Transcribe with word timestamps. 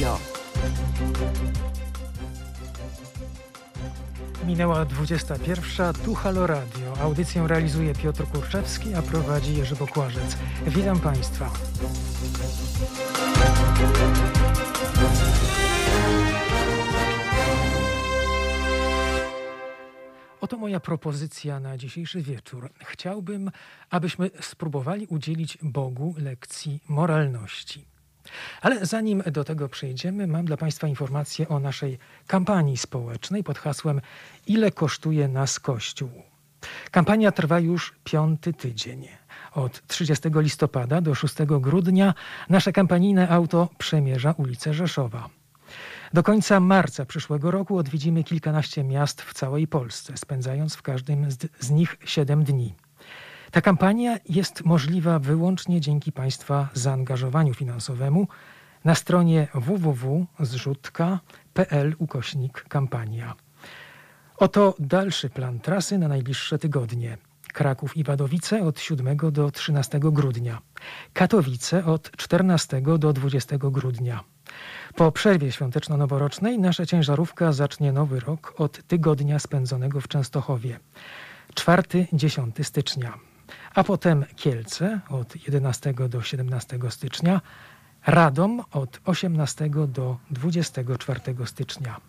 Radio. 0.00 0.18
Minęła 4.46 4.84
21. 4.84 5.94
Tu 6.04 6.14
Halo 6.14 6.46
Radio. 6.46 6.96
Audycję 7.00 7.48
realizuje 7.48 7.94
Piotr 7.94 8.24
Kurczewski, 8.24 8.94
a 8.94 9.02
prowadzi 9.02 9.56
Jerzy 9.56 9.76
Bokłażec. 9.76 10.36
Witam 10.66 11.00
Państwa. 11.00 11.50
Oto 20.40 20.56
moja 20.56 20.80
propozycja 20.80 21.60
na 21.60 21.76
dzisiejszy 21.76 22.22
wieczór. 22.22 22.70
Chciałbym, 22.84 23.50
abyśmy 23.90 24.30
spróbowali 24.40 25.06
udzielić 25.06 25.58
Bogu 25.62 26.14
lekcji 26.18 26.80
moralności. 26.88 27.89
Ale 28.60 28.86
zanim 28.86 29.22
do 29.32 29.44
tego 29.44 29.68
przejdziemy, 29.68 30.26
mam 30.26 30.44
dla 30.44 30.56
Państwa 30.56 30.88
informację 30.88 31.48
o 31.48 31.60
naszej 31.60 31.98
kampanii 32.26 32.76
społecznej 32.76 33.44
pod 33.44 33.58
hasłem 33.58 34.00
Ile 34.46 34.70
kosztuje 34.70 35.28
nas 35.28 35.60
Kościół? 35.60 36.10
Kampania 36.90 37.32
trwa 37.32 37.60
już 37.60 37.94
piąty 38.04 38.52
tydzień. 38.52 39.08
Od 39.52 39.86
30 39.86 40.28
listopada 40.34 41.00
do 41.00 41.14
6 41.14 41.34
grudnia 41.60 42.14
nasze 42.48 42.72
kampanijne 42.72 43.28
auto 43.28 43.68
przemierza 43.78 44.32
ulicę 44.32 44.74
Rzeszowa. 44.74 45.28
Do 46.12 46.22
końca 46.22 46.60
marca 46.60 47.04
przyszłego 47.04 47.50
roku 47.50 47.78
odwiedzimy 47.78 48.24
kilkanaście 48.24 48.84
miast 48.84 49.22
w 49.22 49.34
całej 49.34 49.66
Polsce, 49.66 50.16
spędzając 50.16 50.74
w 50.74 50.82
każdym 50.82 51.30
z, 51.30 51.38
z 51.60 51.70
nich 51.70 51.96
7 52.04 52.44
dni. 52.44 52.74
Ta 53.50 53.60
kampania 53.60 54.18
jest 54.28 54.64
możliwa 54.64 55.18
wyłącznie 55.18 55.80
dzięki 55.80 56.12
Państwa 56.12 56.68
zaangażowaniu 56.74 57.54
finansowemu 57.54 58.28
na 58.84 58.94
stronie 58.94 59.48
www.zrzutka.pl 59.54 61.94
ukośnik 61.98 62.64
kampania. 62.68 63.34
Oto 64.36 64.74
dalszy 64.78 65.30
plan 65.30 65.60
trasy 65.60 65.98
na 65.98 66.08
najbliższe 66.08 66.58
tygodnie. 66.58 67.18
Kraków 67.52 67.96
i 67.96 68.04
Wadowice 68.04 68.62
od 68.62 68.80
7 68.80 69.16
do 69.32 69.50
13 69.50 70.00
grudnia. 70.02 70.62
Katowice 71.12 71.84
od 71.84 72.10
14 72.16 72.82
do 72.98 73.12
20 73.12 73.56
grudnia. 73.58 74.24
Po 74.94 75.12
przerwie 75.12 75.52
świąteczno-noworocznej 75.52 76.58
nasza 76.58 76.86
ciężarówka 76.86 77.52
zacznie 77.52 77.92
nowy 77.92 78.20
rok 78.20 78.54
od 78.56 78.86
tygodnia 78.86 79.38
spędzonego 79.38 80.00
w 80.00 80.08
Częstochowie. 80.08 80.80
4-10 81.54 82.64
stycznia. 82.64 83.29
A 83.74 83.84
potem 83.84 84.24
Kielce 84.36 85.00
od 85.08 85.36
11 85.46 85.94
do 86.08 86.22
17 86.22 86.78
stycznia, 86.88 87.40
Radom 88.06 88.62
od 88.72 89.00
18 89.04 89.70
do 89.88 90.16
24 90.30 91.20
stycznia. 91.46 92.00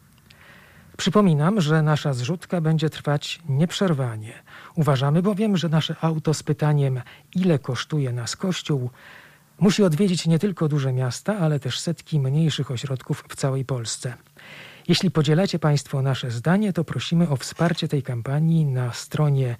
Przypominam, 0.97 1.61
że 1.61 1.81
nasza 1.81 2.13
zrzutka 2.13 2.61
będzie 2.61 2.89
trwać 2.89 3.39
nieprzerwanie. 3.49 4.33
Uważamy 4.75 5.21
bowiem, 5.21 5.57
że 5.57 5.69
nasze 5.69 5.95
auto 6.01 6.33
z 6.33 6.43
pytaniem, 6.43 7.01
ile 7.35 7.59
kosztuje 7.59 8.13
nas 8.13 8.35
kościół, 8.35 8.89
musi 9.59 9.83
odwiedzić 9.83 10.27
nie 10.27 10.39
tylko 10.39 10.67
duże 10.67 10.93
miasta, 10.93 11.37
ale 11.37 11.59
też 11.59 11.79
setki 11.79 12.19
mniejszych 12.19 12.71
ośrodków 12.71 13.23
w 13.29 13.35
całej 13.35 13.65
Polsce. 13.65 14.13
Jeśli 14.87 15.11
podzielacie 15.11 15.59
Państwo 15.59 16.01
nasze 16.01 16.31
zdanie, 16.31 16.73
to 16.73 16.83
prosimy 16.83 17.29
o 17.29 17.35
wsparcie 17.35 17.87
tej 17.87 18.03
kampanii 18.03 18.65
na 18.65 18.93
stronie 18.93 19.55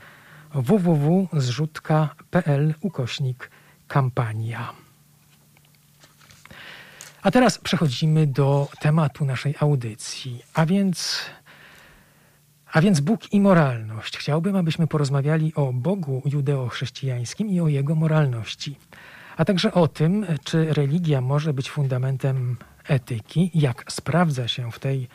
www.zrzutka.pl 0.54 2.74
ukośnik 2.82 3.52
kampania. 3.88 4.74
A 7.22 7.32
teraz 7.32 7.58
przechodzimy 7.58 8.28
do 8.28 8.68
tematu 8.80 9.26
naszej 9.26 9.56
audycji, 9.60 10.44
a 10.54 10.66
więc, 10.66 11.22
a 12.72 12.82
więc 12.82 13.00
Bóg 13.00 13.34
i 13.34 13.42
moralność. 13.42 14.18
Chciałbym, 14.18 14.56
abyśmy 14.56 14.88
porozmawiali 14.88 15.54
o 15.56 15.74
Bogu 15.74 16.22
judeo-chrześcijańskim 16.26 17.50
i 17.50 17.60
o 17.60 17.68
jego 17.68 17.96
moralności, 17.96 18.78
a 19.38 19.46
także 19.46 19.74
o 19.74 19.88
tym, 19.88 20.26
czy 20.44 20.74
religia 20.74 21.22
może 21.22 21.54
być 21.54 21.70
fundamentem 21.70 22.58
etyki, 22.88 23.52
jak 23.54 23.92
sprawdza 23.92 24.48
się 24.48 24.72
w 24.72 24.80
tej 24.80 25.08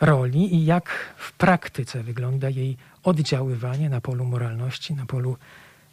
roli 0.00 0.54
i 0.54 0.64
jak 0.64 1.14
w 1.16 1.32
praktyce 1.32 2.02
wygląda 2.02 2.50
jej 2.50 2.76
oddziaływanie 3.02 3.90
na 3.90 4.00
polu 4.00 4.24
moralności, 4.24 4.94
na 4.94 5.06
polu 5.06 5.36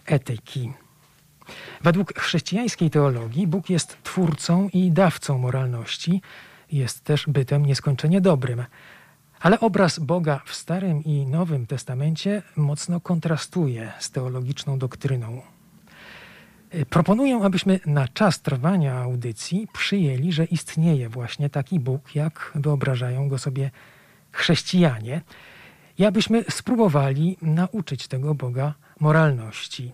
etyki. 0.05 0.73
Według 1.81 2.19
chrześcijańskiej 2.19 2.89
teologii 2.89 3.47
Bóg 3.47 3.69
jest 3.69 4.03
twórcą 4.03 4.69
i 4.73 4.91
dawcą 4.91 5.37
moralności, 5.37 6.21
jest 6.71 7.03
też 7.03 7.25
bytem 7.27 7.65
nieskończenie 7.65 8.21
dobrym. 8.21 8.65
Ale 9.39 9.59
obraz 9.59 9.99
Boga 9.99 10.41
w 10.45 10.55
Starym 10.55 11.03
i 11.03 11.25
Nowym 11.25 11.65
Testamencie 11.65 12.41
mocno 12.55 12.99
kontrastuje 13.01 13.91
z 13.99 14.11
teologiczną 14.11 14.79
doktryną. 14.79 15.52
Proponuję, 16.89 17.39
abyśmy 17.43 17.79
na 17.85 18.07
czas 18.07 18.41
trwania 18.41 18.95
audycji 18.95 19.67
przyjęli, 19.73 20.31
że 20.31 20.45
istnieje 20.45 21.09
właśnie 21.09 21.49
taki 21.49 21.79
Bóg, 21.79 22.15
jak 22.15 22.51
wyobrażają 22.55 23.29
go 23.29 23.37
sobie 23.37 23.71
chrześcijanie, 24.31 25.21
i 25.97 26.05
abyśmy 26.05 26.43
spróbowali 26.49 27.37
nauczyć 27.41 28.07
tego 28.07 28.35
Boga 28.35 28.73
moralności. 28.99 29.91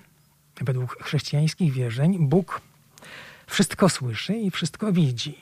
Według 0.61 1.03
chrześcijańskich 1.03 1.73
wierzeń 1.73 2.27
Bóg 2.27 2.61
wszystko 3.47 3.89
słyszy 3.89 4.35
i 4.37 4.51
wszystko 4.51 4.93
widzi, 4.93 5.37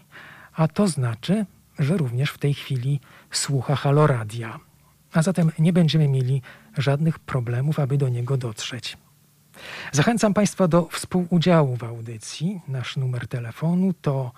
a 0.53 0.67
to 0.67 0.87
znaczy, 0.87 1.45
że 1.79 1.97
również 1.97 2.31
w 2.31 2.37
tej 2.37 2.53
chwili 2.53 2.99
słucha 3.31 3.75
haloradia. 3.75 4.59
A 5.13 5.21
zatem 5.21 5.51
nie 5.59 5.73
będziemy 5.73 6.07
mieli 6.07 6.41
żadnych 6.77 7.19
problemów, 7.19 7.79
aby 7.79 7.97
do 7.97 8.09
niego 8.09 8.37
dotrzeć. 8.37 8.97
Zachęcam 9.91 10.33
Państwa 10.33 10.67
do 10.67 10.87
współudziału 10.91 11.75
w 11.75 11.83
audycji. 11.83 12.61
Nasz 12.67 12.97
numer 12.97 13.27
telefonu 13.27 13.93
to 14.01 14.31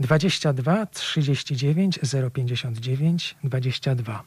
22 0.00 0.86
39 0.86 1.98
059 2.32 3.36
22. 3.44 4.22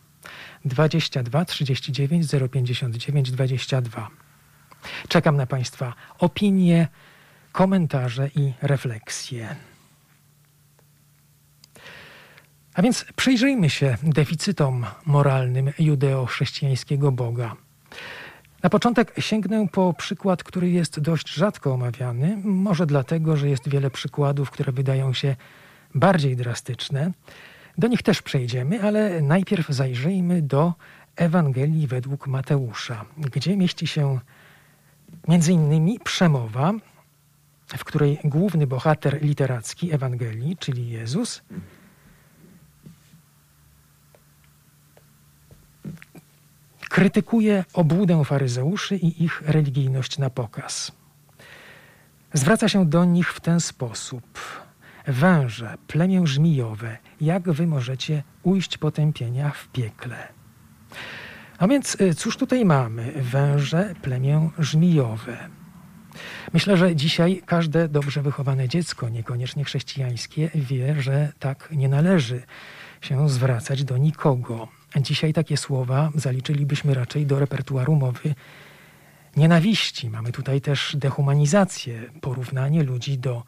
22 0.65 1.45
39 1.45 2.27
059 2.51 3.31
22. 3.31 4.07
Czekam 5.07 5.37
na 5.37 5.45
Państwa 5.45 5.93
opinie, 6.19 6.87
komentarze 7.51 8.29
i 8.35 8.53
refleksje. 8.61 9.55
A 12.73 12.81
więc 12.81 13.05
przyjrzyjmy 13.15 13.69
się 13.69 13.97
deficytom 14.03 14.85
moralnym 15.05 15.71
judeo-chrześcijańskiego 15.79 17.11
Boga. 17.11 17.55
Na 18.63 18.69
początek 18.69 19.13
sięgnę 19.19 19.67
po 19.67 19.94
przykład, 19.94 20.44
który 20.44 20.69
jest 20.69 20.99
dość 20.99 21.29
rzadko 21.29 21.73
omawiany, 21.73 22.38
może 22.44 22.85
dlatego, 22.85 23.38
że 23.38 23.49
jest 23.49 23.69
wiele 23.69 23.89
przykładów, 23.89 24.51
które 24.51 24.72
wydają 24.72 25.13
się 25.13 25.35
bardziej 25.95 26.35
drastyczne. 26.35 27.11
Do 27.77 27.88
nich 27.88 28.03
też 28.03 28.22
przejdziemy, 28.22 28.83
ale 28.83 29.22
najpierw 29.22 29.69
zajrzyjmy 29.69 30.41
do 30.41 30.73
Ewangelii 31.16 31.88
według 31.88 32.27
Mateusza, 32.27 33.05
gdzie 33.17 33.57
mieści 33.57 33.88
się 33.88 34.19
między 35.28 35.53
innymi 35.53 35.99
przemowa, 35.99 36.73
w 37.67 37.83
której 37.85 38.19
główny 38.23 38.67
bohater 38.67 39.22
literacki 39.22 39.93
Ewangelii, 39.93 40.57
czyli 40.57 40.89
Jezus, 40.89 41.41
krytykuje 46.91 47.66
obłudę 47.74 48.25
faryzeuszy 48.25 48.96
i 48.96 49.24
ich 49.24 49.41
religijność 49.46 50.18
na 50.18 50.29
pokaz. 50.29 50.91
Zwraca 52.34 52.69
się 52.69 52.85
do 52.85 53.06
nich 53.06 53.34
w 53.34 53.40
ten 53.40 53.59
sposób. 53.59 54.40
Węże, 55.08 55.78
plemię 55.88 56.28
żmijowe, 56.28 56.97
jak 57.22 57.52
wy 57.52 57.67
możecie 57.67 58.23
ujść 58.43 58.78
potępienia 58.78 59.52
w 59.52 59.67
piekle? 59.67 60.28
A 61.58 61.67
więc 61.67 62.02
y, 62.02 62.16
cóż 62.16 62.38
tutaj 62.38 62.66
mamy? 62.66 63.11
Węże, 63.16 63.96
plemię 64.02 64.49
żmijowe. 64.59 65.37
Myślę, 66.53 66.78
że 66.78 66.96
dzisiaj 66.96 67.41
każde 67.46 67.90
dobrze 67.90 68.22
wychowane 68.22 68.70
dziecko, 68.70 69.09
niekoniecznie 69.09 69.64
chrześcijańskie, 69.64 70.49
wie, 70.55 71.02
że 71.02 71.32
tak 71.40 71.70
nie 71.72 71.90
należy 71.90 72.44
się 73.02 73.29
zwracać 73.29 73.84
do 73.84 73.97
nikogo. 73.97 74.80
Dzisiaj 74.99 75.34
takie 75.34 75.58
słowa 75.58 76.11
zaliczylibyśmy 76.16 76.93
raczej 76.93 77.26
do 77.26 77.40
repertuaru 77.40 77.96
mowy 77.96 78.35
nienawiści. 79.38 80.09
Mamy 80.09 80.32
tutaj 80.32 80.61
też 80.61 80.96
dehumanizację, 80.99 82.02
porównanie 82.22 82.84
ludzi 82.84 83.17
do, 83.17 83.43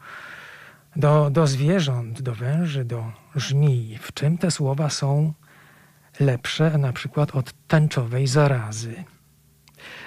do, 0.96 1.30
do 1.30 1.46
zwierząt, 1.46 2.22
do 2.22 2.34
węży, 2.34 2.84
do 2.84 3.12
żmij. 3.36 3.98
W 3.98 4.12
czym 4.12 4.38
te 4.38 4.50
słowa 4.50 4.90
są 4.90 5.32
lepsze 6.20 6.78
na 6.78 6.92
przykład 6.92 7.36
od 7.36 7.52
tęczowej 7.68 8.26
zarazy? 8.26 9.04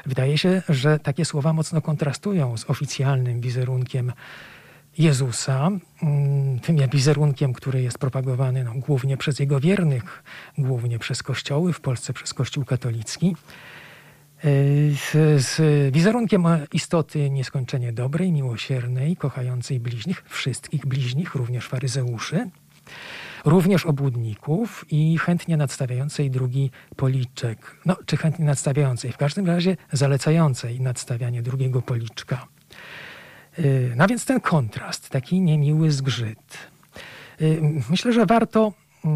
Wydaje 0.06 0.38
się, 0.38 0.62
że 0.70 1.00
takie 1.00 1.26
słowa 1.26 1.54
mocno 1.54 1.82
kontrastują 1.82 2.58
z 2.58 2.70
oficjalnym 2.70 3.42
wizerunkiem 3.42 4.14
Jezusa, 4.98 5.72
mm, 6.04 6.60
tym 6.60 6.78
wizerunkiem, 6.94 7.54
który 7.54 7.82
jest 7.82 7.98
propagowany 7.98 8.64
no, 8.64 8.74
głównie 8.76 9.18
przez 9.18 9.40
jego 9.40 9.60
wiernych, 9.60 10.24
głównie 10.58 11.00
przez 11.00 11.24
kościoły, 11.24 11.74
w 11.74 11.80
Polsce 11.80 12.14
przez 12.14 12.34
Kościół 12.34 12.66
katolicki, 12.66 13.36
z, 14.44 15.12
z 15.44 15.62
wizerunkiem 15.94 16.44
istoty 16.74 17.30
nieskończenie 17.30 17.94
dobrej, 17.94 18.32
miłosiernej, 18.32 19.16
kochającej 19.16 19.80
bliźnich, 19.80 20.24
wszystkich 20.28 20.86
bliźnich, 20.86 21.36
również 21.36 21.68
faryzeuszy, 21.68 22.50
również 23.46 23.86
obłudników 23.86 24.86
i 24.90 25.18
chętnie 25.18 25.58
nadstawiającej 25.58 26.32
drugi 26.32 26.72
policzek. 26.96 27.78
No, 27.86 27.96
czy 28.06 28.18
chętnie 28.18 28.46
nadstawiającej, 28.46 29.12
w 29.12 29.18
każdym 29.18 29.48
razie 29.48 29.78
zalecającej 29.92 30.82
nadstawianie 30.82 31.42
drugiego 31.42 31.82
policzka. 31.82 32.48
Y, 33.60 33.94
no 33.96 34.08
więc 34.08 34.26
ten 34.26 34.40
kontrast, 34.40 35.10
taki 35.10 35.42
niemiły 35.42 35.92
zgrzyt. 35.92 36.58
Y, 37.42 37.62
myślę, 37.90 38.14
że 38.14 38.26
warto, 38.26 38.74
y, 39.06 39.10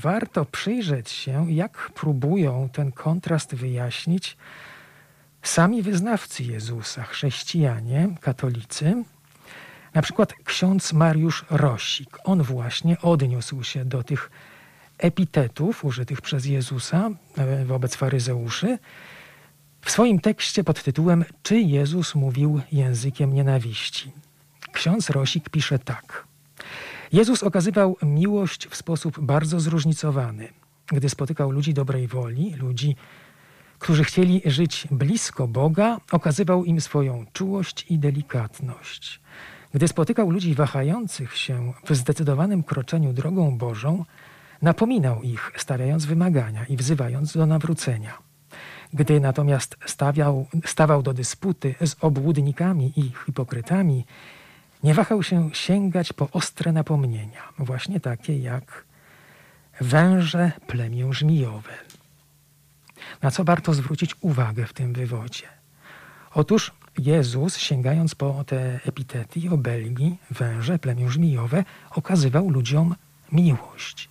warto 0.00 0.44
przyjrzeć 0.44 1.10
się, 1.10 1.52
jak 1.52 1.90
próbują 1.94 2.68
ten 2.72 2.92
kontrast 2.92 3.54
wyjaśnić 3.54 4.36
sami 5.42 5.82
wyznawcy 5.82 6.42
Jezusa, 6.44 7.02
chrześcijanie, 7.02 8.08
katolicy. 8.20 9.04
Na 9.94 10.02
przykład 10.02 10.32
ksiądz 10.44 10.92
Mariusz 10.92 11.44
Rosik. 11.50 12.18
On 12.24 12.42
właśnie 12.42 13.00
odniósł 13.00 13.62
się 13.62 13.84
do 13.84 14.02
tych 14.02 14.30
epitetów 14.98 15.84
użytych 15.84 16.20
przez 16.20 16.46
Jezusa 16.46 17.10
e, 17.36 17.64
wobec 17.64 17.96
faryzeuszy 17.96 18.78
w 19.84 19.90
swoim 19.90 20.20
tekście 20.20 20.64
pod 20.64 20.82
tytułem 20.82 21.24
Czy 21.42 21.60
Jezus 21.60 22.14
mówił 22.14 22.60
językiem 22.72 23.34
nienawiści? 23.34 24.12
Ksiądz 24.72 25.10
Rosik 25.10 25.50
pisze 25.50 25.78
tak. 25.78 26.24
Jezus 27.12 27.42
okazywał 27.42 27.96
miłość 28.02 28.66
w 28.66 28.76
sposób 28.76 29.20
bardzo 29.20 29.60
zróżnicowany. 29.60 30.48
Gdy 30.86 31.08
spotykał 31.08 31.50
ludzi 31.50 31.74
dobrej 31.74 32.08
woli, 32.08 32.54
ludzi, 32.54 32.96
którzy 33.78 34.04
chcieli 34.04 34.42
żyć 34.44 34.86
blisko 34.90 35.48
Boga, 35.48 36.00
okazywał 36.12 36.64
im 36.64 36.80
swoją 36.80 37.26
czułość 37.32 37.86
i 37.90 37.98
delikatność. 37.98 39.20
Gdy 39.74 39.88
spotykał 39.88 40.30
ludzi 40.30 40.54
wahających 40.54 41.36
się 41.36 41.72
w 41.84 41.94
zdecydowanym 41.94 42.62
kroczeniu 42.62 43.12
drogą 43.12 43.58
Bożą, 43.58 44.04
napominał 44.62 45.22
ich, 45.22 45.52
stawiając 45.56 46.04
wymagania 46.04 46.64
i 46.64 46.76
wzywając 46.76 47.32
do 47.32 47.46
nawrócenia. 47.46 48.31
Gdy 48.92 49.20
natomiast 49.20 49.76
stawiał, 49.86 50.46
stawał 50.64 51.02
do 51.02 51.14
dysputy 51.14 51.74
z 51.80 51.96
obłudnikami 52.00 52.92
i 52.96 53.12
hipokrytami, 53.26 54.04
nie 54.82 54.94
wahał 54.94 55.22
się 55.22 55.50
sięgać 55.52 56.12
po 56.12 56.30
ostre 56.30 56.72
napomnienia, 56.72 57.42
właśnie 57.58 58.00
takie 58.00 58.38
jak 58.38 58.84
węże 59.80 60.52
plemię 60.66 61.12
żmijowe. 61.12 61.72
Na 63.22 63.30
co 63.30 63.44
warto 63.44 63.74
zwrócić 63.74 64.16
uwagę 64.20 64.66
w 64.66 64.72
tym 64.72 64.92
wywodzie? 64.92 65.46
Otóż 66.34 66.72
Jezus, 66.98 67.56
sięgając 67.56 68.14
po 68.14 68.44
te 68.44 68.80
epitety 68.84 69.40
i 69.40 69.48
obelgi, 69.48 70.16
węże, 70.30 70.78
plemię 70.78 71.10
żmijowe, 71.10 71.64
okazywał 71.90 72.50
ludziom 72.50 72.94
miłość. 73.32 74.08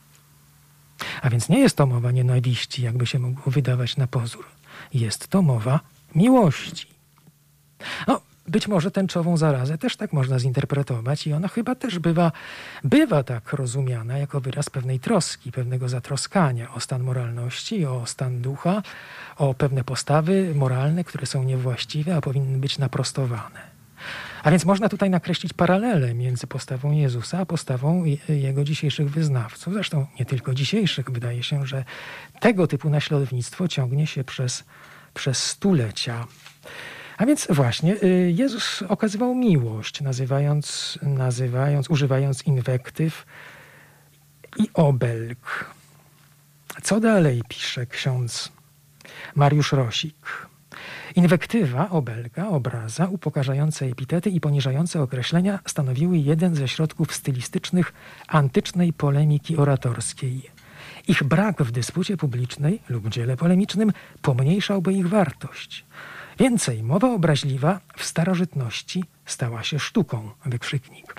A 1.21 1.29
więc 1.29 1.49
nie 1.49 1.59
jest 1.59 1.77
to 1.77 1.85
mowa 1.85 2.11
nienawiści, 2.11 2.81
jakby 2.83 3.05
się 3.05 3.19
mogło 3.19 3.51
wydawać 3.51 3.97
na 3.97 4.07
pozór. 4.07 4.45
Jest 4.93 5.27
to 5.27 5.41
mowa 5.41 5.79
miłości. 6.15 6.87
No, 8.07 8.21
być 8.47 8.67
może 8.67 8.91
tęczową 8.91 9.37
zarazę 9.37 9.77
też 9.77 9.97
tak 9.97 10.13
można 10.13 10.39
zinterpretować 10.39 11.27
i 11.27 11.33
ona 11.33 11.47
chyba 11.47 11.75
też 11.75 11.99
bywa, 11.99 12.31
bywa 12.83 13.23
tak 13.23 13.53
rozumiana 13.53 14.17
jako 14.17 14.41
wyraz 14.41 14.69
pewnej 14.69 14.99
troski, 14.99 15.51
pewnego 15.51 15.89
zatroskania 15.89 16.73
o 16.73 16.79
stan 16.79 17.03
moralności, 17.03 17.85
o 17.85 18.05
stan 18.05 18.41
ducha, 18.41 18.81
o 19.37 19.53
pewne 19.53 19.83
postawy 19.83 20.55
moralne, 20.55 21.03
które 21.03 21.25
są 21.25 21.43
niewłaściwe, 21.43 22.15
a 22.15 22.21
powinny 22.21 22.57
być 22.57 22.77
naprostowane. 22.77 23.70
A 24.43 24.51
więc 24.51 24.65
można 24.65 24.89
tutaj 24.89 25.09
nakreślić 25.09 25.53
paralelę 25.53 26.13
między 26.13 26.47
postawą 26.47 26.91
Jezusa 26.91 27.39
a 27.39 27.45
postawą 27.45 28.03
jego 28.29 28.63
dzisiejszych 28.63 29.09
wyznawców. 29.09 29.73
Zresztą 29.73 30.07
nie 30.19 30.25
tylko 30.25 30.53
dzisiejszych. 30.53 31.11
Wydaje 31.11 31.43
się, 31.43 31.65
że 31.65 31.85
tego 32.39 32.67
typu 32.67 32.89
naśladownictwo 32.89 33.67
ciągnie 33.67 34.07
się 34.07 34.23
przez, 34.23 34.63
przez 35.13 35.43
stulecia. 35.43 36.27
A 37.17 37.25
więc 37.25 37.47
właśnie 37.49 37.95
y, 38.03 38.33
Jezus 38.35 38.83
okazywał 38.89 39.35
miłość, 39.35 40.01
nazywając, 40.01 40.97
nazywając, 41.01 41.89
używając 41.89 42.43
inwektyw 42.43 43.25
i 44.57 44.69
obelg. 44.73 45.65
Co 46.83 46.99
dalej 46.99 47.41
pisze 47.49 47.85
ksiądz 47.85 48.51
Mariusz 49.35 49.71
Rosik? 49.71 50.50
Inwektywa, 51.15 51.89
obelga, 51.89 52.47
obraza, 52.47 53.07
upokarzające 53.07 53.85
epitety 53.85 54.29
i 54.29 54.39
poniżające 54.39 55.01
określenia 55.01 55.59
stanowiły 55.65 56.17
jeden 56.17 56.55
ze 56.55 56.67
środków 56.67 57.13
stylistycznych 57.13 57.93
antycznej 58.27 58.93
polemiki 58.93 59.57
oratorskiej. 59.57 60.41
Ich 61.07 61.23
brak 61.23 61.63
w 61.63 61.71
dyspucie 61.71 62.17
publicznej 62.17 62.79
lub 62.89 63.09
dziele 63.09 63.37
polemicznym 63.37 63.91
pomniejszałby 64.21 64.93
ich 64.93 65.09
wartość. 65.09 65.85
Więcej, 66.39 66.83
mowa 66.83 67.13
obraźliwa 67.13 67.79
w 67.97 68.03
starożytności 68.03 69.03
stała 69.25 69.63
się 69.63 69.79
sztuką, 69.79 70.29
wykrzyknik. 70.45 71.15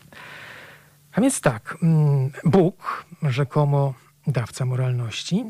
A 1.13 1.21
więc 1.21 1.41
tak, 1.41 1.77
mm, 1.83 2.31
Bóg, 2.45 3.07
rzekomo 3.23 3.95
dawca 4.27 4.65
moralności, 4.65 5.45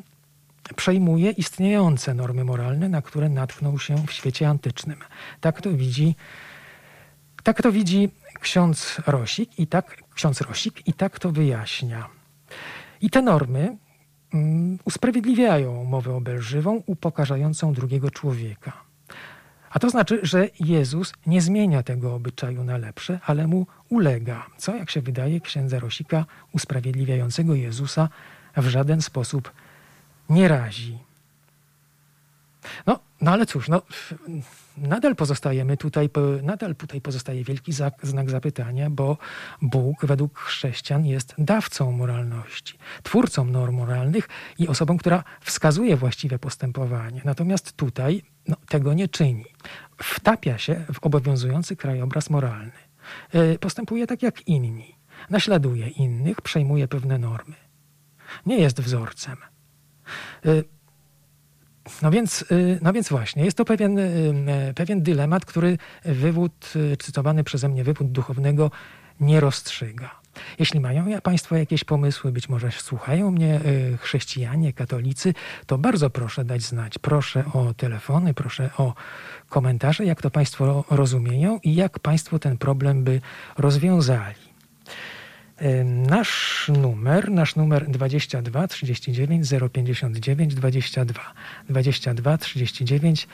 przejmuje 0.77 1.31
istniejące 1.31 2.15
normy 2.15 2.45
moralne, 2.45 2.89
na 2.89 3.03
które 3.03 3.29
natknął 3.29 3.79
się 3.79 4.07
w 4.07 4.13
świecie 4.13 4.49
antycznym. 4.49 4.99
Tak 5.41 5.61
to 5.61 5.71
widzi, 5.73 6.15
tak 7.43 7.63
to 7.63 7.73
widzi 7.73 8.11
ksiądz 8.41 9.01
Rosik 9.07 9.59
i 9.59 9.67
tak, 9.67 10.03
ksiądz 10.15 10.41
Rosik 10.41 10.89
i 10.89 10.93
tak 10.93 11.19
to 11.19 11.33
wyjaśnia. 11.33 12.09
I 13.01 13.11
te 13.11 13.23
normy 13.23 13.77
um, 14.35 14.79
usprawiedliwiają 14.85 15.85
mowę 15.85 16.15
obelżywą, 16.15 16.83
upokarzającą 16.87 17.73
drugiego 17.73 18.11
człowieka. 18.11 18.73
A 19.71 19.79
to 19.79 19.91
znaczy, 19.91 20.21
że 20.23 20.49
Jezus 20.61 21.13
nie 21.27 21.43
zmienia 21.43 21.83
tego 21.83 22.15
obyczaju 22.15 22.65
na 22.65 22.79
lepsze, 22.79 23.21
ale 23.27 23.47
mu 23.47 23.67
ulega, 23.89 24.47
co, 24.57 24.77
jak 24.77 24.91
się 24.91 25.01
wydaje, 25.01 25.41
księdza 25.41 25.79
Rosika 25.79 26.25
usprawiedliwiającego 26.53 27.55
Jezusa 27.55 28.09
w 28.57 28.69
żaden 28.69 29.03
sposób 29.03 29.53
nie 30.31 30.49
razi. 30.49 30.99
No, 32.87 32.99
no 33.21 33.31
ale 33.31 33.47
cóż, 33.47 33.69
no, 33.69 33.83
nadal 34.77 35.17
pozostajemy 35.17 35.77
tutaj, 35.77 36.11
nadal 36.43 36.77
tutaj 36.77 37.01
pozostaje 37.01 37.45
wielki 37.45 37.73
znak 38.03 38.31
zapytania, 38.31 38.91
bo 38.91 39.19
Bóg 39.63 40.07
według 40.07 40.39
chrześcijan 40.39 41.07
jest 41.07 41.35
dawcą 41.39 41.93
moralności, 41.93 42.79
twórcą 43.03 43.45
norm 43.45 43.77
moralnych 43.77 44.29
i 44.59 44.69
osobą, 44.69 44.99
która 44.99 45.25
wskazuje 45.41 45.97
właściwe 45.97 46.39
postępowanie. 46.39 47.21
Natomiast 47.25 47.73
tutaj 47.73 48.23
no, 48.49 48.57
tego 48.69 48.93
nie 48.93 49.09
czyni. 49.09 49.45
Wtapia 50.03 50.59
się 50.59 50.85
w 50.93 50.99
obowiązujący 51.07 51.77
krajobraz 51.77 52.31
moralny. 52.31 52.73
E, 53.33 53.59
postępuje 53.59 54.07
tak 54.07 54.23
jak 54.23 54.49
inni. 54.49 54.95
Naśladuje 55.31 55.89
innych, 55.89 56.41
przejmuje 56.41 56.89
pewne 56.89 57.19
normy. 57.19 57.55
Nie 58.47 58.59
jest 58.59 58.81
wzorcem. 58.81 59.37
Y, 60.47 60.65
no 62.03 62.11
więc, 62.11 62.45
y, 62.53 62.79
no 62.83 62.93
więc 62.93 63.09
właśnie, 63.09 63.45
jest 63.45 63.57
to 63.57 63.65
pewien, 63.65 63.99
y, 63.99 64.73
pewien 64.75 65.03
dylemat, 65.03 65.45
który 65.45 65.79
wywód, 66.05 66.73
cytowany 66.99 67.45
przeze 67.45 67.69
mnie 67.69 67.85
wywód 67.85 68.13
duchownego 68.13 68.71
nie 69.21 69.41
rozstrzyga. 69.41 70.23
Jeśli 70.59 70.81
mają 70.81 71.21
Państwo 71.21 71.57
jakieś 71.57 71.85
pomysły, 71.85 72.33
być 72.33 72.49
może 72.49 72.71
słuchają 72.71 73.31
mnie 73.31 73.61
chrześcijanie, 74.01 74.73
katolicy, 74.73 75.35
to 75.67 75.79
bardzo 75.79 76.11
proszę 76.11 76.45
dać 76.45 76.63
znać. 76.63 76.99
Proszę 76.99 77.45
o 77.53 77.75
telefony, 77.75 78.35
proszę 78.35 78.71
o 78.79 78.95
komentarze, 79.49 80.05
jak 80.05 80.23
to 80.23 80.31
Państwo 80.31 80.85
rozumieją 80.91 81.59
i 81.63 81.75
jak 81.75 81.99
Państwo 81.99 82.39
ten 82.39 82.59
problem 82.59 83.05
by 83.05 83.21
rozwiązali. 83.59 84.52
Nasz 85.85 86.69
numer, 86.69 87.31
nasz 87.31 87.57
numer 87.57 87.91
22 87.91 88.69
39 88.69 89.49
059 89.73 90.55
22 90.55 91.21
22 91.69 92.39
39 92.39 93.29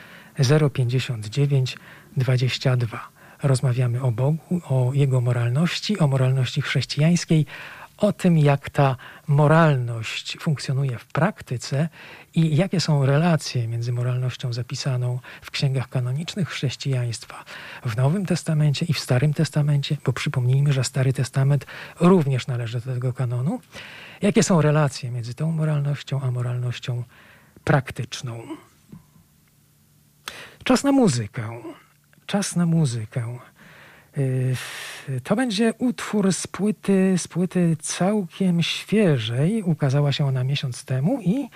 059 0.73 1.77
22. 2.17 3.09
Rozmawiamy 3.43 4.01
o 4.01 4.11
Bogu, 4.11 4.61
o 4.63 4.91
Jego 4.93 5.21
moralności, 5.21 5.99
o 5.99 6.07
moralności 6.07 6.61
chrześcijańskiej, 6.61 7.45
o 7.99 8.13
tym, 8.13 8.37
jak 8.37 8.69
ta 8.69 8.95
moralność 9.27 10.37
funkcjonuje 10.39 10.97
w 10.97 11.05
praktyce 11.05 11.89
i 12.35 12.55
jakie 12.55 12.79
są 12.79 13.05
relacje 13.05 13.67
między 13.67 13.91
moralnością 13.91 14.53
zapisaną 14.53 15.19
w 15.41 15.51
księgach 15.51 15.89
kanonicznych 15.89 16.49
chrześcijaństwa 16.49 17.43
w 17.85 17.97
Nowym 17.97 18.25
Testamencie 18.25 18.85
i 18.85 18.93
w 18.93 18.99
Starym 18.99 19.33
Testamencie, 19.33 19.97
bo 20.05 20.13
przypomnijmy, 20.13 20.73
że 20.73 20.83
Stary 20.83 21.13
Testament 21.13 21.65
również 21.99 22.47
należy 22.47 22.81
do 22.81 22.93
tego 22.93 23.13
kanonu. 23.13 23.61
Jakie 24.21 24.43
są 24.43 24.61
relacje 24.61 25.11
między 25.11 25.33
tą 25.33 25.51
moralnością 25.51 26.21
a 26.21 26.31
moralnością 26.31 27.03
praktyczną? 27.63 28.43
Czas 30.63 30.83
na 30.83 30.91
muzykę. 30.91 31.61
Czas 32.25 32.55
na 32.55 32.65
muzykę. 32.65 33.39
Y, 34.19 34.55
to 35.23 35.35
będzie 35.35 35.73
utwór 35.77 36.33
z 36.33 36.47
płyty, 36.47 37.15
z 37.17 37.27
płyty 37.27 37.77
całkiem 37.79 38.63
świeżej. 38.63 39.63
Ukazała 39.63 40.11
się 40.11 40.25
ona 40.25 40.43
miesiąc 40.43 40.85
temu 40.85 41.19
i, 41.21 41.49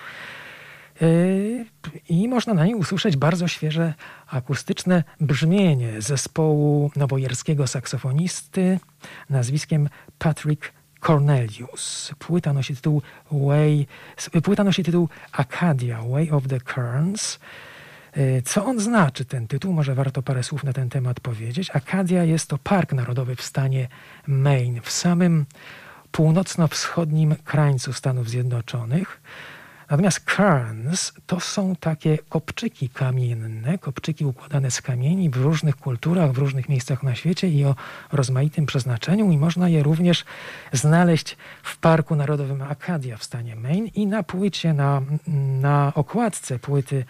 y, 1.02 1.66
i 2.08 2.28
można 2.28 2.54
na 2.54 2.64
niej 2.64 2.74
usłyszeć 2.74 3.16
bardzo 3.16 3.48
świeże 3.48 3.94
akustyczne 4.26 5.04
brzmienie 5.20 6.02
zespołu 6.02 6.90
nowojerskiego 6.96 7.66
saksofonisty 7.66 8.80
nazwiskiem 9.30 9.88
Patrick 10.18 10.72
Cornelius. 11.00 12.12
Płyta 12.18 12.52
nosi 12.52 12.76
tytuł 12.76 13.02
Way, 13.32 13.86
płyta 14.42 14.64
nosi 14.64 14.82
tytuł 14.84 15.08
Acadia, 15.32 16.02
Way 16.02 16.30
of 16.30 16.48
the 16.48 16.60
Kerns. 16.60 17.38
E, 18.16 18.42
co 18.42 18.64
on 18.64 18.80
znaczy, 18.80 19.24
ten 19.24 19.46
tytuł? 19.46 19.72
Może 19.72 19.94
warto 19.94 20.22
parę 20.22 20.42
słów 20.42 20.64
na 20.64 20.72
ten 20.72 20.88
temat 20.88 21.20
powiedzieć. 21.20 21.70
Akadia 21.74 22.24
jest 22.24 22.48
to 22.48 22.58
park 22.58 22.92
narodowy 22.92 23.36
w 23.36 23.42
stanie 23.42 23.88
Maine, 24.26 24.80
w 24.80 24.90
samym 24.90 25.46
północno-wschodnim 26.12 27.36
krańcu 27.44 27.92
Stanów 27.92 28.28
Zjednoczonych. 28.28 29.20
Natomiast 29.90 30.20
cairns 30.36 31.12
to 31.26 31.40
są 31.40 31.76
takie 31.76 32.18
kopczyki 32.28 32.88
kamienne, 32.88 33.78
kopczyki 33.78 34.24
układane 34.24 34.70
z 34.70 34.82
kamieni 34.82 35.30
w 35.30 35.36
różnych 35.36 35.76
kulturach, 35.76 36.32
w 36.32 36.38
różnych 36.38 36.68
miejscach 36.68 37.02
na 37.02 37.14
świecie 37.14 37.48
i 37.48 37.64
o 37.64 37.76
rozmaitym 38.12 38.66
przeznaczeniu 38.66 39.30
i 39.30 39.38
można 39.38 39.68
je 39.68 39.82
również 39.82 40.24
znaleźć 40.72 41.36
w 41.62 41.78
Parku 41.78 42.16
Narodowym 42.16 42.62
Acadia 42.62 43.16
w 43.16 43.24
stanie 43.24 43.56
Maine 43.56 43.86
i 43.94 44.06
na 44.06 44.22
płycie, 44.22 44.72
na, 44.72 45.02
na 45.60 45.92
okładce 45.94 46.58
płyty 46.58 47.04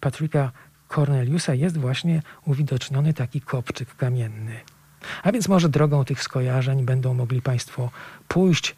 Patryka 0.00 0.52
Corneliusa 0.88 1.54
jest 1.54 1.78
właśnie 1.78 2.22
uwidoczniony 2.44 3.14
taki 3.14 3.40
kopczyk 3.40 3.96
kamienny. 3.96 4.60
A 5.22 5.32
więc 5.32 5.48
może 5.48 5.68
drogą 5.68 6.04
tych 6.04 6.22
skojarzeń 6.22 6.84
będą 6.84 7.14
mogli 7.14 7.42
Państwo 7.42 7.90
pójść, 8.28 8.76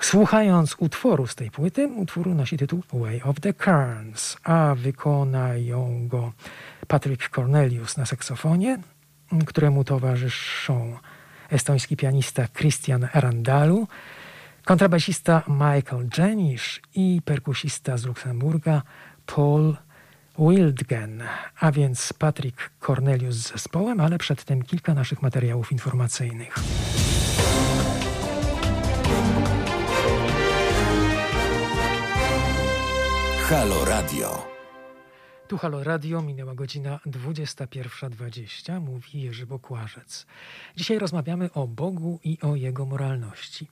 słuchając 0.00 0.76
utworu 0.78 1.26
z 1.26 1.34
tej 1.34 1.50
płyty. 1.50 1.88
Utwór 1.88 2.26
nosi 2.26 2.56
tytuł 2.56 2.82
Way 2.92 3.22
of 3.22 3.40
the 3.40 3.52
Kerns, 3.52 4.36
a 4.44 4.74
wykonają 4.74 6.08
go 6.08 6.32
Patrick 6.88 7.28
Cornelius 7.28 7.96
na 7.96 8.06
saksofonie, 8.06 8.78
któremu 9.46 9.84
towarzyszą 9.84 10.98
estoński 11.50 11.96
pianista 11.96 12.48
Christian 12.48 13.08
Randalu, 13.14 13.88
kontrabasista 14.64 15.42
Michael 15.48 16.08
Jenisz 16.18 16.80
i 16.94 17.20
perkusista 17.24 17.96
z 17.96 18.04
Luksemburga 18.04 18.82
Paul 19.26 19.76
Wildgen, 20.38 21.22
a 21.60 21.72
więc 21.72 22.12
Patrick 22.12 22.70
Cornelius 22.86 23.36
z 23.36 23.52
zespołem, 23.52 24.00
ale 24.00 24.18
przedtem 24.18 24.62
kilka 24.62 24.94
naszych 24.94 25.22
materiałów 25.22 25.72
informacyjnych. 25.72 26.54
Halo 33.48 33.84
Radio. 33.84 34.51
Tu 35.52 35.58
Halo 35.58 35.84
Radio, 35.84 36.22
minęła 36.22 36.54
godzina 36.54 37.00
21.20, 37.06 38.80
mówi 38.80 39.22
Jerzy 39.22 39.46
Bokłażec. 39.46 40.26
Dzisiaj 40.76 40.98
rozmawiamy 40.98 41.52
o 41.52 41.66
Bogu 41.66 42.20
i 42.24 42.38
o 42.42 42.56
Jego 42.56 42.86
moralności. 42.86 43.66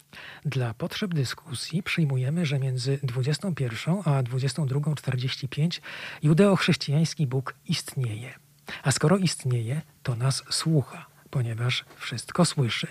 Dla 0.45 0.75
potrzeb 0.75 1.15
dyskusji 1.15 1.83
przyjmujemy, 1.83 2.47
że 2.47 2.59
między 2.59 2.99
21 3.03 3.95
a 4.05 4.23
22.45 4.23 5.81
judeo-chrześcijański 6.23 7.27
Bóg 7.27 7.55
istnieje. 7.69 8.35
A 8.83 8.93
skoro 8.93 9.17
istnieje, 9.17 9.83
to 10.03 10.17
nas 10.17 10.43
słucha, 10.51 11.07
ponieważ 11.31 11.85
wszystko 11.97 12.45
słyszy. 12.45 12.87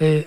Yy, 0.00 0.24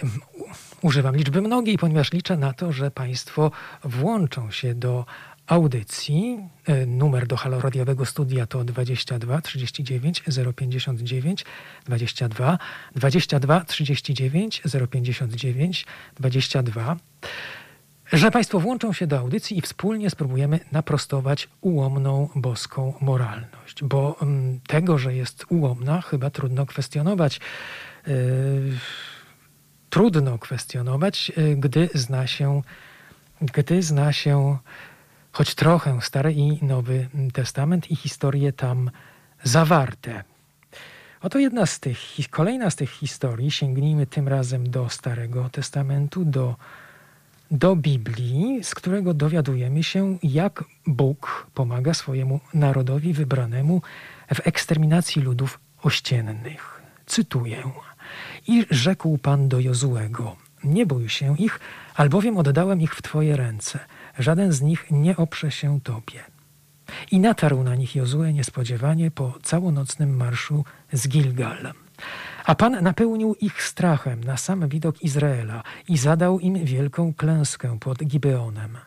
używam 0.82 1.16
liczby 1.16 1.42
mnogiej, 1.42 1.78
ponieważ 1.78 2.12
liczę 2.12 2.38
na 2.38 2.54
to, 2.54 2.72
że 2.72 2.92
Państwo 2.92 3.52
włączą 3.84 4.52
się 4.52 4.76
do 4.76 5.06
audycji. 5.51 6.39
E, 6.65 6.86
numer 6.86 7.27
do 7.27 7.36
haloradiowego 7.36 8.05
studia 8.05 8.48
to 8.48 8.63
22 8.63 9.41
39 9.41 10.24
059 10.55 11.46
22 11.86 12.58
22 12.96 13.65
39 13.65 14.62
059 14.91 15.86
22 16.20 16.96
że 18.13 18.31
Państwo 18.31 18.60
włączą 18.60 18.93
się 18.93 19.08
do 19.08 19.20
audycji 19.20 19.58
i 19.58 19.62
wspólnie 19.62 20.10
spróbujemy 20.10 20.60
naprostować 20.72 21.50
ułomną 21.62 22.29
boską 22.36 22.93
moralność, 23.01 23.84
bo 23.84 24.15
m, 24.22 24.60
tego, 24.67 24.98
że 24.98 25.15
jest 25.15 25.46
ułomna, 25.50 26.01
chyba 26.01 26.29
trudno 26.29 26.65
kwestionować. 26.65 27.39
Yy, 28.08 28.13
trudno 29.89 30.38
kwestionować, 30.38 31.31
yy, 31.38 31.55
gdy 31.55 31.89
zna 31.93 32.27
się, 32.27 32.62
gdy 33.41 33.84
zna 33.84 34.13
się 34.13 34.58
choć 35.32 35.56
trochę 35.56 36.02
Stary 36.02 36.34
i 36.34 36.66
Nowy 36.66 37.10
Testament 37.34 37.92
i 37.92 37.96
historie 37.96 38.54
tam 38.54 38.92
zawarte. 39.44 40.24
Oto 41.22 41.40
jedna 41.40 41.66
z 41.66 41.80
tych, 41.80 42.00
kolejna 42.30 42.70
z 42.70 42.76
tych 42.76 42.90
historii. 42.90 43.52
Sięgnijmy 43.52 44.08
tym 44.08 44.28
razem 44.28 44.70
do 44.70 44.90
Starego 44.90 45.50
Testamentu, 45.50 46.26
do, 46.26 46.56
do 47.52 47.76
Biblii, 47.76 48.64
z 48.64 48.76
którego 48.76 49.14
dowiadujemy 49.14 49.84
się, 49.84 50.18
jak 50.24 50.64
Bóg 50.88 51.48
pomaga 51.54 51.94
swojemu 51.94 52.40
narodowi 52.54 53.14
wybranemu 53.14 53.82
w 54.34 54.48
eksterminacji 54.48 55.22
ludów 55.22 55.60
ościennych. 55.84 56.82
Cytuję. 57.06 57.64
I 58.48 58.66
rzekł 58.70 59.18
Pan 59.18 59.50
do 59.50 59.60
Jozułego: 59.60 60.36
Nie 60.64 60.86
bój 60.86 61.10
się 61.10 61.36
ich, 61.38 61.60
albowiem 61.96 62.38
oddałem 62.38 62.82
ich 62.82 62.96
w 62.96 63.02
Twoje 63.02 63.36
ręce– 63.38 63.80
żaden 64.20 64.51
z 64.51 64.62
nich 64.62 64.86
nie 64.91 65.18
oprze 65.18 65.51
się 65.51 65.82
Tobie. 65.82 66.24
I 67.12 67.20
natarł 67.20 67.63
na 67.63 67.75
nich 67.75 67.96
Jozue 67.96 68.34
niespodziewanie 68.34 69.12
po 69.12 69.34
całonocnym 69.44 70.18
marszu 70.18 70.65
z 70.94 71.08
Gilgal. 71.08 71.74
A 72.46 72.56
Pan 72.56 72.84
napełnił 72.84 73.36
ich 73.36 73.63
strachem 73.63 74.24
na 74.24 74.38
sam 74.38 74.70
widok 74.70 75.03
Izraela 75.03 75.63
i 75.88 75.98
zadał 75.98 76.39
im 76.39 76.65
wielką 76.65 77.13
klęskę 77.13 77.80
pod 77.80 78.03
Gibeonem. 78.03 78.77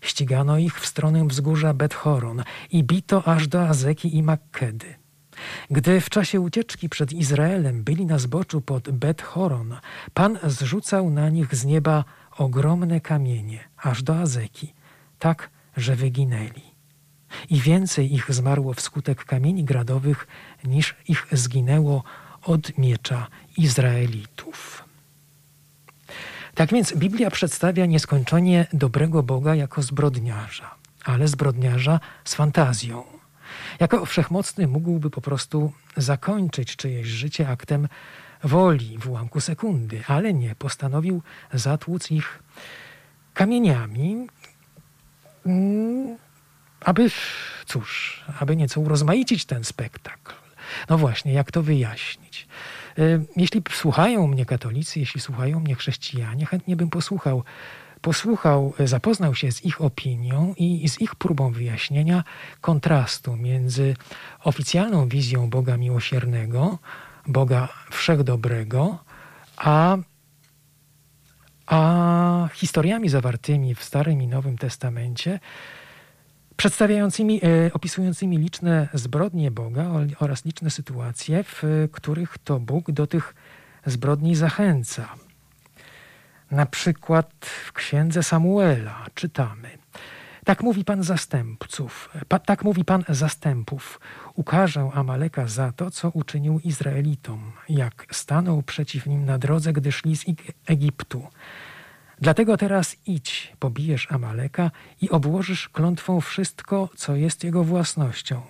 Ścigano 0.00 0.58
ich 0.58 0.80
w 0.80 0.86
stronę 0.86 1.28
wzgórza 1.28 1.74
Bethoron 1.74 2.42
i 2.70 2.84
bito 2.84 3.28
aż 3.28 3.48
do 3.48 3.68
Azeki 3.68 4.16
i 4.16 4.22
Makkedy. 4.22 5.02
Gdy 5.70 6.00
w 6.00 6.10
czasie 6.10 6.40
ucieczki 6.40 6.88
przed 6.88 7.12
Izraelem 7.12 7.84
byli 7.84 8.06
na 8.06 8.18
zboczu 8.18 8.60
pod 8.60 8.90
Bet-Horon, 8.90 9.76
Pan 10.14 10.38
zrzucał 10.44 11.10
na 11.10 11.28
nich 11.28 11.54
z 11.54 11.64
nieba 11.64 12.04
ogromne 12.38 13.00
kamienie, 13.00 13.60
aż 13.76 14.02
do 14.02 14.18
Azeki, 14.18 14.74
tak, 15.18 15.50
że 15.76 15.96
wyginęli. 15.96 16.72
I 17.50 17.60
więcej 17.60 18.14
ich 18.14 18.34
zmarło 18.34 18.74
wskutek 18.74 19.24
kamieni 19.24 19.64
gradowych, 19.64 20.26
niż 20.64 20.94
ich 21.08 21.26
zginęło 21.32 22.04
od 22.42 22.78
miecza 22.78 23.26
Izraelitów. 23.56 24.84
Tak 26.54 26.72
więc 26.72 26.94
Biblia 26.96 27.30
przedstawia 27.30 27.86
nieskończenie 27.86 28.66
dobrego 28.72 29.22
Boga 29.22 29.54
jako 29.54 29.82
zbrodniarza, 29.82 30.74
ale 31.04 31.28
zbrodniarza 31.28 32.00
z 32.24 32.34
fantazją. 32.34 33.04
Jako 33.80 34.06
wszechmocny 34.06 34.68
mógłby 34.68 35.10
po 35.10 35.20
prostu 35.20 35.72
zakończyć 35.96 36.76
czyjeś 36.76 37.06
życie 37.06 37.48
aktem 37.48 37.88
woli 38.44 38.98
w 38.98 39.08
ułamku 39.08 39.40
sekundy, 39.40 40.02
ale 40.06 40.34
nie, 40.34 40.54
postanowił 40.54 41.22
zatłuc 41.52 42.10
ich 42.10 42.42
kamieniami, 43.34 44.26
mm, 45.46 46.16
aby, 46.80 47.10
cóż, 47.66 48.20
aby 48.40 48.56
nieco 48.56 48.80
urozmaicić 48.80 49.44
ten 49.44 49.64
spektakl. 49.64 50.32
No 50.88 50.98
właśnie, 50.98 51.32
jak 51.32 51.52
to 51.52 51.62
wyjaśnić? 51.62 52.48
Y, 52.98 53.26
jeśli 53.36 53.62
słuchają 53.70 54.26
mnie 54.26 54.46
katolicy, 54.46 55.00
jeśli 55.00 55.20
słuchają 55.20 55.60
mnie 55.60 55.74
chrześcijanie, 55.74 56.46
chętnie 56.46 56.76
bym 56.76 56.90
posłuchał, 56.90 57.44
posłuchał, 58.00 58.74
zapoznał 58.84 59.34
się 59.34 59.52
z 59.52 59.64
ich 59.64 59.80
opinią 59.80 60.54
i 60.56 60.88
z 60.88 61.00
ich 61.00 61.14
próbą 61.14 61.52
wyjaśnienia 61.52 62.24
kontrastu 62.60 63.36
między 63.36 63.96
oficjalną 64.44 65.08
wizją 65.08 65.50
Boga 65.50 65.76
miłosiernego, 65.76 66.78
Boga 67.26 67.68
Wszechdobrego, 67.90 68.98
a, 69.56 69.96
a 71.66 72.48
historiami 72.52 73.08
zawartymi 73.08 73.74
w 73.74 73.84
Starym 73.84 74.22
i 74.22 74.26
Nowym 74.26 74.58
Testamencie, 74.58 75.40
przedstawiającymi, 76.56 77.40
e, 77.44 77.72
opisującymi 77.72 78.38
liczne 78.38 78.88
zbrodnie 78.94 79.50
Boga 79.50 79.90
oraz 80.18 80.44
liczne 80.44 80.70
sytuacje, 80.70 81.44
w 81.44 81.62
których 81.92 82.38
to 82.38 82.60
Bóg 82.60 82.90
do 82.90 83.06
tych 83.06 83.34
zbrodni 83.86 84.36
zachęca. 84.36 85.08
Na 86.50 86.66
przykład 86.66 87.30
w 87.66 87.72
księdze 87.72 88.22
Samuela 88.22 89.06
czytamy: 89.14 89.81
Tak 90.44 90.62
mówi 90.62 90.84
Pan 90.84 91.02
zastępców, 91.02 92.08
pa, 92.28 92.38
tak 92.38 92.64
mówi 92.64 92.84
Pan 92.84 93.04
zastępów. 93.08 94.00
Ukażę 94.34 94.90
Amaleka 94.94 95.46
za 95.46 95.72
to, 95.72 95.90
co 95.90 96.10
uczynił 96.10 96.60
Izraelitom, 96.64 97.52
jak 97.68 98.06
stanął 98.12 98.62
przeciw 98.62 99.06
nim 99.06 99.24
na 99.24 99.38
drodze, 99.38 99.72
gdy 99.72 99.92
szli 99.92 100.16
z 100.16 100.24
Egiptu. 100.66 101.26
Dlatego 102.20 102.56
teraz 102.56 102.96
idź, 103.06 103.52
pobijesz 103.58 104.12
Amaleka 104.12 104.70
i 105.00 105.10
obłożysz 105.10 105.68
klątwą 105.68 106.20
wszystko, 106.20 106.88
co 106.96 107.16
jest 107.16 107.44
jego 107.44 107.64
własnością. 107.64 108.42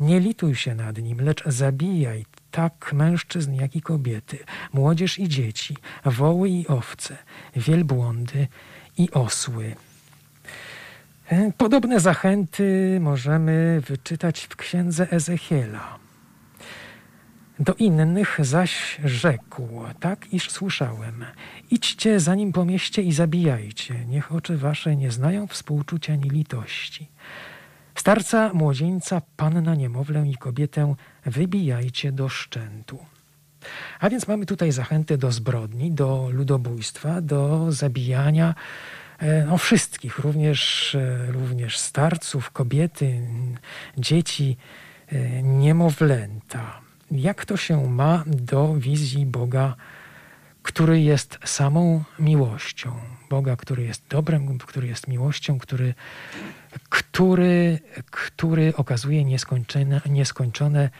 Nie 0.00 0.20
lituj 0.20 0.54
się 0.54 0.74
nad 0.74 0.98
nim, 0.98 1.20
lecz 1.20 1.42
zabijaj 1.46 2.26
tak 2.50 2.92
mężczyzn, 2.92 3.54
jak 3.54 3.76
i 3.76 3.82
kobiety, 3.82 4.38
młodzież 4.72 5.18
i 5.18 5.28
dzieci, 5.28 5.76
woły 6.04 6.48
i 6.48 6.66
owce, 6.66 7.16
wielbłądy 7.56 8.48
i 8.96 9.10
osły. 9.10 9.76
E, 11.30 11.52
podobne 11.56 12.00
zachęty 12.00 12.98
możemy 13.00 13.80
wyczytać 13.86 14.40
w 14.40 14.56
księdze 14.56 15.10
Ezechiela. 15.10 15.98
Do 17.58 17.74
innych 17.74 18.38
zaś 18.42 19.00
rzekł, 19.04 19.68
tak 20.00 20.32
iż 20.32 20.50
słyszałem, 20.50 21.24
idźcie 21.70 22.20
za 22.20 22.34
nim 22.34 22.52
po 22.52 22.64
mieście 22.64 23.02
i 23.02 23.12
zabijajcie, 23.12 24.06
niech 24.06 24.32
oczy 24.32 24.56
wasze 24.56 24.96
nie 24.96 25.10
znają 25.10 25.46
współczucia 25.46 26.12
ani 26.12 26.30
litości. 26.30 27.08
Starca, 27.94 28.50
młodzieńca, 28.54 29.22
panna, 29.36 29.74
niemowlę 29.74 30.28
i 30.28 30.36
kobietę 30.36 30.94
wybijajcie 31.26 32.12
do 32.12 32.28
szczętu. 32.28 32.98
A 34.00 34.10
więc 34.10 34.28
mamy 34.28 34.46
tutaj 34.46 34.72
zachętę 34.72 35.18
do 35.18 35.32
zbrodni, 35.32 35.92
do 35.92 36.28
ludobójstwa, 36.32 37.20
do 37.20 37.72
zabijania 37.72 38.54
no, 39.46 39.58
wszystkich, 39.58 40.18
również, 40.18 40.94
e, 40.94 41.32
również 41.32 41.78
starców, 41.78 42.50
kobiety, 42.50 43.20
dzieci, 43.98 44.56
e, 45.08 45.42
niemowlęta. 45.42 46.80
Jak 47.10 47.44
to 47.44 47.56
się 47.56 47.90
ma 47.90 48.24
do 48.26 48.74
wizji 48.74 49.26
Boga, 49.26 49.74
który 50.62 51.00
jest 51.00 51.38
samą 51.44 52.04
miłością? 52.18 52.92
Boga, 53.30 53.56
który 53.56 53.82
jest 53.82 54.02
dobrem, 54.08 54.58
który 54.58 54.86
jest 54.86 55.08
miłością, 55.08 55.58
który 55.58 55.94
który, 56.88 57.78
który 58.10 58.72
okazuje 58.76 59.24
nieskończone, 59.24 60.00
nieskończone 60.06 60.90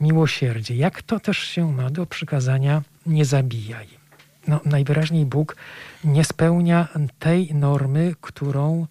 miłosierdzie. 0.00 0.76
Jak 0.76 1.02
to 1.02 1.20
też 1.20 1.38
się 1.38 1.72
ma 1.72 1.90
do 1.90 2.06
przykazania 2.06 2.82
nie 3.06 3.24
zabijaj? 3.24 3.99
No, 4.48 4.60
najwyraźniej 4.64 5.26
Bóg 5.26 5.56
nie 6.04 6.24
spełnia 6.24 6.88
tej 7.18 7.54
normy, 7.54 8.14
którą 8.20 8.86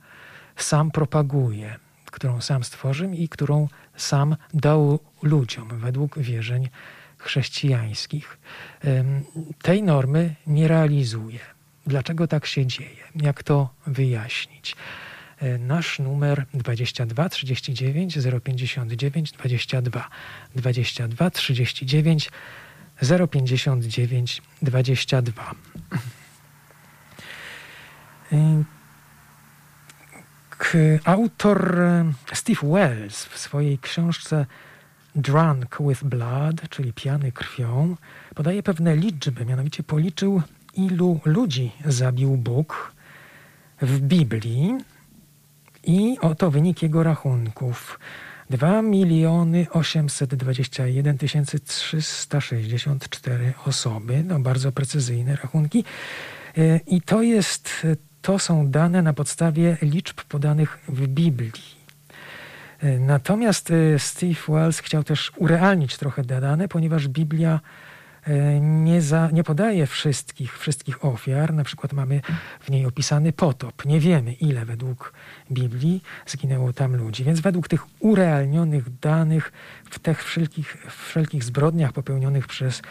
sam 0.56 0.92
propaguje, 0.92 1.76
którą 2.06 2.42
sam 2.42 2.64
stworzył 2.64 3.12
i 3.12 3.30
którą 3.30 3.68
sam 3.96 4.36
dał 4.54 5.00
ludziom 5.24 5.68
według 5.68 6.20
wierzeń 6.20 6.70
chrześcijańskich. 7.18 8.38
Tej 9.62 9.84
normy 9.84 10.36
nie 10.48 10.68
realizuje. 10.68 11.40
Dlaczego 11.88 12.28
tak 12.28 12.46
się 12.46 12.66
dzieje? 12.66 13.04
Jak 13.16 13.44
to 13.44 13.70
wyjaśnić? 13.88 14.76
E, 15.40 15.58
nasz 15.58 16.00
numer 16.00 16.46
22 16.54 17.30
39 17.30 18.18
059 18.44 19.32
22 19.32 20.10
22 20.56 21.30
39 21.32 22.32
059 23.02 24.42
22. 24.62 25.56
Autor 31.06 31.82
e, 31.82 32.14
Steve 32.34 32.62
Wells 32.64 33.26
w 33.26 33.38
swojej 33.38 33.80
książce 33.80 34.46
Drunk 35.16 35.78
with 35.88 36.04
Blood, 36.04 36.70
czyli 36.70 36.94
pijany 36.94 37.32
krwią, 37.32 37.96
podaje 38.36 38.64
pewne 38.64 38.96
liczby, 38.96 39.46
mianowicie 39.46 39.84
policzył, 39.84 40.42
ilu 40.74 41.20
ludzi 41.26 41.72
zabił 41.86 42.38
Bóg 42.38 42.94
w 43.82 44.00
Biblii 44.00 44.78
i 45.84 46.18
oto 46.22 46.52
wynik 46.52 46.84
jego 46.84 47.04
rachunków. 47.04 48.00
2 48.50 48.82
miliony 48.82 49.68
821 49.72 51.18
364 51.18 53.54
osoby. 53.66 54.24
No, 54.24 54.40
bardzo 54.40 54.72
precyzyjne 54.72 55.36
rachunki. 55.36 55.84
E, 56.58 56.80
I 56.88 57.02
to 57.02 57.22
jest, 57.22 57.88
to 58.22 58.40
są 58.40 58.72
dane 58.72 59.02
na 59.02 59.14
podstawie 59.14 59.78
liczb 59.82 60.24
podanych 60.24 60.80
w 60.88 61.08
Biblii. 61.08 61.52
E, 62.80 63.00
natomiast 63.00 63.72
e, 63.72 64.00
Steve 64.00 64.40
Wells 64.48 64.80
chciał 64.80 65.04
też 65.04 65.32
urealnić 65.38 65.98
trochę 65.98 66.26
te 66.26 66.42
dane, 66.42 66.68
ponieważ 66.68 67.08
Biblia 67.08 67.60
E, 67.60 67.89
nie, 68.62 69.02
za, 69.02 69.30
nie 69.32 69.44
podaje 69.44 69.88
wszystkich, 69.88 70.60
wszystkich 70.60 71.06
ofiar. 71.06 71.54
Na 71.54 71.64
przykład 71.64 71.94
mamy 71.94 72.22
w 72.60 72.70
niej 72.70 72.86
opisany 72.86 73.34
potop. 73.34 73.86
Nie 73.86 74.00
wiemy, 74.00 74.34
ile 74.34 74.66
według 74.66 75.14
Biblii 75.52 76.04
zginęło 76.26 76.74
tam 76.74 76.96
ludzi. 76.96 77.24
Więc 77.24 77.40
według 77.40 77.68
tych 77.68 77.82
urealnionych 78.00 79.00
danych 79.00 79.52
w 79.90 80.00
tych 80.00 80.24
wszelkich, 80.24 80.78
wszelkich 81.08 81.44
zbrodniach 81.44 81.94
popełnionych 81.94 82.48
przez 82.48 82.82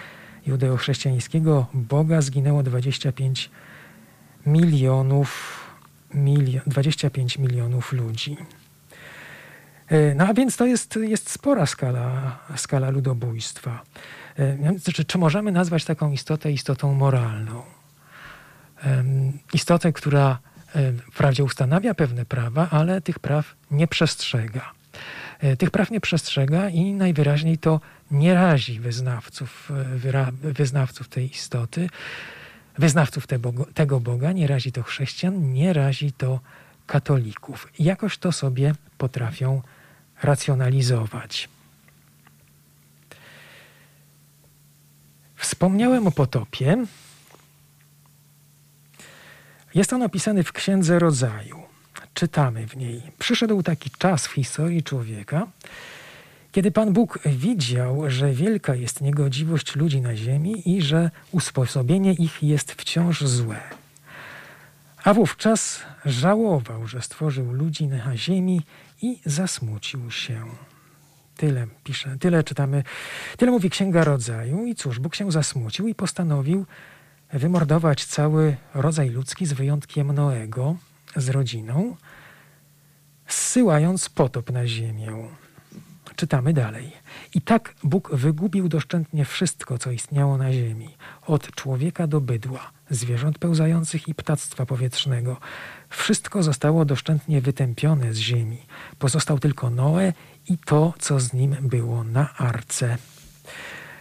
judeo-chrześcijańskiego 0.47 1.67
Boga 1.75 2.21
zginęło 2.21 2.63
25 2.63 3.51
milionów, 4.47 5.61
milion, 6.15 6.63
25 6.67 7.39
milionów 7.39 7.93
ludzi. 7.93 8.37
E, 9.89 10.15
no 10.15 10.27
a 10.27 10.35
więc 10.35 10.57
to 10.57 10.67
jest, 10.67 10.99
jest 11.03 11.31
spora 11.31 11.67
skala, 11.67 12.39
skala 12.57 12.91
ludobójstwa. 12.91 13.83
Czy, 14.83 15.03
e, 15.03 15.05
czy 15.05 15.19
możemy 15.19 15.53
nazwać 15.53 15.85
taką 15.85 16.13
istotę 16.13 16.53
istotą 16.53 16.95
moralną? 16.95 17.63
Istotę, 19.53 19.93
która 19.93 20.39
wprawdzie 21.13 21.45
ustanawia 21.45 21.95
pewne 21.95 22.25
prawa, 22.25 22.69
ale 22.71 23.01
tych 23.01 23.19
praw 23.19 23.55
nie 23.71 23.87
przestrzega. 23.87 24.73
E, 25.41 25.57
tych 25.57 25.71
praw 25.71 25.91
nie 25.91 26.01
przestrzega 26.01 26.69
i 26.69 26.93
najwyraźniej 26.93 27.59
to 27.59 27.81
nie 28.11 28.35
razi 28.35 28.81
wyznawców, 28.81 29.73
e, 30.15 30.53
wyznawców 30.53 31.09
tej 31.09 31.31
istoty, 31.31 31.89
wyznawców 32.79 33.27
tego 33.75 34.01
Boga, 34.01 34.33
nie 34.33 34.47
razi 34.47 34.73
to 34.73 34.83
chrześcijan, 34.83 35.53
nie 35.53 35.73
razi 35.73 36.13
to 36.13 36.41
katolików. 36.87 37.69
Jakoś 37.79 38.19
to 38.19 38.33
sobie 38.33 38.75
potrafią 38.99 39.63
racjonalizować. 40.23 41.49
Wspomniałem 45.39 46.07
o 46.07 46.11
potopie. 46.11 46.77
Jest 49.75 49.93
on 49.93 50.03
opisany 50.03 50.43
w 50.43 50.53
Księdze 50.53 50.99
Rodzaju. 50.99 51.63
Czytamy 52.15 52.67
w 52.67 52.77
niej. 52.77 53.03
Przyszedł 53.19 53.63
taki 53.63 53.91
czas 53.91 54.27
w 54.27 54.33
historii 54.33 54.83
człowieka, 54.83 55.47
kiedy 56.53 56.71
Pan 56.71 56.93
Bóg 56.93 57.19
widział, 57.27 58.11
że 58.11 58.33
wielka 58.33 58.75
jest 58.75 59.01
niegodziwość 59.01 59.77
ludzi 59.77 60.01
na 60.01 60.17
ziemi 60.17 60.77
i 60.77 60.83
że 60.83 61.11
usposobienie 61.33 62.13
ich 62.13 62.43
jest 62.43 62.73
wciąż 62.73 63.25
złe. 63.25 63.61
A 65.05 65.15
wówczas 65.15 65.83
żałował, 66.05 66.87
że 66.87 67.03
stworzył 67.03 67.53
ludzi 67.53 67.87
na 67.87 68.17
ziemi 68.17 68.63
i 69.03 69.19
zasmucił 69.25 70.11
się. 70.11 70.45
Tyle 71.39 71.67
pisze, 71.85 72.17
tyle 72.21 72.45
czytamy, 72.45 72.83
tyle 73.37 73.53
mówi 73.53 73.71
Księga 73.71 74.05
Rodzaju 74.05 74.65
i 74.65 74.75
cóż, 74.75 74.99
Bóg 74.99 75.15
się 75.15 75.33
zasmucił 75.33 75.89
i 75.89 75.95
postanowił 75.95 76.67
wymordować 77.33 78.05
cały 78.05 78.57
rodzaj 78.75 79.11
ludzki 79.11 79.47
z 79.47 79.53
wyjątkiem 79.53 80.13
Noego 80.13 80.77
z 81.17 81.29
rodziną, 81.29 81.97
zsyłając 83.27 84.09
potop 84.09 84.51
na 84.51 84.67
ziemię. 84.67 85.13
Czytamy 86.17 86.53
dalej. 86.53 86.93
I 87.35 87.41
tak 87.41 87.75
Bóg 87.85 88.15
wygubił 88.15 88.69
doszczętnie 88.69 89.25
wszystko, 89.25 89.79
co 89.79 89.91
istniało 89.91 90.39
na 90.39 90.53
ziemi, 90.53 90.97
od 91.27 91.55
człowieka 91.55 92.07
do 92.07 92.21
bydła, 92.21 92.71
zwierząt 92.91 93.39
pełzających 93.39 94.09
i 94.09 94.15
ptactwa 94.15 94.67
powietrznego. 94.67 95.37
Wszystko 95.89 96.43
zostało 96.43 96.85
doszczętnie 96.85 97.41
wytępione 97.41 98.15
z 98.15 98.17
ziemi. 98.17 98.59
Pozostał 98.99 99.39
tylko 99.39 99.71
Noe 99.71 100.13
i 100.49 100.59
to, 100.59 100.95
co 100.99 101.21
z 101.21 101.33
nim 101.33 101.57
było 101.61 102.05
na 102.05 102.37
arce. 102.37 102.97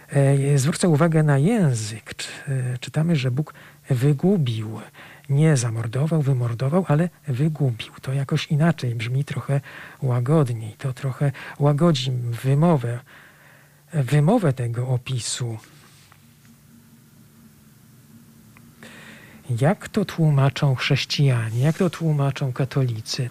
E, 0.08 0.58
zwrócę 0.58 0.88
uwagę 0.88 1.22
na 1.22 1.38
język 1.38 2.14
e, 2.48 2.78
czytamy, 2.78 3.16
że 3.16 3.30
Bóg 3.30 3.54
wygubił. 3.90 4.80
Nie 5.28 5.56
zamordował, 5.56 6.22
wymordował, 6.22 6.84
ale 6.88 7.08
wygubił. 7.28 7.92
To 8.02 8.12
jakoś 8.12 8.46
inaczej 8.46 8.94
brzmi 8.94 9.24
trochę 9.24 9.60
łagodniej. 10.02 10.72
To 10.78 10.92
trochę 10.92 11.32
łagodzi 11.58 12.10
wymowę, 12.44 13.00
wymowę 13.92 14.52
tego 14.52 14.88
opisu. 14.88 15.58
Jak 19.60 19.88
to 19.88 20.04
tłumaczą 20.04 20.74
chrześcijanie? 20.74 21.60
Jak 21.60 21.78
to 21.78 21.90
tłumaczą 21.90 22.52
katolicy? 22.52 23.30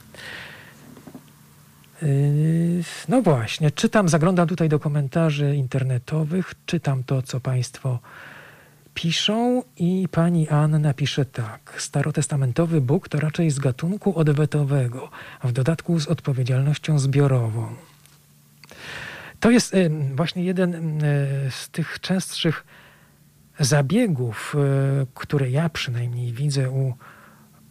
Yy, 2.02 2.84
no 3.08 3.22
właśnie, 3.22 3.72
czytam, 3.72 4.10
zaglądam 4.10 4.48
tutaj 4.48 4.70
do 4.70 4.80
komentarzy 4.80 5.56
internetowych, 5.56 6.54
czytam 6.66 7.04
to, 7.04 7.22
co 7.22 7.40
Państwo 7.40 8.00
piszą 8.94 9.64
i 9.78 10.08
pani 10.12 10.50
Anna 10.50 10.94
pisze 10.94 11.26
tak. 11.26 11.76
Starotestamentowy 11.78 12.82
Bóg 12.82 13.10
to 13.10 13.20
raczej 13.20 13.52
z 13.52 13.60
gatunku 13.60 14.20
odwetowego, 14.20 15.10
a 15.40 15.48
w 15.48 15.52
dodatku 15.52 16.00
z 16.00 16.08
odpowiedzialnością 16.08 17.00
zbiorową. 17.00 17.68
To 19.40 19.52
jest 19.52 19.74
yy, 19.74 19.92
właśnie 20.16 20.44
jeden 20.44 20.72
yy, 20.72 21.52
z 21.52 21.70
tych 21.70 22.00
częstszych 22.02 22.64
zabiegów, 23.60 24.56
które 25.14 25.50
ja 25.50 25.70
przynajmniej 25.70 26.34
widzę 26.34 26.70
u 26.70 26.94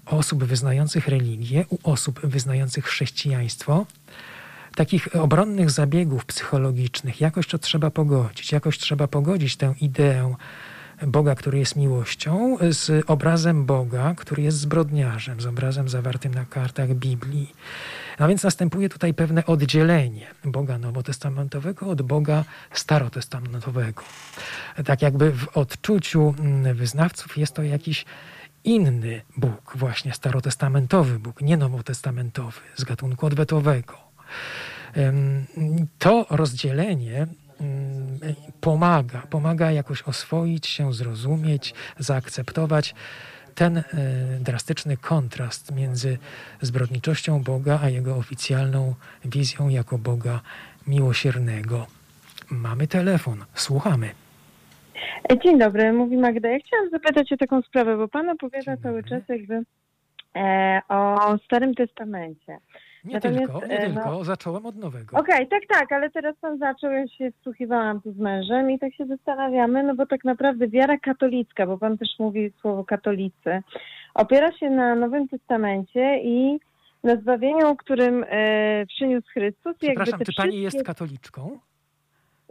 osób 0.07 0.45
wyznających 0.45 1.09
religię, 1.09 1.65
u 1.69 1.91
osób 1.91 2.21
wyznających 2.21 2.85
chrześcijaństwo, 2.85 3.87
takich 4.77 5.17
obronnych 5.17 5.71
zabiegów 5.71 6.25
psychologicznych, 6.25 7.21
jakoś 7.21 7.47
to 7.47 7.59
trzeba 7.59 7.91
pogodzić. 7.91 8.53
Jakoś 8.53 8.79
trzeba 8.79 9.09
pogodzić 9.09 9.57
tę 9.57 9.75
ideę 9.81 10.35
Boga, 11.03 11.35
który 11.35 11.59
jest 11.59 11.77
miłością, 11.77 12.57
z 12.71 13.05
obrazem 13.07 13.67
Boga, 13.67 14.15
który 14.15 14.43
jest 14.43 14.59
zbrodniarzem, 14.59 15.41
z 15.41 15.47
obrazem 15.47 15.89
zawartym 15.89 16.35
na 16.35 16.45
kartach 16.45 16.95
Biblii. 16.95 17.55
No 18.21 18.29
więc 18.29 18.43
następuje 18.43 18.89
tutaj 18.89 19.15
pewne 19.15 19.47
oddzielenie 19.47 20.27
Boga 20.45 20.79
nowotestamentowego 20.79 21.87
od 21.87 22.03
Boga 22.03 22.45
starotestamentowego. 22.73 24.03
Tak 24.85 25.03
jakby 25.03 25.33
w 25.33 25.57
odczuciu 25.57 26.35
wyznawców 26.75 27.39
jest 27.39 27.55
to 27.55 27.63
jakiś 27.63 28.05
inny 28.65 29.23
Bóg, 29.37 29.73
właśnie 29.75 30.13
starotestamentowy 30.13 31.19
Bóg, 31.19 31.41
nie 31.41 31.57
nowotestamentowy, 31.57 32.61
z 32.77 32.85
gatunku 32.85 33.27
odwetowego. 33.27 34.06
To 35.99 36.27
rozdzielenie 36.31 37.27
pomaga, 38.61 39.23
pomaga 39.31 39.71
jakoś 39.71 40.03
oswoić 40.03 40.67
się, 40.67 40.93
zrozumieć, 40.93 41.75
zaakceptować 41.99 42.95
ten 43.55 43.79
e, 43.79 43.83
drastyczny 44.41 44.97
kontrast 44.97 45.75
między 45.75 46.19
zbrodniczością 46.61 47.43
Boga 47.43 47.81
a 47.83 47.89
jego 47.89 48.17
oficjalną 48.17 48.95
wizją 49.25 49.69
jako 49.69 49.99
Boga 49.99 50.41
miłosiernego. 50.87 51.87
Mamy 52.51 52.87
telefon, 52.87 53.45
słuchamy. 53.55 54.11
Dzień 55.45 55.59
dobry, 55.59 55.93
mówi 55.93 56.17
Magda. 56.17 56.49
Ja 56.49 56.59
chciałam 56.59 56.91
zapytać 56.91 57.33
o 57.33 57.37
taką 57.37 57.63
sprawę, 57.63 57.97
bo 57.97 58.09
Pan 58.09 58.29
opowiada 58.29 58.77
cały 58.77 59.05
czas 59.05 59.23
jakby 59.29 59.63
e, 60.37 60.81
o 60.89 61.39
Starym 61.45 61.75
Testamencie. 61.75 62.59
Nie 63.07 63.15
Natomiast, 63.15 63.53
tylko, 63.53 63.67
nie 63.67 63.79
e, 63.79 63.89
no, 63.89 64.03
tylko, 64.03 64.25
zacząłem 64.25 64.67
od 64.67 64.77
nowego. 64.77 65.17
Okej, 65.17 65.35
okay, 65.35 65.47
tak, 65.47 65.79
tak, 65.79 65.93
ale 65.93 66.11
teraz 66.11 66.37
Pan 66.41 66.59
zaczął, 66.59 66.91
ja 66.91 67.09
się 67.09 67.33
wsłuchiwałam 67.41 68.01
tu 68.01 68.13
z 68.13 68.19
mężem 68.19 68.71
i 68.71 68.79
tak 68.79 68.95
się 68.95 69.07
zastanawiamy, 69.07 69.83
no 69.83 69.95
bo 69.95 70.07
tak 70.07 70.25
naprawdę 70.25 70.69
wiara 70.69 70.99
katolicka, 70.99 71.67
bo 71.67 71.79
Pan 71.79 71.99
też 71.99 72.09
mówi 72.19 72.53
słowo 72.61 72.85
katolicy, 72.85 73.63
opiera 74.15 74.53
się 74.53 74.71
na 74.71 74.95
Nowym 74.95 75.29
Testamencie 75.29 76.21
i 76.23 76.59
na 77.05 77.17
zbawieniu, 77.17 77.77
którym 77.77 78.25
e, 78.29 78.87
przyniósł 78.87 79.29
Chrystus. 79.33 79.77
Przepraszam, 79.79 80.21
czy 80.21 80.33
Pani 80.37 80.61
jest 80.61 80.83
katoliczką? 80.83 81.59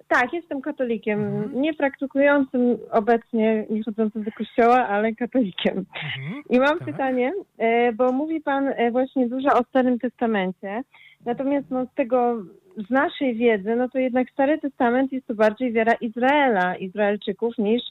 Tak, 0.08 0.34
jestem 0.34 0.62
katolikiem. 0.62 1.20
Mhm. 1.24 1.62
Nie 1.62 1.74
praktykującym 1.74 2.78
obecnie, 2.92 3.66
nie 3.70 3.84
chodzącym 3.84 4.24
do 4.24 4.32
kościoła, 4.32 4.88
ale 4.88 5.16
katolikiem. 5.16 5.78
Mhm. 5.78 6.44
I 6.50 6.60
mam 6.60 6.80
tak. 6.80 6.88
pytanie, 6.88 7.34
e, 7.58 7.94
bo 7.94 8.12
mówi 8.12 8.42
Pan 8.42 8.68
e, 8.68 8.92
właśnie 8.92 9.30
dużo 9.30 9.60
o 9.60 9.64
Starym 9.64 10.00
Testamencie. 10.00 10.84
Natomiast 11.26 11.72
no, 11.72 11.86
z 11.86 11.96
tego, 11.96 12.44
z 12.88 12.90
naszej 12.90 13.36
wiedzy, 13.36 13.76
no 13.76 13.90
to 13.90 14.00
jednak 14.00 14.30
Stary 14.30 14.58
Testament 14.58 15.12
jest 15.12 15.28
to 15.28 15.36
bardziej 15.36 15.74
wiara 15.74 15.94
Izraela, 15.94 16.76
Izraelczyków, 16.76 17.58
niż 17.58 17.82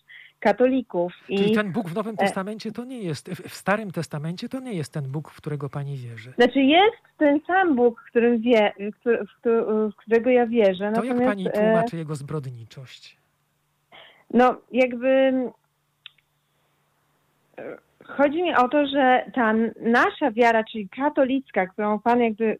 katolików. 0.45 1.13
Czyli 1.27 1.53
I, 1.53 1.55
ten 1.55 1.73
Bóg 1.73 1.89
w 1.89 1.95
Nowym 1.95 2.15
e, 2.15 2.17
Testamencie 2.17 2.73
to 2.73 2.85
nie 2.85 2.99
jest, 2.99 3.31
w 3.31 3.55
Starym 3.55 3.91
Testamencie 3.91 4.49
to 4.49 4.61
nie 4.61 4.73
jest 4.73 4.93
ten 4.93 5.05
Bóg, 5.05 5.31
w 5.31 5.37
którego 5.37 5.69
pani 5.69 5.97
wierzy. 5.97 6.33
Znaczy 6.37 6.61
jest 6.61 7.03
ten 7.19 7.41
sam 7.47 7.77
Bóg, 7.77 8.01
w, 8.01 8.11
którym 8.11 8.41
wie, 8.41 8.73
w, 9.05 9.95
którego 9.97 10.31
ja 10.31 10.47
wierzę. 10.47 10.93
To 10.95 11.05
jak 11.05 11.25
pani 11.25 11.49
e, 11.49 11.51
tłumaczy 11.51 11.97
jego 11.97 12.15
zbrodniczość? 12.15 13.17
No 14.31 14.57
jakby 14.73 15.33
chodzi 18.05 18.43
mi 18.43 18.55
o 18.55 18.69
to, 18.69 18.87
że 18.87 19.25
ta 19.35 19.55
nasza 19.81 20.31
wiara, 20.31 20.65
czyli 20.65 20.89
katolicka, 20.89 21.67
którą 21.67 21.99
pan 21.99 22.21
jakby 22.21 22.59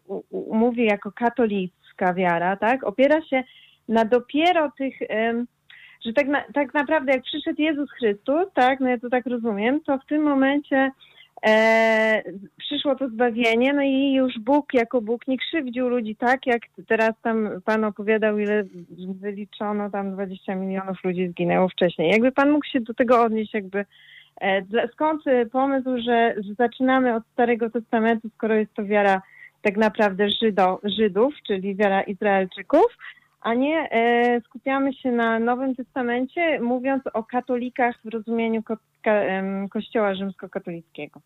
mówi 0.53 0.85
jako 0.85 1.13
katolicka 1.13 2.15
wiara, 2.15 2.57
tak, 2.57 2.85
opiera 2.85 3.23
się 3.23 3.45
na 3.89 4.05
dopiero 4.05 4.71
tych 4.79 4.95
że 6.05 6.13
tak, 6.13 6.29
na, 6.29 6.45
tak 6.55 6.75
naprawdę 6.75 7.13
jak 7.13 7.23
przyszedł 7.23 7.63
Jezus 7.63 7.91
Chrystus, 7.91 8.47
tak, 8.55 8.81
no 8.81 8.89
ja 8.89 8.99
to 8.99 9.11
tak 9.11 9.27
rozumiem, 9.27 9.81
to 9.81 9.99
w 9.99 10.07
tym 10.07 10.23
momencie 10.23 10.91
e, 11.47 12.23
przyszło 12.59 12.95
to 12.95 13.09
zbawienie, 13.09 13.73
no 13.73 13.83
i 13.83 14.13
już 14.13 14.39
Bóg 14.39 14.75
jako 14.75 15.01
Bóg 15.01 15.29
nie 15.29 15.39
krzywdził 15.39 15.89
ludzi 15.89 16.17
tak, 16.17 16.47
jak 16.47 16.63
teraz 16.87 17.13
tam 17.23 17.49
Pan 17.65 17.85
opowiadał, 17.85 18.39
ile 18.39 18.65
wyliczono, 19.21 19.91
tam 19.91 20.13
20 20.13 20.55
milionów 20.55 21.05
ludzi 21.05 21.29
zginęło 21.29 21.69
wcześniej. 21.69 22.11
Jakby 22.11 22.33
Pan 22.33 22.51
mógł 22.51 22.67
się 22.67 22.81
do 22.81 22.95
tego 22.95 23.23
odnieść 23.23 23.55
jakby 23.55 23.85
e, 24.41 24.63
skąd 24.93 25.23
pomysł, 25.53 25.91
że, 25.99 26.35
że 26.37 26.55
zaczynamy 26.59 27.15
od 27.15 27.23
Starego 27.33 27.71
Testamentu, 27.71 28.29
skoro 28.35 28.55
jest 28.55 28.75
to 28.75 28.85
wiara 28.85 29.23
tak 29.63 29.77
naprawdę 29.77 30.31
Żydo, 30.43 30.81
Żydów, 30.85 31.35
czyli 31.47 31.75
wiara 31.75 32.03
Izraelczyków, 32.03 32.87
a 33.45 33.55
nie 33.55 33.89
e, 33.91 34.41
skupiamy 34.41 34.93
się 34.93 35.13
na 35.13 35.39
Nowym 35.39 35.75
Testamencie, 35.75 36.61
mówiąc 36.61 37.03
o 37.13 37.25
katolikach 37.25 37.97
w 38.05 38.09
rozumieniu 38.09 38.63
ko 38.63 38.77
Kościoła 39.71 40.15
rzymskokatolickiego. 40.15 41.21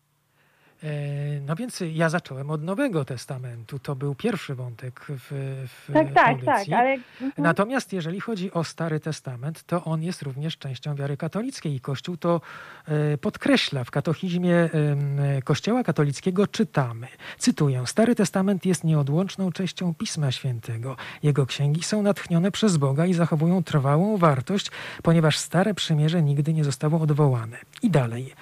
E, 0.83 1.41
no 1.41 1.55
więc 1.55 1.83
ja 1.93 2.09
zacząłem 2.09 2.51
od 2.51 2.63
Nowego 2.63 3.05
Testamentu. 3.05 3.79
To 3.79 3.95
był 3.95 4.15
pierwszy 4.15 4.55
wątek 4.55 5.05
w, 5.09 5.31
w 5.67 5.93
tak, 5.93 6.13
tak, 6.13 6.27
audycji. 6.27 6.71
tak, 6.71 6.79
ale... 6.79 6.89
Mhm. 6.93 7.31
Natomiast 7.37 7.93
jeżeli 7.93 8.19
chodzi 8.19 8.51
o 8.51 8.63
Stary 8.63 8.99
Testament, 8.99 9.63
to 9.63 9.83
on 9.83 10.03
jest 10.03 10.21
również 10.21 10.57
częścią 10.57 10.95
wiary 10.95 11.17
katolickiej 11.17 11.75
i 11.75 11.79
Kościół 11.79 12.17
to 12.17 12.41
e, 12.87 13.17
podkreśla. 13.17 13.83
W 13.83 13.91
katechizmie 13.91 14.69
Kościoła 15.43 15.83
katolickiego 15.83 16.47
czytamy, 16.47 17.07
cytuję, 17.37 17.83
Stary 17.85 18.15
Testament 18.15 18.65
jest 18.65 18.83
nieodłączną 18.83 19.51
częścią 19.51 19.93
Pisma 19.93 20.31
Świętego. 20.31 20.95
Jego 21.23 21.45
księgi 21.45 21.83
są 21.83 22.01
natchnione 22.01 22.51
przez 22.51 22.77
Boga 22.77 23.05
i 23.05 23.13
zachowują 23.13 23.63
trwałą 23.63 24.17
wartość, 24.17 24.71
ponieważ 25.03 25.37
Stare 25.37 25.73
Przymierze 25.73 26.23
nigdy 26.23 26.53
nie 26.53 26.63
zostało 26.63 27.01
odwołane. 27.01 27.57
I 27.81 27.89
dalej. 27.89 28.33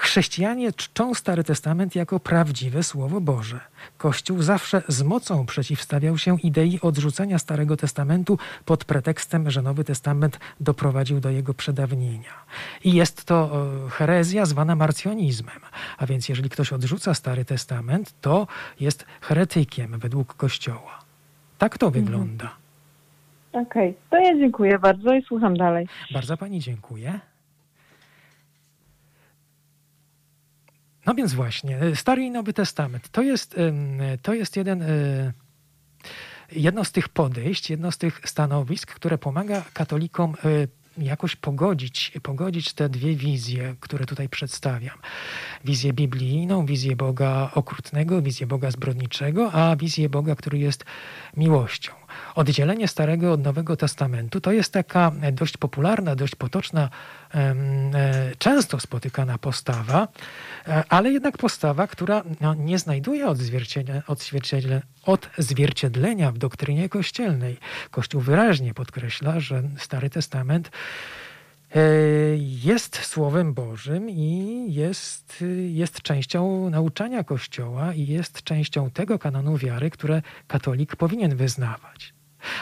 Chrześcijanie 0.00 0.72
czczą 0.72 1.14
Stary 1.14 1.44
Testament 1.44 1.94
jako 1.94 2.20
prawdziwe 2.20 2.82
Słowo 2.82 3.20
Boże. 3.20 3.60
Kościół 3.98 4.42
zawsze 4.42 4.82
z 4.88 5.02
mocą 5.02 5.46
przeciwstawiał 5.46 6.18
się 6.18 6.36
idei 6.42 6.80
odrzucenia 6.80 7.38
Starego 7.38 7.76
Testamentu 7.76 8.38
pod 8.64 8.84
pretekstem, 8.84 9.50
że 9.50 9.62
Nowy 9.62 9.84
Testament 9.84 10.38
doprowadził 10.60 11.20
do 11.20 11.30
jego 11.30 11.54
przedawnienia. 11.54 12.32
I 12.84 12.92
jest 12.92 13.24
to 13.24 13.66
e, 13.86 13.90
herezja 13.90 14.46
zwana 14.46 14.76
marcjonizmem. 14.76 15.60
A 15.98 16.06
więc 16.06 16.28
jeżeli 16.28 16.50
ktoś 16.50 16.72
odrzuca 16.72 17.14
Stary 17.14 17.44
Testament, 17.44 18.14
to 18.20 18.46
jest 18.80 19.06
heretykiem 19.20 19.98
według 19.98 20.34
Kościoła. 20.34 20.98
Tak 21.58 21.78
to 21.78 21.86
mhm. 21.86 22.04
wygląda. 22.04 22.50
Okej, 23.52 23.90
okay. 23.90 23.94
to 24.10 24.16
ja 24.16 24.38
dziękuję 24.38 24.78
bardzo 24.78 25.14
i 25.14 25.22
słucham 25.22 25.56
dalej. 25.56 25.88
Bardzo 26.14 26.36
pani 26.36 26.60
dziękuję. 26.60 27.20
No 31.10 31.14
więc 31.14 31.34
właśnie, 31.34 31.78
e, 31.78 31.96
Stary 31.96 32.22
i 32.22 32.30
Nowy 32.30 32.52
Testament 32.52 33.08
to 33.08 33.22
jest, 33.22 33.56
to 34.22 34.34
jest 34.34 34.56
jeden, 34.56 34.82
e, 34.82 34.86
jedno 36.52 36.84
z 36.84 36.92
tych 36.92 37.08
podejść, 37.08 37.70
jedno 37.70 37.92
z 37.92 37.98
tych 37.98 38.20
stanowisk, 38.24 38.94
które 38.94 39.18
pomaga 39.18 39.64
katolikom 39.72 40.34
e, 40.98 41.02
jakoś 41.04 41.36
pogodzić, 41.36 42.12
pogodzić 42.22 42.72
te 42.72 42.88
dwie 42.88 43.16
wizje, 43.16 43.74
które 43.80 44.06
tutaj 44.06 44.28
przedstawiam. 44.28 44.98
Wizję 45.64 45.92
biblijną, 45.92 46.66
wizję 46.66 46.96
Boga 46.96 47.50
okrutnego, 47.54 48.22
wizję 48.22 48.46
Boga 48.46 48.70
zbrodniczego, 48.70 49.52
a 49.52 49.76
wizję 49.76 50.08
Boga, 50.08 50.34
który 50.34 50.58
jest 50.58 50.84
miłością. 51.36 51.99
Oddzielenie 52.34 52.88
Starego 52.88 53.32
od 53.32 53.44
Nowego 53.44 53.76
Testamentu 53.76 54.40
to 54.40 54.52
jest 54.52 54.72
taka 54.72 55.12
dość 55.32 55.56
popularna, 55.56 56.16
dość 56.16 56.34
potoczna 56.34 56.90
często 58.38 58.80
spotykana 58.80 59.38
postawa, 59.38 60.08
e, 60.68 60.84
ale 60.88 61.10
jednak 61.10 61.38
postawa, 61.38 61.86
która 61.86 62.22
no, 62.40 62.54
nie 62.54 62.78
znajduje 62.78 63.26
odzwierciedlenia, 63.26 64.02
odzwierciedlenia, 65.36 66.32
w 66.32 66.38
doktrynie 66.38 66.88
kościelnej. 66.88 67.56
Kościół 67.90 68.20
wyraźnie 68.20 68.74
podkreśla, 68.74 69.40
że 69.40 69.62
Stary 69.78 70.10
Testament 70.10 70.68
e, 70.68 70.70
jest 72.36 72.96
Słowem 72.96 73.54
Bożym 73.54 74.10
i 74.10 74.64
jest, 74.68 75.44
jest 75.68 76.02
częścią 76.02 76.70
nauczania 76.70 77.24
Kościoła 77.24 77.94
i 77.94 78.06
jest 78.06 78.42
częścią 78.42 78.90
tego 78.90 79.18
kanonu 79.18 79.56
wiary, 79.56 79.90
które 79.90 80.22
katolik 80.46 80.96
powinien 80.96 81.36
wyznawać. 81.36 82.14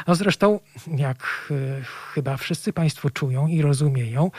No 0.07 0.15
zresztą, 0.15 0.61
jak 0.97 1.49
e, 1.51 1.55
chyba 2.15 2.37
wszyscy 2.37 2.73
Państwo 2.73 3.11
czują 3.11 3.47
i 3.47 3.63
rozumieją, 3.63 4.31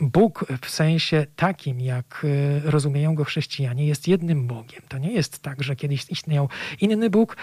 Bóg 0.00 0.44
w 0.62 0.70
sensie 0.70 1.26
takim, 1.36 1.80
jak 1.80 2.26
e, 2.64 2.70
rozumieją 2.70 3.14
go 3.14 3.24
chrześcijanie, 3.24 3.86
jest 3.86 4.08
jednym 4.08 4.46
Bogiem. 4.46 4.82
To 4.88 4.98
nie 4.98 5.12
jest 5.12 5.38
tak, 5.38 5.62
że 5.62 5.76
kiedyś 5.76 6.10
istniał 6.10 6.48
inny 6.80 7.10
Bóg, 7.10 7.36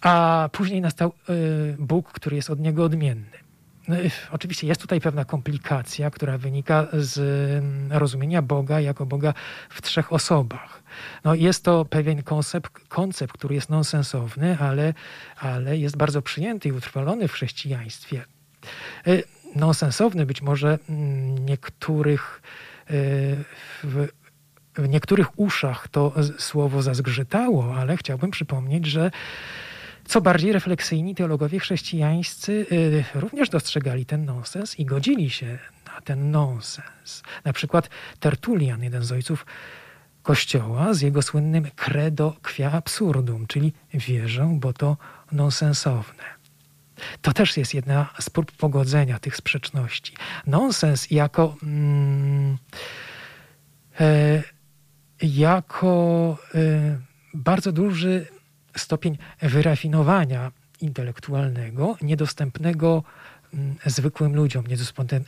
a 0.00 0.48
później 0.52 0.80
nastał 0.80 1.08
e, 1.08 1.32
Bóg, 1.78 2.12
który 2.12 2.36
jest 2.36 2.50
od 2.50 2.60
niego 2.60 2.84
odmienny. 2.84 3.43
No, 3.88 3.96
oczywiście 4.30 4.66
jest 4.66 4.80
tutaj 4.80 5.00
pewna 5.00 5.24
komplikacja, 5.24 6.10
która 6.10 6.38
wynika 6.38 6.86
z 6.92 7.64
rozumienia 7.90 8.42
Boga 8.42 8.80
jako 8.80 9.06
Boga 9.06 9.34
w 9.70 9.82
trzech 9.82 10.12
osobach. 10.12 10.82
No, 11.24 11.34
jest 11.34 11.64
to 11.64 11.84
pewien 11.84 12.22
koncept, 12.22 12.72
koncept 12.88 13.32
który 13.32 13.54
jest 13.54 13.70
nonsensowny, 13.70 14.58
ale, 14.58 14.94
ale 15.36 15.78
jest 15.78 15.96
bardzo 15.96 16.22
przyjęty 16.22 16.68
i 16.68 16.72
utrwalony 16.72 17.28
w 17.28 17.32
chrześcijaństwie. 17.32 18.24
E, 19.06 19.22
nonsensowny 19.56 20.26
być 20.26 20.42
może 20.42 20.78
mm, 20.88 21.46
niektórych 21.46 22.42
e, 22.86 22.90
w, 23.84 24.08
w 24.74 24.88
niektórych 24.88 25.38
uszach 25.38 25.88
to 25.88 26.12
słowo 26.38 26.82
zazgrzytało, 26.82 27.74
ale 27.76 27.96
chciałbym 27.96 28.30
przypomnieć, 28.30 28.86
że 28.86 29.10
co 30.08 30.20
bardziej 30.20 30.52
refleksyjni 30.52 31.14
teologowie 31.14 31.58
chrześcijańscy 31.58 32.66
y, 32.72 33.04
również 33.14 33.48
dostrzegali 33.48 34.06
ten 34.06 34.24
nonsens 34.24 34.78
i 34.80 34.84
godzili 34.84 35.30
się 35.30 35.58
na 35.86 36.00
ten 36.00 36.30
nonsens. 36.30 37.22
Na 37.44 37.52
przykład 37.52 37.90
Tertulian, 38.20 38.82
jeden 38.82 39.04
z 39.04 39.12
ojców 39.12 39.46
Kościoła, 40.22 40.94
z 40.94 41.00
jego 41.00 41.22
słynnym 41.22 41.66
credo 41.76 42.36
qua 42.42 42.72
absurdum, 42.72 43.46
czyli 43.46 43.72
wierzę, 43.94 44.56
bo 44.60 44.72
to 44.72 44.96
nonsensowne. 45.32 46.24
To 47.22 47.32
też 47.32 47.56
jest 47.56 47.74
jedna 47.74 48.14
z 48.20 48.30
prób 48.30 48.52
pogodzenia 48.52 49.18
tych 49.18 49.36
sprzeczności. 49.36 50.14
Nonsens 50.46 51.10
jako, 51.10 51.56
mm, 51.62 52.58
e, 54.00 54.42
jako 55.22 56.36
e, 56.54 56.98
bardzo 57.34 57.72
duży 57.72 58.26
stopień 58.76 59.18
wyrafinowania 59.42 60.52
intelektualnego, 60.80 61.96
niedostępnego 62.02 63.02
mm, 63.54 63.76
zwykłym 63.86 64.36
ludziom, 64.36 64.64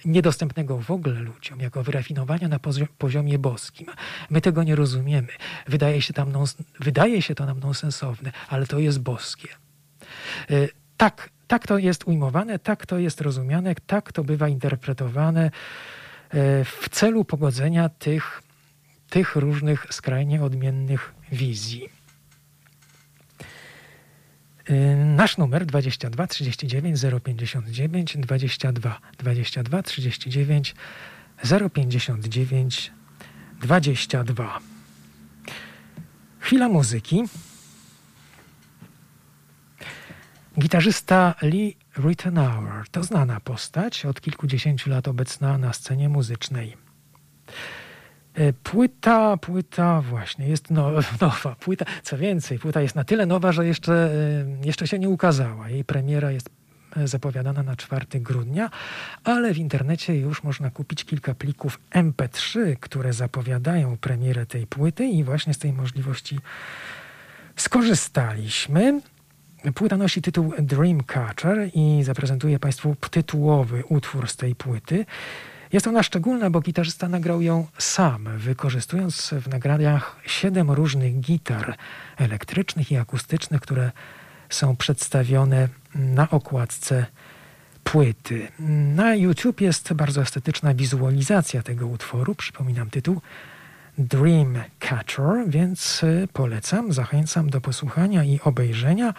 niedostępnego 0.04 0.78
w 0.78 0.90
ogóle 0.90 1.20
ludziom, 1.20 1.60
jako 1.60 1.82
wyrafinowania 1.82 2.48
na 2.48 2.58
poziomie 2.98 3.38
boskim. 3.38 3.86
My 4.30 4.40
tego 4.40 4.62
nie 4.62 4.76
rozumiemy. 4.76 5.28
Wydaje 5.66 6.02
się, 6.02 6.14
tam 6.14 6.32
wydaje 6.80 7.22
się 7.22 7.34
to 7.34 7.46
nam 7.46 7.60
nonsensowne, 7.60 8.32
ale 8.48 8.66
to 8.66 8.78
jest 8.78 9.00
boskie. 9.00 9.48
Y, 10.50 10.68
tak, 10.96 11.30
tak 11.46 11.66
to 11.66 11.78
jest 11.78 12.04
ujmowane, 12.04 12.58
tak 12.58 12.86
to 12.86 12.98
jest 12.98 13.20
rozumiane, 13.20 13.74
tak 13.86 14.12
to 14.12 14.24
bywa 14.24 14.48
interpretowane 14.48 15.46
y, 15.46 15.50
w 16.64 16.88
celu 16.90 17.24
pogodzenia 17.24 17.88
tych, 17.88 18.42
tych 19.10 19.36
różnych 19.36 19.86
skrajnie 19.90 20.42
odmiennych 20.42 21.14
wizji. 21.32 21.88
Y, 24.70 24.96
nasz 24.96 25.36
numer 25.36 25.66
22 25.66 26.26
39 26.26 27.20
059 27.24 28.16
22 28.16 29.00
22 29.18 29.82
39 29.82 30.74
059 31.72 32.92
22. 33.60 34.60
Chwila 36.38 36.68
muzyki. 36.68 37.22
Gitarzysta 40.58 41.34
Lee 41.42 41.76
Ritenour 41.96 42.88
to 42.90 43.02
znana 43.02 43.40
postać, 43.40 44.06
od 44.06 44.20
kilkudziesięciu 44.20 44.90
lat 44.90 45.08
obecna 45.08 45.58
na 45.58 45.72
scenie 45.72 46.08
muzycznej. 46.08 46.76
E, 48.36 48.52
płyta, 48.52 49.36
płyta 49.36 50.00
właśnie 50.00 50.48
jest 50.48 50.70
no, 50.70 50.90
nowa. 51.20 51.56
Płyta, 51.60 51.84
co 52.02 52.18
więcej, 52.18 52.58
płyta 52.58 52.80
jest 52.80 52.94
na 52.94 53.04
tyle 53.04 53.26
nowa, 53.26 53.52
że 53.52 53.66
jeszcze, 53.66 53.92
e, 53.92 54.66
jeszcze 54.66 54.86
się 54.86 54.98
nie 54.98 55.08
ukazała. 55.08 55.68
Jej 55.68 55.84
premiera 55.84 56.30
jest 56.30 56.50
e, 56.96 57.08
zapowiadana 57.08 57.62
na 57.62 57.76
4 57.76 58.06
grudnia, 58.20 58.70
ale 59.24 59.54
w 59.54 59.58
internecie 59.58 60.16
już 60.16 60.42
można 60.42 60.70
kupić 60.70 61.04
kilka 61.04 61.34
plików 61.34 61.80
MP3, 61.94 62.76
które 62.80 63.12
zapowiadają 63.12 63.96
premierę 63.96 64.46
tej 64.46 64.66
płyty 64.66 65.06
i 65.06 65.24
właśnie 65.24 65.54
z 65.54 65.58
tej 65.58 65.72
możliwości 65.72 66.38
skorzystaliśmy. 67.56 69.00
Płyta 69.74 69.96
nosi 69.96 70.22
tytuł 70.22 70.52
Dreamcatcher 70.58 71.70
i 71.74 72.02
zaprezentuję 72.02 72.58
Państwu 72.58 72.96
tytułowy 73.10 73.84
utwór 73.88 74.28
z 74.28 74.36
tej 74.36 74.54
płyty. 74.54 75.06
Jest 75.76 75.86
ona 75.86 76.02
szczególna, 76.02 76.50
bo 76.50 76.60
gitarzysta 76.60 77.08
nagrał 77.08 77.42
ją 77.42 77.66
sam, 77.78 78.28
wykorzystując 78.38 79.34
w 79.40 79.48
nagraniach 79.48 80.16
siedem 80.26 80.70
różnych 80.70 81.20
gitar 81.20 81.76
elektrycznych 82.16 82.92
i 82.92 82.96
akustycznych, 82.96 83.60
które 83.60 83.90
są 84.48 84.76
przedstawione 84.76 85.68
na 85.94 86.30
okładce 86.30 87.06
płyty. 87.84 88.48
Na 88.94 89.14
YouTube 89.14 89.60
jest 89.60 89.92
bardzo 89.92 90.22
estetyczna 90.22 90.74
wizualizacja 90.74 91.62
tego 91.62 91.86
utworu. 91.86 92.34
Przypominam 92.34 92.90
tytuł 92.90 93.20
Dream 93.98 94.54
Catcher, 94.78 95.44
więc 95.46 96.02
polecam, 96.32 96.92
zachęcam 96.92 97.50
do 97.50 97.60
posłuchania 97.60 98.24
i 98.24 98.40
obejrzenia. 98.44 99.14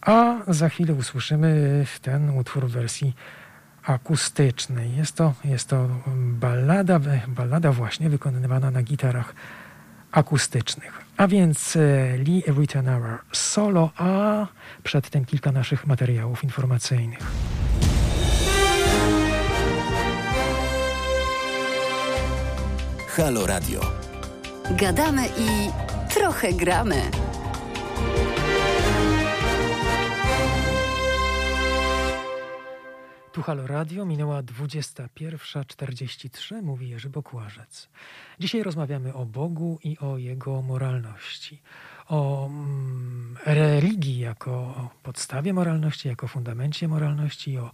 A 0.00 0.36
za 0.48 0.68
chwilę 0.68 0.94
usłyszymy 0.94 1.84
ten 2.02 2.30
utwór 2.30 2.68
w 2.68 2.72
wersji 2.72 3.14
akustycznej. 3.82 4.96
Jest 4.96 5.16
to, 5.16 5.34
jest 5.44 5.68
to 5.68 5.88
ballada, 6.16 7.00
ballada 7.28 7.72
właśnie 7.72 8.10
wykonywana 8.10 8.70
na 8.70 8.82
gitarach 8.82 9.34
akustycznych. 10.12 11.02
A 11.16 11.28
więc 11.28 11.76
e, 11.76 12.16
Lee 12.18 12.42
Ritenour 12.46 13.18
solo, 13.32 13.90
a 13.96 14.46
przedtem 14.82 15.24
kilka 15.24 15.52
naszych 15.52 15.86
materiałów 15.86 16.44
informacyjnych. 16.44 17.32
Halo 23.16 23.46
Radio. 23.46 23.80
Gadamy 24.70 25.26
i 25.26 25.70
trochę 26.14 26.52
gramy. 26.52 27.02
Tu 33.32 33.42
Halo 33.42 33.66
Radio, 33.66 34.04
minęła 34.04 34.42
21.43, 34.42 36.62
mówi 36.62 36.88
Jerzy 36.88 37.10
Bokłażec. 37.10 37.88
Dzisiaj 38.38 38.62
rozmawiamy 38.62 39.14
o 39.14 39.26
Bogu 39.26 39.78
i 39.84 39.98
o 39.98 40.18
Jego 40.18 40.62
moralności. 40.62 41.62
O 42.08 42.46
mm, 42.46 43.38
religii 43.46 44.18
jako 44.18 44.90
podstawie 45.02 45.52
moralności, 45.52 46.08
jako 46.08 46.28
fundamencie 46.28 46.88
moralności, 46.88 47.58
o, 47.58 47.70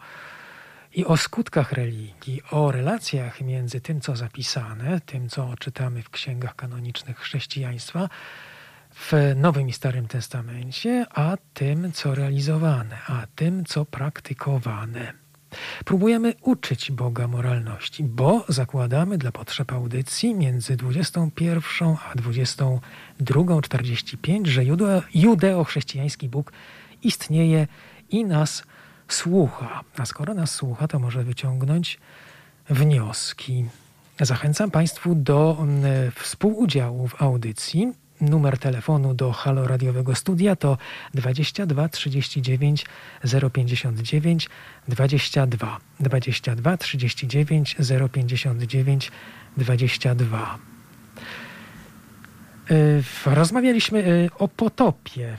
i 0.95 1.05
o 1.05 1.17
skutkach 1.17 1.73
religii, 1.73 2.43
o 2.51 2.73
relacjach 2.73 3.41
między 3.41 3.81
tym, 3.81 4.01
co 4.01 4.17
zapisane, 4.17 5.01
tym, 5.01 5.29
co 5.29 5.55
czytamy 5.59 6.03
w 6.03 6.11
księgach 6.11 6.57
kanonicznych 6.57 7.19
chrześcijaństwa, 7.19 8.09
w 8.95 9.13
Nowym 9.37 9.69
i 9.69 9.73
Starym 9.73 10.09
Testamencie, 10.09 11.07
a 11.11 11.37
tym, 11.55 11.93
co 11.93 12.15
realizowane, 12.15 12.99
a 13.07 13.27
tym, 13.35 13.65
co 13.65 13.85
praktykowane. 13.85 15.28
Próbujemy 15.85 16.35
uczyć 16.43 16.93
Boga 16.93 17.29
moralności, 17.29 18.05
bo 18.05 18.45
zakładamy 18.49 19.19
dla 19.19 19.33
potrzeb 19.33 19.73
audycji 19.73 20.35
między 20.35 20.77
21 20.77 21.89
a 21.89 22.15
22.45, 22.15 24.47
że 24.47 24.65
judeo-chrześcijański 25.15 26.29
Bóg 26.29 26.53
istnieje 27.03 27.67
i 28.11 28.25
nas 28.25 28.65
słucha. 29.09 29.85
A 29.97 30.07
skoro 30.07 30.35
nas 30.35 30.55
słucha, 30.55 30.89
to 30.89 30.99
może 30.99 31.25
wyciągnąć 31.25 31.99
wnioski. 32.71 33.65
Zachęcam 34.21 34.71
Państwu 34.71 35.15
do 35.15 35.57
mm, 35.61 35.83
współudziału 36.15 37.09
w 37.09 37.23
audycji. 37.23 37.93
Numer 38.21 38.59
telefonu 38.59 39.15
do 39.15 39.33
Halo 39.33 39.67
Radiowego 39.67 40.15
Studia 40.15 40.57
to 40.57 40.79
22 41.15 41.89
39 41.89 42.87
059 43.53 44.49
22 44.89 45.79
22 46.01 46.77
39 46.77 47.77
059 48.13 49.11
22. 49.57 50.59
Rozmawialiśmy 53.27 53.99
y, 53.99 54.31
o 54.39 54.49
potopie. 54.49 55.37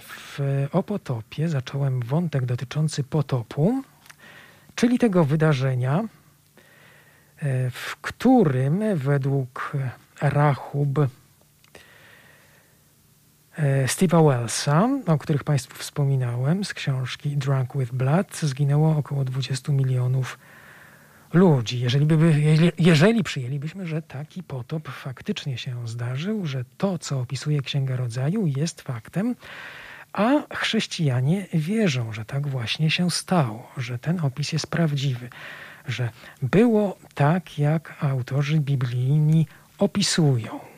O 0.72 0.84
potopie 0.84 1.50
zacząłem 1.50 2.00
wątek 2.00 2.46
dotyczący 2.46 3.04
potopu, 3.04 3.84
czyli 4.76 5.00
tego 5.00 5.26
wydarzenia, 5.26 6.00
y, 6.00 6.08
w 7.72 7.96
którym 8.02 8.84
według 8.96 9.72
Rachub 10.22 11.00
Steve'a 13.86 14.24
Wellsa, 14.28 14.90
o 15.08 15.18
których 15.18 15.44
Państwu 15.44 15.78
wspominałem, 15.78 16.64
z 16.64 16.74
książki 16.74 17.38
Drunk 17.38 17.78
with 17.78 17.94
Blood, 17.94 18.38
zginęło 18.38 18.98
około 18.98 19.26
20 19.26 19.72
milionów 19.72 20.40
ludzi. 21.34 21.80
Jeżeli, 21.80 22.06
by, 22.06 22.42
jeżeli 22.78 23.24
przyjęlibyśmy, 23.24 23.88
że 23.88 24.02
taki 24.02 24.44
potop 24.44 24.88
faktycznie 24.88 25.58
się 25.58 25.88
zdarzył, 25.88 26.46
że 26.46 26.66
to, 26.78 26.98
co 26.98 27.20
opisuje 27.20 27.62
Księga 27.62 27.96
Rodzaju, 27.96 28.48
jest 28.48 28.82
faktem, 28.82 29.36
a 30.14 30.56
chrześcijanie 30.56 31.48
wierzą, 31.54 32.14
że 32.14 32.26
tak 32.26 32.48
właśnie 32.48 32.92
się 32.92 33.12
stało, 33.12 33.72
że 33.78 34.00
ten 34.00 34.20
opis 34.20 34.52
jest 34.54 34.68
prawdziwy, 34.68 35.30
że 35.88 36.10
było 36.42 36.98
tak, 37.16 37.60
jak 37.60 37.96
autorzy 38.04 38.60
biblijni 38.60 39.48
opisują. 39.80 40.69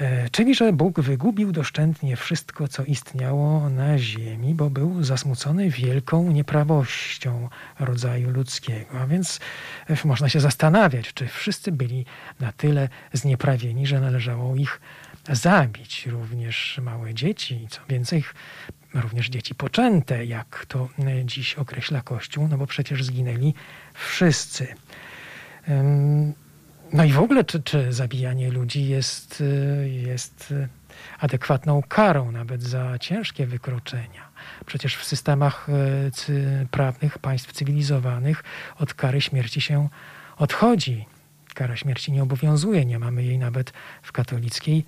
E, 0.00 0.30
czyli, 0.30 0.54
że 0.54 0.72
Bóg 0.72 1.00
wygubił 1.00 1.52
doszczętnie 1.52 2.16
wszystko, 2.16 2.68
co 2.68 2.84
istniało 2.84 3.70
na 3.70 3.98
ziemi, 3.98 4.54
bo 4.54 4.70
był 4.70 5.02
zasmucony 5.02 5.70
wielką 5.70 6.30
nieprawością 6.32 7.48
rodzaju 7.80 8.30
ludzkiego. 8.30 9.00
A 9.00 9.06
więc 9.06 9.40
e, 9.88 9.96
można 10.04 10.28
się 10.28 10.40
zastanawiać, 10.40 11.14
czy 11.14 11.26
wszyscy 11.26 11.72
byli 11.72 12.04
na 12.40 12.52
tyle 12.52 12.88
znieprawieni, 13.12 13.86
że 13.86 14.00
należało 14.00 14.56
ich 14.56 14.80
zabić. 15.30 16.06
Również 16.06 16.80
małe 16.82 17.14
dzieci, 17.14 17.66
co 17.70 17.80
więcej, 17.88 18.24
również 18.94 19.28
dzieci 19.28 19.54
poczęte, 19.54 20.24
jak 20.24 20.66
to 20.68 20.88
e, 20.98 21.24
dziś 21.24 21.54
określa 21.54 22.00
Kościół, 22.00 22.48
no 22.48 22.58
bo 22.58 22.66
przecież 22.66 23.04
zginęli 23.04 23.54
wszyscy. 23.94 24.74
No 26.92 27.04
i 27.04 27.12
w 27.12 27.18
ogóle, 27.18 27.44
czy, 27.44 27.62
czy 27.62 27.92
zabijanie 27.92 28.50
ludzi 28.50 28.88
jest, 28.88 29.40
y, 29.40 29.88
jest 29.90 30.50
y, 30.50 30.68
adekwatną 31.18 31.82
karą 31.88 32.32
nawet 32.32 32.62
za 32.62 32.98
ciężkie 32.98 33.46
wykroczenia? 33.46 34.28
Przecież 34.66 34.96
w 34.96 35.04
systemach 35.04 35.68
y, 36.28 36.66
prawnych 36.70 37.18
państw 37.18 37.52
cywilizowanych 37.52 38.44
od 38.78 38.94
kary 38.94 39.20
śmierci 39.20 39.60
się 39.60 39.88
odchodzi. 40.36 41.06
Kara 41.54 41.76
śmierci 41.76 42.12
nie 42.12 42.22
obowiązuje, 42.22 42.84
nie 42.84 42.98
mamy 42.98 43.24
jej 43.24 43.38
nawet 43.38 43.72
w 44.02 44.12
katolickiej 44.12 44.84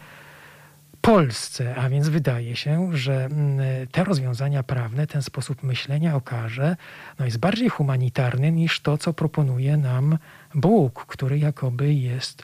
Polsce, 1.03 1.75
a 1.77 1.89
więc 1.89 2.09
wydaje 2.09 2.57
się, 2.57 2.97
że 2.97 3.25
mm, 3.25 3.87
te 3.93 4.05
rozwiązania 4.05 4.63
prawne, 4.63 5.07
ten 5.07 5.23
sposób 5.23 5.63
myślenia 5.63 6.17
o 6.17 6.21
karze 6.21 6.77
no 7.19 7.25
jest 7.25 7.39
bardziej 7.39 7.69
humanitarny 7.69 8.53
niż 8.53 8.81
to, 8.81 8.99
co 8.99 9.13
proponuje 9.13 9.77
nam 9.77 10.19
Bóg, 10.55 11.07
który 11.07 11.39
jakoby 11.39 11.95
jest 11.95 12.43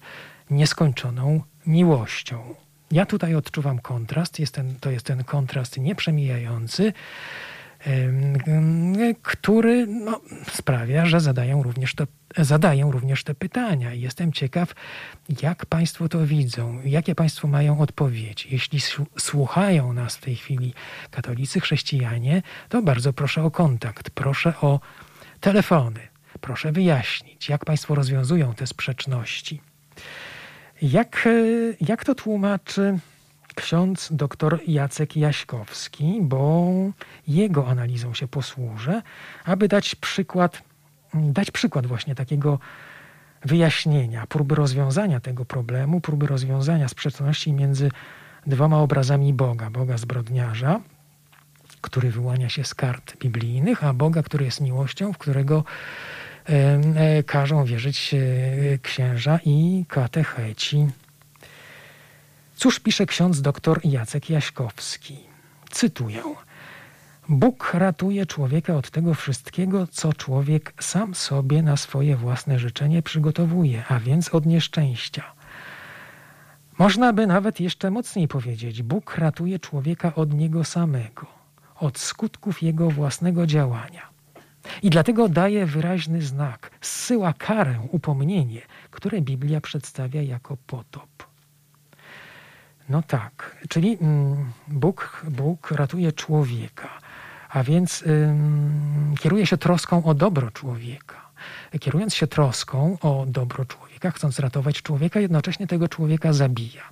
nieskończoną 0.50 1.42
miłością. 1.66 2.54
Ja 2.90 3.06
tutaj 3.06 3.34
odczuwam 3.34 3.78
kontrast, 3.78 4.38
jest 4.38 4.54
ten, 4.54 4.74
to 4.80 4.90
jest 4.90 5.06
ten 5.06 5.24
kontrast 5.24 5.76
nieprzemijający, 5.76 6.92
który 9.22 9.86
no, 9.86 10.20
sprawia, 10.52 11.06
że 11.06 11.20
zadają 11.20 11.62
również, 11.62 11.94
to, 11.94 12.04
zadają 12.36 12.92
również 12.92 13.24
te 13.24 13.34
pytania. 13.34 13.94
Jestem 13.94 14.32
ciekaw, 14.32 14.74
jak 15.42 15.66
Państwo 15.66 16.08
to 16.08 16.26
widzą, 16.26 16.80
jakie 16.84 17.14
Państwo 17.14 17.48
mają 17.48 17.80
odpowiedź. 17.80 18.46
Jeśli 18.50 18.80
słuchają 19.18 19.92
nas 19.92 20.16
w 20.16 20.20
tej 20.20 20.36
chwili 20.36 20.74
katolicy, 21.10 21.60
chrześcijanie, 21.60 22.42
to 22.68 22.82
bardzo 22.82 23.12
proszę 23.12 23.44
o 23.44 23.50
kontakt, 23.50 24.10
proszę 24.10 24.52
o 24.60 24.80
telefony, 25.40 26.00
proszę 26.40 26.72
wyjaśnić, 26.72 27.48
jak 27.48 27.64
Państwo 27.64 27.94
rozwiązują 27.94 28.54
te 28.54 28.66
sprzeczności. 28.66 29.60
Jak, 30.82 31.26
e, 31.26 31.30
jak 31.80 32.04
to 32.04 32.14
tłumaczy 32.14 32.98
ksiądz 33.58 34.08
dr 34.12 34.58
Jacek 34.66 35.16
Jaśkowski, 35.16 36.18
bo 36.22 36.66
jego 37.28 37.68
analizą 37.68 38.14
się 38.14 38.28
posłużę, 38.28 39.02
aby 39.44 39.68
dać 39.68 39.94
przykład, 39.94 40.62
dać 41.14 41.50
przykład 41.50 41.86
właśnie 41.86 42.14
takiego 42.14 42.58
wyjaśnienia, 43.44 44.26
próby 44.26 44.54
rozwiązania 44.54 45.20
tego 45.20 45.44
problemu, 45.44 46.00
próby 46.00 46.26
rozwiązania 46.26 46.88
sprzeczności 46.88 47.52
między 47.52 47.90
dwoma 48.46 48.78
obrazami 48.78 49.34
Boga, 49.34 49.70
Boga 49.70 49.98
zbrodniarza, 49.98 50.80
który 51.80 52.10
wyłania 52.10 52.48
się 52.48 52.64
z 52.64 52.74
kart 52.74 53.16
biblijnych, 53.16 53.84
a 53.84 53.94
Boga, 53.94 54.22
który 54.22 54.44
jest 54.44 54.60
miłością, 54.60 55.12
w 55.12 55.18
którego 55.18 55.64
e, 56.46 57.22
każą 57.22 57.64
wierzyć 57.64 58.14
e, 58.14 58.18
księża 58.78 59.38
i 59.44 59.84
katecheci 59.88 60.86
Cóż 62.58 62.80
pisze 62.80 63.06
ksiądz 63.06 63.40
dr 63.40 63.80
Jacek 63.84 64.30
Jaśkowski? 64.30 65.18
Cytuję. 65.70 66.22
Bóg 67.28 67.74
ratuje 67.74 68.26
człowieka 68.26 68.74
od 68.76 68.90
tego 68.90 69.14
wszystkiego, 69.14 69.86
co 69.86 70.12
człowiek 70.12 70.74
sam 70.80 71.14
sobie 71.14 71.62
na 71.62 71.76
swoje 71.76 72.16
własne 72.16 72.58
życzenie 72.58 73.02
przygotowuje, 73.02 73.84
a 73.88 74.00
więc 74.00 74.34
od 74.34 74.46
nieszczęścia. 74.46 75.24
Można 76.78 77.12
by 77.12 77.26
nawet 77.26 77.60
jeszcze 77.60 77.90
mocniej 77.90 78.28
powiedzieć: 78.28 78.82
Bóg 78.82 79.16
ratuje 79.16 79.58
człowieka 79.58 80.14
od 80.14 80.34
niego 80.34 80.64
samego, 80.64 81.26
od 81.76 81.98
skutków 81.98 82.62
jego 82.62 82.90
własnego 82.90 83.46
działania. 83.46 84.02
I 84.82 84.90
dlatego 84.90 85.28
daje 85.28 85.66
wyraźny 85.66 86.22
znak, 86.22 86.70
zsyła 86.80 87.32
karę, 87.32 87.78
upomnienie, 87.90 88.62
które 88.90 89.20
Biblia 89.20 89.60
przedstawia 89.60 90.22
jako 90.22 90.56
potop. 90.66 91.27
No 92.88 93.02
tak, 93.02 93.56
czyli 93.68 93.98
mm, 94.00 94.52
Bóg, 94.68 95.22
Bóg 95.30 95.70
ratuje 95.70 96.12
człowieka, 96.12 96.88
a 97.50 97.62
więc 97.62 98.02
ym, 98.06 99.14
kieruje 99.20 99.46
się 99.46 99.56
troską 99.56 100.04
o 100.04 100.14
dobro 100.14 100.50
człowieka. 100.50 101.28
Kierując 101.80 102.14
się 102.14 102.26
troską 102.26 102.98
o 103.00 103.24
dobro 103.28 103.64
człowieka, 103.64 104.10
chcąc 104.10 104.38
ratować 104.38 104.82
człowieka, 104.82 105.20
jednocześnie 105.20 105.66
tego 105.66 105.88
człowieka 105.88 106.32
zabija. 106.32 106.82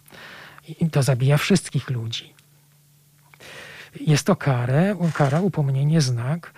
I 0.80 0.90
to 0.90 1.02
zabija 1.02 1.36
wszystkich 1.38 1.90
ludzi. 1.90 2.34
Jest 4.00 4.26
to 4.26 4.36
karę, 4.36 4.96
kara, 5.14 5.40
upomnienie, 5.40 6.00
znak, 6.00 6.52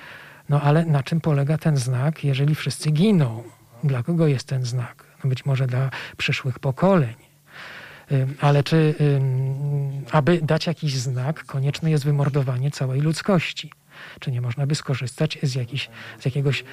no 0.49 0.61
ale 0.61 0.85
na 0.85 1.03
czym 1.03 1.21
polega 1.21 1.59
ten 1.59 1.77
znak, 1.77 2.25
jeżeli 2.25 2.55
wszyscy 2.55 2.91
giną? 2.91 3.43
Dla 3.85 4.03
kogo 4.03 4.27
jest 4.27 4.49
ten 4.49 4.65
znak? 4.65 5.05
No 5.25 5.31
być 5.31 5.45
może 5.45 5.67
dla 5.67 5.91
przyszłych 6.17 6.59
pokoleń 6.59 7.28
ale 8.41 8.65
czy 8.65 8.95
aby 10.13 10.41
dać 10.43 10.67
jakiś 10.67 10.97
znak, 10.97 11.45
konieczne 11.45 11.91
jest 11.91 12.05
wymordowanie 12.05 12.71
całej 12.71 13.01
ludzkości? 13.01 13.73
Czy 14.21 14.33
nie 14.33 14.41
można 14.41 14.67
by 14.67 14.75
skorzystać 14.75 15.39
z, 15.43 15.55
jakiś, 15.55 15.91
z 16.21 16.25
jakiegoś 16.25 16.65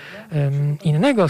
innego 0.83 1.27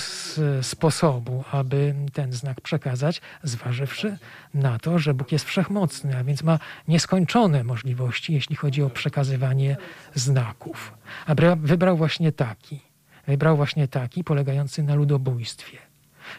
sposobu, 0.62 1.44
aby 1.52 1.96
ten 2.14 2.34
znak 2.34 2.62
przekazać, 2.62 3.22
zważywszy 3.44 4.18
na 4.54 4.80
to, 4.80 5.00
że 5.00 5.14
Bóg 5.14 5.32
jest 5.32 5.46
wszechmocny, 5.46 6.18
a 6.18 6.24
więc 6.24 6.44
ma 6.44 6.60
nieskończone 6.88 7.64
możliwości, 7.64 8.34
jeśli 8.34 8.56
chodzi 8.56 8.84
o 8.84 8.90
przekazywanie 8.90 9.78
znaków. 10.16 10.94
A 11.26 11.36
wybrał 11.56 11.98
właśnie 11.98 12.32
taki. 12.32 12.80
Wybrał 13.28 13.58
właśnie 13.58 13.88
taki, 13.88 14.24
polegający 14.24 14.84
na 14.84 14.96
ludobójstwie. 14.96 15.78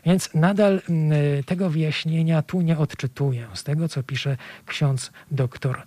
Więc 0.07 0.35
nadal 0.35 0.81
mm, 0.89 1.13
tego 1.45 1.71
wyjaśnienia 1.71 2.43
tu 2.43 2.61
nie 2.61 2.79
odczytuję 2.79 3.47
z 3.55 3.65
tego, 3.65 3.89
co 3.89 4.03
pisze 4.03 4.37
ksiądz 4.67 5.13
doktor 5.31 5.83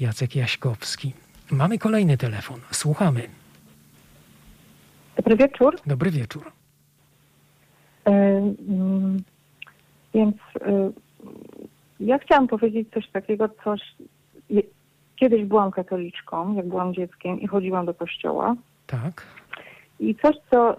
Jacek 0.00 0.36
Jaśkowski. 0.36 1.12
Mamy 1.50 1.78
kolejny 1.78 2.16
telefon. 2.16 2.60
Słuchamy. 2.70 3.22
Dobry 5.16 5.36
wieczór. 5.36 5.76
Dobry 5.86 6.10
wieczór. 6.10 6.52
E, 8.04 8.10
mm, 8.10 9.22
więc 10.14 10.36
e, 10.60 10.90
ja 12.00 12.18
chciałam 12.18 12.48
powiedzieć 12.48 12.88
coś 12.94 13.08
takiego, 13.08 13.48
coś. 13.64 13.80
Kiedyś 15.16 15.44
byłam 15.44 15.70
katoliczką, 15.70 16.54
jak 16.54 16.68
byłam 16.68 16.94
dzieckiem 16.94 17.40
i 17.40 17.46
chodziłam 17.46 17.86
do 17.86 17.94
kościoła. 17.94 18.56
Tak. 18.86 19.26
I 20.00 20.14
coś, 20.14 20.36
co 20.50 20.76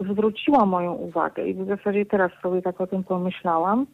zwróciła 0.00 0.66
moją 0.66 0.92
uwagę 0.92 1.48
i 1.48 1.54
w 1.54 1.66
zasadzie 1.66 2.06
teraz 2.06 2.32
sobie 2.42 2.62
tak 2.62 2.80
o 2.80 2.86
tym 2.86 3.04
pomyślałam, 3.04 3.86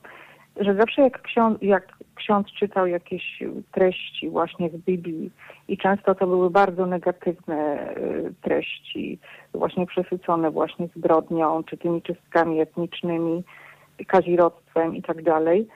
że 0.61 0.75
zawsze 0.75 1.03
jak 1.03 1.23
ksiądz, 1.23 1.59
jak 1.63 1.93
ksiądz 2.15 2.47
czytał 2.47 2.87
jakieś 2.87 3.43
treści 3.73 4.31
właśnie 4.31 4.71
z 4.71 4.77
Biblii 4.77 5.31
i 5.69 5.79
często 5.79 6.15
to 6.15 6.27
były 6.27 6.51
bardzo 6.51 6.87
negatywne 6.87 7.91
y, 7.97 8.35
treści, 8.43 9.19
właśnie 9.55 9.87
przesycone 9.87 10.51
właśnie 10.51 10.89
zbrodnią, 10.97 11.63
czy 11.65 11.77
tymi 11.77 12.03
czystkami 12.03 12.61
etnicznymi, 12.61 13.45
kazirodztwem 14.07 14.97
i 14.97 15.03
tak 15.03 15.23
dalej, 15.23 15.69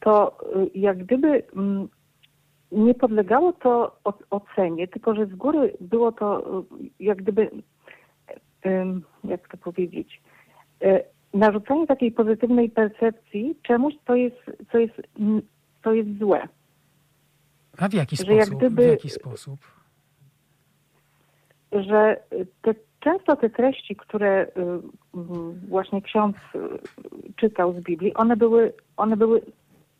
to 0.00 0.38
y, 0.56 0.78
jak 0.78 0.98
gdyby 0.98 1.42
mm, 1.56 1.88
nie 2.72 2.94
podlegało 2.94 3.52
to 3.52 3.96
ocenie, 4.30 4.88
tylko 4.88 5.14
że 5.14 5.26
z 5.26 5.34
góry 5.34 5.76
było 5.80 6.12
to 6.12 6.60
y, 6.60 6.90
jak 7.00 7.18
gdyby, 7.18 7.50
jak 9.24 9.48
to 9.48 9.56
powiedzieć, 9.56 10.22
narzucenie 11.34 11.86
takiej 11.86 12.12
pozytywnej 12.12 12.70
percepcji 12.70 13.56
czemuś, 13.62 13.94
co 14.06 14.14
jest, 14.14 14.36
co 14.72 14.78
jest, 14.78 14.94
co 15.84 15.92
jest 15.92 16.18
złe. 16.18 16.48
A 17.78 17.88
w 17.88 17.94
jaki, 17.94 18.16
że 18.16 18.24
sposób? 18.24 18.58
Gdyby, 18.58 18.82
w 18.86 18.90
jaki 18.90 19.10
sposób? 19.10 19.60
Że 21.72 22.20
te, 22.62 22.74
często 23.00 23.36
te 23.36 23.50
treści, 23.50 23.96
które 23.96 24.46
y, 24.46 24.48
właśnie 25.68 26.02
ksiądz 26.02 26.36
y, 26.54 26.58
czytał 27.36 27.72
z 27.72 27.80
Biblii, 27.80 28.14
one 28.14 28.36
były, 28.36 28.72
one 28.96 29.16
były 29.16 29.42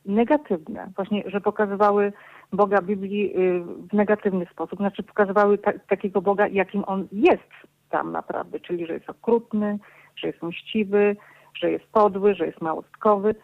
negatywne. 0.06 0.90
Właśnie, 0.96 1.22
że 1.26 1.40
pokazywały 1.40 2.12
Boga 2.52 2.82
Biblii 2.82 3.36
y, 3.36 3.64
w 3.90 3.92
negatywny 3.92 4.46
sposób. 4.52 4.78
Znaczy 4.78 5.02
pokazywały 5.02 5.58
ta, 5.58 5.72
takiego 5.88 6.22
Boga, 6.22 6.48
jakim 6.48 6.84
on 6.86 7.08
jest 7.12 7.50
tam 7.94 8.12
naprawdę, 8.12 8.60
czyli 8.60 8.86
że 8.86 8.92
jest 8.92 9.10
okrutny, 9.10 9.78
że 10.16 10.26
jest 10.26 10.42
mściwy, 10.42 11.16
że 11.60 11.70
jest 11.70 11.84
podły, 11.92 12.34
że 12.34 12.46
jest 12.46 12.60
małostkowy, 12.60 13.34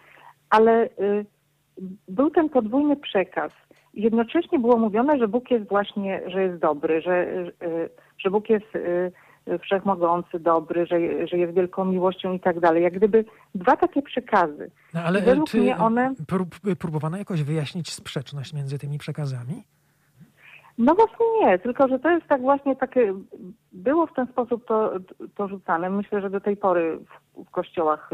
ale 0.50 0.84
y, 0.86 1.26
był 2.08 2.30
ten 2.30 2.48
podwójny 2.48 2.96
przekaz. 2.96 3.52
Jednocześnie 3.94 4.58
było 4.58 4.76
mówione, 4.76 5.18
że 5.18 5.28
Bóg 5.28 5.50
jest 5.50 5.68
właśnie, 5.68 6.22
że 6.26 6.42
jest 6.42 6.58
dobry, 6.58 7.02
że, 7.02 7.28
y, 7.62 7.90
że 8.18 8.30
Bóg 8.30 8.50
jest 8.50 8.74
y, 8.74 9.12
wszechmogący, 9.58 10.40
dobry, 10.40 10.86
że, 10.86 11.26
że 11.26 11.38
jest 11.38 11.54
wielką 11.54 11.84
miłością 11.84 12.32
i 12.32 12.40
tak 12.40 12.60
dalej. 12.60 12.82
Jak 12.82 12.94
gdyby 12.94 13.24
dwa 13.54 13.76
takie 13.76 14.02
przekazy. 14.02 14.70
No 14.94 15.02
ale 15.02 15.20
według 15.20 15.48
czy 15.50 15.60
mnie 15.60 15.76
one... 15.76 16.14
próbowano 16.78 17.16
jakoś 17.16 17.42
wyjaśnić 17.42 17.92
sprzeczność 17.92 18.52
między 18.54 18.78
tymi 18.78 18.98
przekazami? 18.98 19.64
No 20.80 20.94
właśnie 20.94 21.26
nie, 21.40 21.58
tylko 21.58 21.88
że 21.88 21.98
to 21.98 22.10
jest 22.10 22.26
tak 22.26 22.40
właśnie 22.40 22.76
takie, 22.76 23.14
było 23.72 24.06
w 24.06 24.14
ten 24.14 24.26
sposób 24.26 24.66
to, 24.66 24.92
to 25.36 25.48
rzucane. 25.48 25.90
Myślę, 25.90 26.20
że 26.20 26.30
do 26.30 26.40
tej 26.40 26.56
pory 26.56 26.98
w, 26.98 27.44
w 27.44 27.50
kościołach 27.50 28.10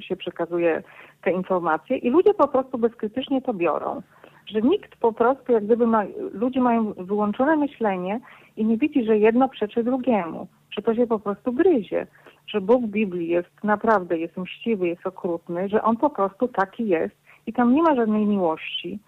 się 0.00 0.16
przekazuje 0.16 0.82
te 1.22 1.32
informacje 1.32 1.96
i 1.96 2.10
ludzie 2.10 2.34
po 2.34 2.48
prostu 2.48 2.78
bezkrytycznie 2.78 3.42
to 3.42 3.54
biorą. 3.54 4.02
Że 4.46 4.62
nikt 4.62 4.96
po 4.96 5.12
prostu, 5.12 5.52
jak 5.52 5.64
gdyby 5.64 5.86
ma, 5.86 6.04
ludzie 6.32 6.60
mają 6.60 6.92
wyłączone 6.92 7.56
myślenie 7.56 8.20
i 8.56 8.64
nie 8.64 8.76
widzi, 8.76 9.04
że 9.04 9.18
jedno 9.18 9.48
przeczy 9.48 9.84
drugiemu, 9.84 10.48
że 10.70 10.82
to 10.82 10.94
się 10.94 11.06
po 11.06 11.18
prostu 11.18 11.52
gryzie, 11.52 12.06
że 12.46 12.60
Bóg 12.60 12.86
Biblii 12.86 13.28
jest 13.28 13.64
naprawdę, 13.64 14.18
jest 14.18 14.36
mściwy, 14.36 14.88
jest 14.88 15.06
okrutny, 15.06 15.68
że 15.68 15.82
On 15.82 15.96
po 15.96 16.10
prostu 16.10 16.48
taki 16.48 16.88
jest 16.88 17.16
i 17.46 17.52
tam 17.52 17.74
nie 17.74 17.82
ma 17.82 17.94
żadnej 17.94 18.26
miłości 18.26 18.98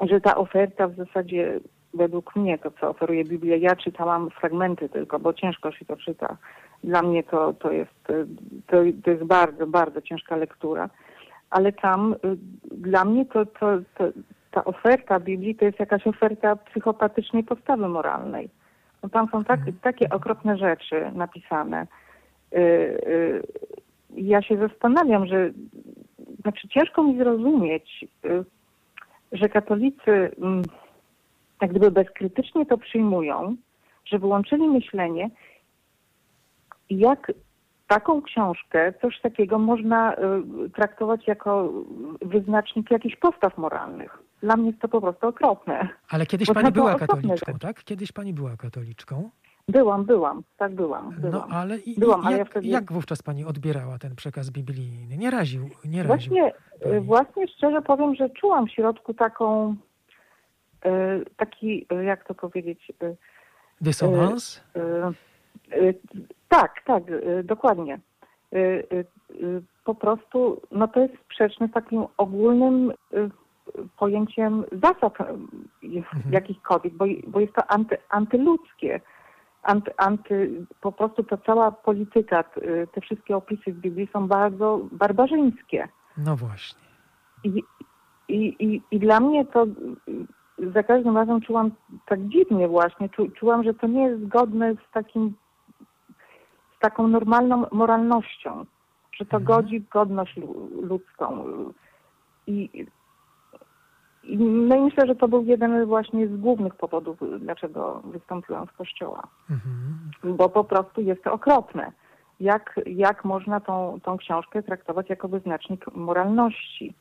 że 0.00 0.20
ta 0.20 0.36
oferta 0.36 0.88
w 0.88 0.96
zasadzie 0.96 1.60
według 1.94 2.36
mnie 2.36 2.58
to, 2.58 2.70
co 2.70 2.88
oferuje 2.88 3.24
Biblia, 3.24 3.56
ja 3.56 3.76
czytałam 3.76 4.30
fragmenty 4.30 4.88
tylko, 4.88 5.18
bo 5.18 5.32
ciężko 5.32 5.72
się 5.72 5.84
to 5.84 5.96
czyta. 5.96 6.36
Dla 6.84 7.02
mnie 7.02 7.22
to, 7.22 7.52
to, 7.52 7.72
jest, 7.72 8.04
to, 8.66 8.76
to 9.04 9.10
jest 9.10 9.24
bardzo, 9.24 9.66
bardzo 9.66 10.02
ciężka 10.02 10.36
lektura. 10.36 10.88
Ale 11.50 11.72
tam 11.72 12.12
y, 12.12 12.16
dla 12.76 13.04
mnie 13.04 13.26
to, 13.26 13.46
to, 13.46 13.78
to, 13.98 14.04
ta 14.50 14.64
oferta 14.64 15.20
Biblii 15.20 15.54
to 15.54 15.64
jest 15.64 15.80
jakaś 15.80 16.06
oferta 16.06 16.56
psychopatycznej 16.56 17.44
postawy 17.44 17.88
moralnej. 17.88 18.48
No 19.02 19.08
tam 19.08 19.28
są 19.32 19.44
tak, 19.44 19.58
mhm. 19.58 19.76
takie 19.82 20.10
okropne 20.10 20.56
rzeczy 20.56 21.10
napisane. 21.14 21.86
Y, 22.52 22.58
y, 22.58 23.42
ja 24.10 24.42
się 24.42 24.56
zastanawiam, 24.56 25.26
że 25.26 25.50
znaczy 26.40 26.68
ciężko 26.68 27.02
mi 27.02 27.18
zrozumieć, 27.18 28.04
że 29.36 29.48
katolicy 29.48 30.30
mm, 30.38 30.62
jak 31.60 31.70
gdyby 31.70 31.90
bezkrytycznie 31.90 32.66
to 32.66 32.78
przyjmują, 32.78 33.56
że 34.04 34.18
wyłączyli 34.18 34.68
myślenie, 34.68 35.30
jak 36.90 37.32
taką 37.86 38.22
książkę, 38.22 38.92
coś 39.00 39.20
takiego 39.20 39.58
można 39.58 40.14
y, 40.14 40.70
traktować 40.70 41.26
jako 41.26 41.72
wyznacznik 42.22 42.90
jakichś 42.90 43.16
postaw 43.16 43.58
moralnych. 43.58 44.18
Dla 44.42 44.56
mnie 44.56 44.66
jest 44.66 44.80
to 44.80 44.88
po 44.88 45.00
prostu 45.00 45.28
okropne. 45.28 45.88
Ale 46.10 46.26
kiedyś 46.26 46.48
pani 46.48 46.72
była 46.72 46.94
katoliczką, 46.94 47.58
tak? 47.58 47.84
Kiedyś 47.84 48.12
pani 48.12 48.32
była 48.32 48.56
katoliczką. 48.56 49.30
Byłam, 49.68 50.04
byłam, 50.04 50.42
tak 50.56 50.74
byłam. 50.74 51.14
byłam. 51.18 51.32
No 51.32 51.56
ale, 51.56 51.78
i, 51.78 52.00
byłam, 52.00 52.20
jak, 52.20 52.26
ale 52.26 52.38
ja 52.38 52.44
wtedy... 52.44 52.68
jak 52.68 52.92
wówczas 52.92 53.22
pani 53.22 53.44
odbierała 53.44 53.98
ten 53.98 54.16
przekaz 54.16 54.50
biblijny? 54.50 55.16
Nie 55.16 55.30
raził, 55.30 55.62
nie 55.84 56.02
raził. 56.02 56.06
Właśnie, 56.06 56.52
pani. 56.82 57.00
właśnie 57.00 57.48
szczerze 57.48 57.82
powiem, 57.82 58.14
że 58.14 58.30
czułam 58.30 58.66
w 58.66 58.70
środku 58.70 59.14
taką, 59.14 59.76
e, 60.84 61.20
taki, 61.36 61.86
e, 61.90 62.04
jak 62.04 62.28
to 62.28 62.34
powiedzieć... 62.34 62.92
E, 63.02 63.14
Dysonans? 63.80 64.62
Tak, 66.48 66.82
tak, 66.84 67.02
dokładnie. 67.44 68.00
Po 69.84 69.94
prostu, 69.94 70.60
no 70.70 70.88
to 70.88 71.00
jest 71.00 71.14
sprzeczne 71.24 71.68
z 71.68 71.72
takim 71.72 72.04
ogólnym 72.16 72.92
pojęciem 73.98 74.64
zasad 74.72 75.20
mhm. 75.20 76.32
jakichkolwiek, 76.32 76.94
bo, 76.94 77.04
bo 77.26 77.40
jest 77.40 77.54
to 77.54 77.70
anty, 77.70 77.96
antyludzkie 78.08 79.00
anty, 79.66 79.90
anty, 79.96 80.66
po 80.80 80.92
prostu 80.92 81.24
ta 81.24 81.36
cała 81.36 81.72
polityka, 81.72 82.44
te 82.92 83.00
wszystkie 83.00 83.36
opisy 83.36 83.72
w 83.72 83.76
Biblii 83.76 84.08
są 84.12 84.28
bardzo 84.28 84.80
barbarzyńskie. 84.92 85.88
No 86.16 86.36
właśnie. 86.36 86.80
I, 87.44 87.62
i, 88.28 88.56
i, 88.58 88.82
i 88.90 88.98
dla 88.98 89.20
mnie 89.20 89.44
to 89.44 89.66
za 90.74 90.82
każdym 90.82 91.16
razem 91.16 91.40
czułam 91.40 91.70
tak 92.06 92.28
dziwnie 92.28 92.68
właśnie, 92.68 93.08
czu, 93.08 93.28
czułam, 93.28 93.64
że 93.64 93.74
to 93.74 93.86
nie 93.86 94.02
jest 94.02 94.24
zgodne 94.24 94.74
z 94.74 94.92
takim, 94.92 95.34
z 96.76 96.80
taką 96.80 97.08
normalną 97.08 97.66
moralnością, 97.72 98.64
że 99.12 99.24
to 99.24 99.36
mhm. 99.36 99.44
godzi 99.44 99.84
godność 99.92 100.40
ludzką. 100.82 101.44
I 102.46 102.86
no 104.38 104.76
i 104.76 104.80
myślę, 104.80 105.06
że 105.06 105.14
to 105.14 105.28
był 105.28 105.44
jeden 105.44 105.84
właśnie 105.84 106.28
z 106.28 106.36
głównych 106.36 106.74
powodów, 106.74 107.18
dlaczego 107.40 108.02
wystąpiłam 108.04 108.66
z 108.66 108.72
kościoła. 108.72 109.22
Mhm. 109.50 110.36
Bo 110.36 110.48
po 110.48 110.64
prostu 110.64 111.00
jest 111.00 111.24
to 111.24 111.32
okropne. 111.32 111.92
Jak, 112.40 112.80
jak 112.86 113.24
można 113.24 113.60
tą, 113.60 113.98
tą 114.02 114.16
książkę 114.16 114.62
traktować 114.62 115.10
jako 115.10 115.28
wyznacznik 115.28 115.94
moralności? 115.94 116.94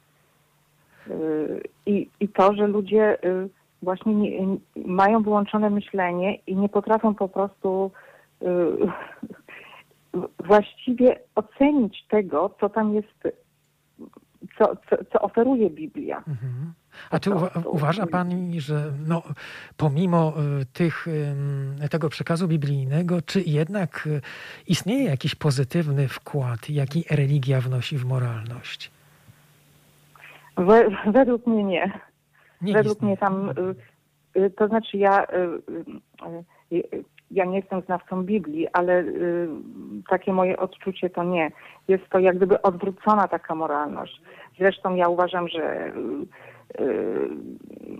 Yy, 1.07 1.63
I, 1.85 2.09
I 2.19 2.29
to, 2.29 2.53
że 2.53 2.67
ludzie 2.67 3.17
yy, 3.23 3.49
właśnie 3.81 4.15
nie, 4.15 4.57
mają 4.75 5.23
wyłączone 5.23 5.69
myślenie 5.69 6.35
i 6.35 6.55
nie 6.55 6.69
potrafią 6.69 7.15
po 7.15 7.29
prostu 7.29 7.91
yy, 8.41 8.77
właściwie 10.47 11.19
ocenić 11.35 12.05
tego, 12.07 12.55
co 12.59 12.69
tam 12.69 12.93
jest, 12.93 13.37
co, 14.57 14.75
co, 14.89 15.05
co 15.11 15.19
oferuje 15.21 15.69
Biblia. 15.69 16.17
Mhm. 16.17 16.73
A 17.11 17.19
czy 17.19 17.31
uwa 17.31 17.49
uważa 17.65 18.07
Pani, 18.07 18.61
że 18.61 18.91
no, 19.07 19.23
pomimo 19.77 20.33
y, 20.61 20.65
tych, 20.65 21.07
tego 21.91 22.09
przekazu 22.09 22.47
biblijnego, 22.47 23.21
czy 23.21 23.41
jednak 23.41 24.07
y, 24.07 24.21
istnieje 24.67 25.03
jakiś 25.03 25.35
pozytywny 25.35 26.07
wkład, 26.07 26.69
jaki 26.69 27.03
religia 27.09 27.61
wnosi 27.61 27.97
w 27.97 28.05
moralność? 28.05 28.91
We, 30.57 30.89
według 31.11 31.47
mnie 31.47 31.63
nie. 31.63 31.91
nie 32.61 32.73
według 32.73 32.95
istnieje. 32.95 33.09
mnie 33.09 33.17
tam, 33.17 33.49
y, 34.37 34.49
to 34.49 34.67
znaczy 34.67 34.97
ja, 34.97 35.27
ja 37.31 37.45
nie 37.45 37.57
jestem 37.57 37.81
znawcą 37.81 38.23
Biblii, 38.23 38.67
ale 38.73 39.03
takie 40.09 40.33
moje 40.33 40.57
odczucie 40.57 41.09
to 41.09 41.23
nie. 41.23 41.51
Jest 41.87 42.09
to 42.09 42.19
jak 42.19 42.37
gdyby 42.37 42.61
odwrócona 42.61 43.27
taka 43.27 43.55
moralność. 43.55 44.21
Zresztą 44.59 44.95
ja 44.95 45.07
uważam, 45.07 45.47
że 45.47 45.91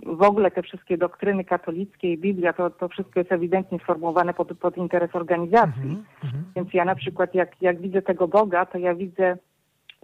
w 0.06 0.22
ogóle 0.22 0.50
te 0.50 0.62
wszystkie 0.62 0.98
doktryny 0.98 1.44
katolickie 1.44 2.12
i 2.12 2.18
Biblia, 2.18 2.52
to, 2.52 2.70
to 2.70 2.88
wszystko 2.88 3.20
jest 3.20 3.32
ewidentnie 3.32 3.78
sformułowane 3.78 4.34
pod, 4.34 4.58
pod 4.58 4.76
interes 4.76 5.14
organizacji. 5.14 5.82
Mm 5.82 6.04
-hmm. 6.22 6.42
Więc 6.56 6.74
ja 6.74 6.84
na 6.84 6.94
przykład 6.94 7.34
jak, 7.34 7.62
jak 7.62 7.80
widzę 7.80 8.02
tego 8.02 8.28
Boga, 8.28 8.66
to 8.66 8.78
ja 8.78 8.94
widzę 8.94 9.36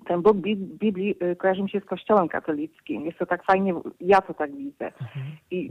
ten 0.06 0.22
Bóg 0.22 0.36
Biblii 0.36 1.16
y, 1.22 1.36
kojarzy 1.36 1.62
mi 1.62 1.70
się 1.70 1.80
z 1.80 1.84
Kościołem 1.84 2.28
katolickim. 2.28 3.06
Jest 3.06 3.18
to 3.18 3.26
tak 3.26 3.44
fajnie, 3.44 3.74
ja 4.00 4.20
to 4.20 4.34
tak 4.34 4.56
widzę. 4.56 4.86
Mhm. 4.86 5.26
I, 5.50 5.70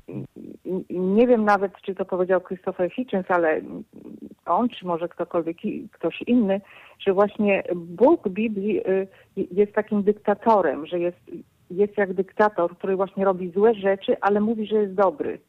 I, 0.89 0.99
nie 0.99 1.27
wiem 1.27 1.45
nawet, 1.45 1.71
czy 1.82 1.95
to 1.95 2.05
powiedział 2.05 2.41
Christopher 2.41 2.91
Hitchens, 2.91 3.32
ale 3.32 3.61
on, 4.45 4.69
czy 4.69 4.86
może 4.86 5.09
ktokolwiek, 5.09 5.57
ktoś 5.91 6.21
inny, 6.21 6.61
że 6.99 7.13
właśnie 7.13 7.63
Bóg 7.75 8.29
Biblii 8.29 8.88
y, 8.88 9.07
jest 9.36 9.73
takim 9.73 10.03
dyktatorem, 10.03 10.86
że 10.86 10.99
jest, 10.99 11.17
jest 11.71 11.97
jak 11.97 12.13
dyktator, 12.13 12.77
który 12.77 12.95
właśnie 12.95 13.25
robi 13.25 13.51
złe 13.51 13.73
rzeczy, 13.73 14.15
ale 14.21 14.39
mówi, 14.39 14.67
że 14.67 14.75
jest 14.75 14.93
dobry. 14.93 15.39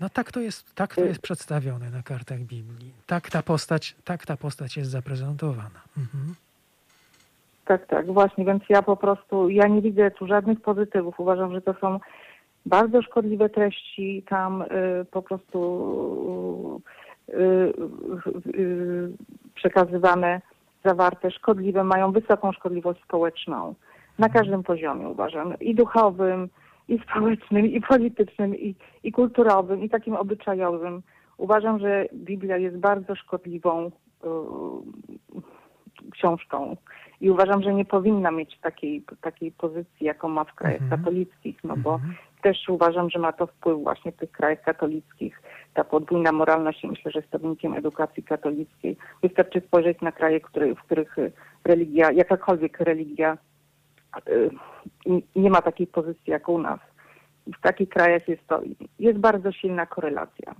No 0.00 0.08
tak 0.08 0.32
to 0.32 0.40
jest, 0.40 0.74
tak 0.74 0.94
to 0.94 1.04
jest 1.04 1.20
przedstawione 1.20 1.90
na 1.90 2.02
kartach 2.02 2.40
Biblii. 2.40 2.92
Tak 3.06 3.30
ta 3.30 3.42
postać, 3.42 3.96
tak 4.04 4.26
ta 4.26 4.36
postać 4.36 4.76
jest 4.76 4.90
zaprezentowana. 4.90 5.80
Mhm. 5.98 6.34
Tak, 7.70 7.86
tak, 7.86 8.12
właśnie, 8.12 8.44
więc 8.44 8.62
ja 8.68 8.82
po 8.82 8.96
prostu, 8.96 9.48
ja 9.48 9.68
nie 9.68 9.82
widzę 9.82 10.10
tu 10.10 10.26
żadnych 10.26 10.60
pozytywów. 10.60 11.20
Uważam, 11.20 11.52
że 11.52 11.60
to 11.60 11.74
są 11.80 12.00
bardzo 12.66 13.02
szkodliwe 13.02 13.48
treści 13.48 14.24
tam 14.28 14.62
y, 14.62 14.66
po 15.10 15.22
prostu 15.22 16.82
y, 17.28 17.32
y, 17.32 17.72
y, 18.60 19.12
przekazywane, 19.54 20.40
zawarte, 20.84 21.30
szkodliwe, 21.30 21.84
mają 21.84 22.12
wysoką 22.12 22.52
szkodliwość 22.52 23.02
społeczną. 23.02 23.74
Na 24.18 24.28
każdym 24.28 24.62
poziomie 24.62 25.08
uważam. 25.08 25.58
I 25.60 25.74
duchowym, 25.74 26.48
i 26.88 26.98
społecznym, 26.98 27.66
i 27.66 27.80
politycznym, 27.80 28.56
i, 28.56 28.74
i 29.02 29.12
kulturowym, 29.12 29.82
i 29.82 29.88
takim 29.88 30.14
obyczajowym. 30.14 31.02
Uważam, 31.38 31.78
że 31.78 32.06
Biblia 32.14 32.56
jest 32.56 32.76
bardzo 32.76 33.14
szkodliwą 33.14 33.86
y, 33.86 33.90
książką. 36.10 36.76
I 37.20 37.30
uważam, 37.30 37.62
że 37.62 37.74
nie 37.74 37.84
powinna 37.84 38.30
mieć 38.30 38.58
takiej, 38.58 39.04
takiej 39.20 39.52
pozycji, 39.52 40.06
jaką 40.06 40.28
ma 40.28 40.44
w 40.44 40.54
krajach 40.54 40.82
Mhm. 40.82 41.00
katolickich, 41.00 41.64
no 41.64 41.76
bo 41.76 41.94
Mhm. 41.94 42.14
też 42.42 42.68
uważam, 42.68 43.10
że 43.10 43.18
ma 43.18 43.32
to 43.32 43.46
wpływ 43.46 43.82
właśnie 43.82 44.12
w 44.12 44.16
tych 44.16 44.30
krajach 44.32 44.62
katolickich. 44.62 45.42
Ta 45.74 45.84
podwójna 45.84 46.32
moralność, 46.32 46.84
myślę, 46.84 47.10
że 47.10 47.18
jest 47.18 47.30
to 47.30 47.38
wynikiem 47.38 47.74
edukacji 47.74 48.22
katolickiej. 48.22 48.96
Wystarczy 49.22 49.60
spojrzeć 49.60 50.00
na 50.00 50.12
kraje, 50.12 50.40
które, 50.40 50.74
w 50.74 50.82
których 50.82 51.16
religia, 51.64 52.12
jakakolwiek 52.12 52.80
religia 52.80 53.38
y, 54.28 54.50
nie- 55.06 55.22
nie 55.36 55.50
ma 55.50 55.62
takiej 55.62 55.86
pozycji 55.86 56.30
jak 56.32 56.48
u 56.48 56.58
nas. 56.58 56.80
W 57.46 57.60
takich 57.60 57.88
krajach 57.88 58.28
jest 58.28 58.46
to, 58.46 58.60
jest 58.98 59.18
bardzo 59.18 59.52
silna 59.52 59.86
korelacja. 59.86 60.54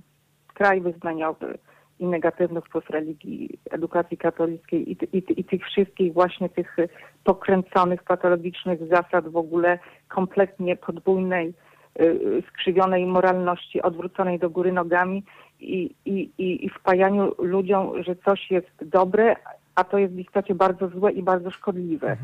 Kraj 0.53 0.81
wyznaniowy 0.81 1.57
i 2.01 2.05
negatywny 2.05 2.61
wpływ 2.61 2.89
religii, 2.89 3.59
edukacji 3.71 4.17
katolickiej 4.17 4.91
i, 4.91 4.97
i, 5.17 5.39
i 5.39 5.43
tych 5.43 5.65
wszystkich 5.65 6.13
właśnie 6.13 6.49
tych 6.49 6.79
y, 6.79 6.89
pokręconych, 7.23 8.03
patologicznych 8.03 8.79
zasad 8.87 9.27
w 9.27 9.37
ogóle 9.37 9.79
kompletnie 10.07 10.75
podwójnej, 10.75 11.53
y, 11.99 12.03
y, 12.03 12.43
skrzywionej 12.47 13.05
moralności, 13.05 13.81
odwróconej 13.81 14.39
do 14.39 14.49
góry 14.49 14.71
nogami 14.71 15.23
i, 15.59 15.95
i, 16.05 16.29
i, 16.37 16.65
i 16.65 16.69
wpajaniu 16.69 17.31
ludziom, 17.37 18.03
że 18.03 18.15
coś 18.15 18.51
jest 18.51 18.71
dobre, 18.81 19.35
a 19.75 19.83
to 19.83 19.97
jest 19.97 20.13
w 20.13 20.19
istocie 20.19 20.55
bardzo 20.55 20.87
złe 20.87 21.11
i 21.11 21.23
bardzo 21.23 21.51
szkodliwe. 21.51 22.17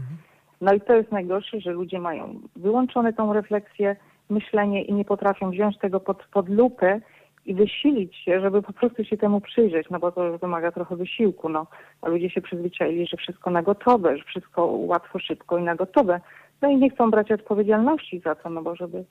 No 0.62 0.74
i 0.74 0.82
to 0.82 0.94
jest 0.94 1.12
najgorsze, 1.12 1.60
że 1.60 1.72
ludzie 1.72 2.00
mają 2.00 2.40
wyłączone 2.56 3.14
tą 3.14 3.34
refleksję, 3.34 3.96
myślenie 4.30 4.84
i 4.84 4.94
nie 4.94 5.06
potrafią 5.06 5.52
wziąć 5.52 5.78
tego 5.78 6.00
pod, 6.00 6.24
pod 6.34 6.50
lupę 6.50 7.02
i 7.48 7.54
wysilić 7.54 8.16
się, 8.16 8.42
żeby 8.42 8.62
po 8.62 8.74
prostu 8.74 9.04
się 9.04 9.18
temu 9.18 9.42
przyjrzeć, 9.42 9.88
no 9.90 10.00
bo 10.00 10.12
to 10.12 10.38
wymaga 10.38 10.72
trochę 10.72 10.96
wysiłku, 10.96 11.50
no. 11.50 11.68
A 12.02 12.10
ludzie 12.10 12.30
się 12.30 12.42
przyzwyczaili, 12.42 13.08
że 13.08 13.18
wszystko 13.18 13.52
na 13.52 13.62
gotowe, 13.62 14.18
że 14.18 14.24
wszystko 14.24 14.66
łatwo, 14.66 15.20
szybko 15.20 15.58
i 15.58 15.64
na 15.64 15.76
gotowe. 15.76 16.22
No 16.62 16.70
i 16.70 16.78
nie 16.78 16.90
chcą 16.90 17.12
brać 17.12 17.32
odpowiedzialności 17.32 18.20
za 18.20 18.36
to, 18.36 18.50
no 18.50 18.62
bo 18.62 18.76
żeby, 18.76 19.04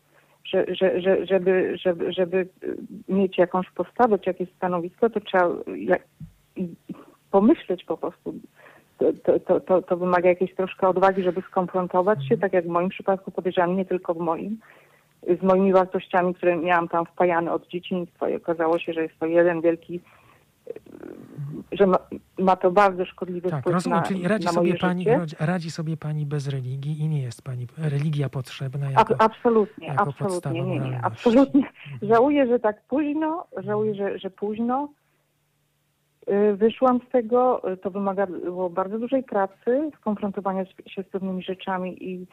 że, 0.45 0.65
że, 0.69 1.01
że, 1.01 1.27
żeby, 1.27 1.77
żeby, 1.85 2.13
żeby 2.13 2.37
y, 2.37 2.77
mieć 3.09 3.39
jakąś 3.39 3.71
postawę 3.71 4.19
czy 4.19 4.31
jakieś 4.31 4.49
stanowisko, 4.57 5.11
to 5.11 5.21
trzeba 5.21 5.49
jak, 5.77 6.03
pomyśleć 7.31 7.85
po 7.85 7.97
prostu. 7.97 8.35
To, 8.99 9.13
to, 9.25 9.41
to, 9.41 9.61
to, 9.61 9.83
to 9.83 9.97
wymaga 9.97 10.29
jakiejś 10.29 10.55
troszkę 10.55 10.89
odwagi, 10.89 11.23
żeby 11.23 11.43
skonfrontować 11.43 12.29
się, 12.29 12.39
tak 12.39 12.53
jak 12.53 12.65
w 12.65 12.69
moim 12.69 12.89
przypadku 12.89 13.31
podejrzewam, 13.31 13.77
nie 13.77 13.85
tylko 13.85 14.15
w 14.15 14.19
moim, 14.19 14.59
z 15.41 15.43
moimi 15.43 15.73
wartościami, 15.73 16.35
które 16.35 16.57
miałam 16.57 16.89
tam 16.89 17.07
wpajane 17.07 17.53
od 17.53 17.69
dzieciństwa 17.69 18.29
i 18.29 18.37
okazało 18.37 18.79
się, 18.79 18.93
że 18.93 19.03
jest 19.03 19.19
to 19.19 19.27
jeden 19.27 19.61
wielki, 19.61 20.01
że 21.73 21.87
ma, 21.87 21.99
ma 22.39 22.57
to 22.57 22.71
bardzo 22.71 23.05
szkodliwy 23.05 23.51
Tak, 23.51 23.61
wpływ 23.61 23.75
rozumiem. 23.75 23.99
na, 23.99 24.05
Czyli 24.05 24.29
radzi 24.29 24.47
na 24.47 24.53
sobie, 24.53 24.75
pani, 24.75 25.05
rodzi- 25.05 25.37
radzi 25.41 25.71
sobie 25.71 25.97
pani 25.97 26.27
bez 26.27 26.49
religii 26.49 27.01
i 27.01 27.09
nie 27.09 27.23
jest 27.23 27.43
pani 27.43 27.67
religia 27.79 28.29
potrzebna 28.29 28.91
jako... 28.91 29.01
Ab, 29.01 29.23
absolutnie, 29.23 29.87
jako 29.87 30.03
absolutnie, 30.03 30.63
nie, 30.63 30.81
nie, 30.81 31.01
absolutnie. 31.03 31.63
Żałuję, 32.03 32.47
że 32.47 32.59
tak 32.59 32.83
późno, 32.89 33.47
żałuję, 33.57 33.95
że, 33.95 34.19
że 34.19 34.31
późno 34.31 34.89
wyszłam 36.55 37.01
z 37.09 37.13
tego. 37.13 37.73
Y, 37.73 37.77
To 37.77 37.91
wymagało 37.91 38.71
bardzo 38.71 38.99
dużej 38.99 39.23
pracy, 39.23 39.91
skonfrontowania 40.01 40.65
się 40.87 41.03
z 41.03 41.07
pewnymi 41.07 41.43
rzeczami 41.43 42.05
i, 42.05 42.27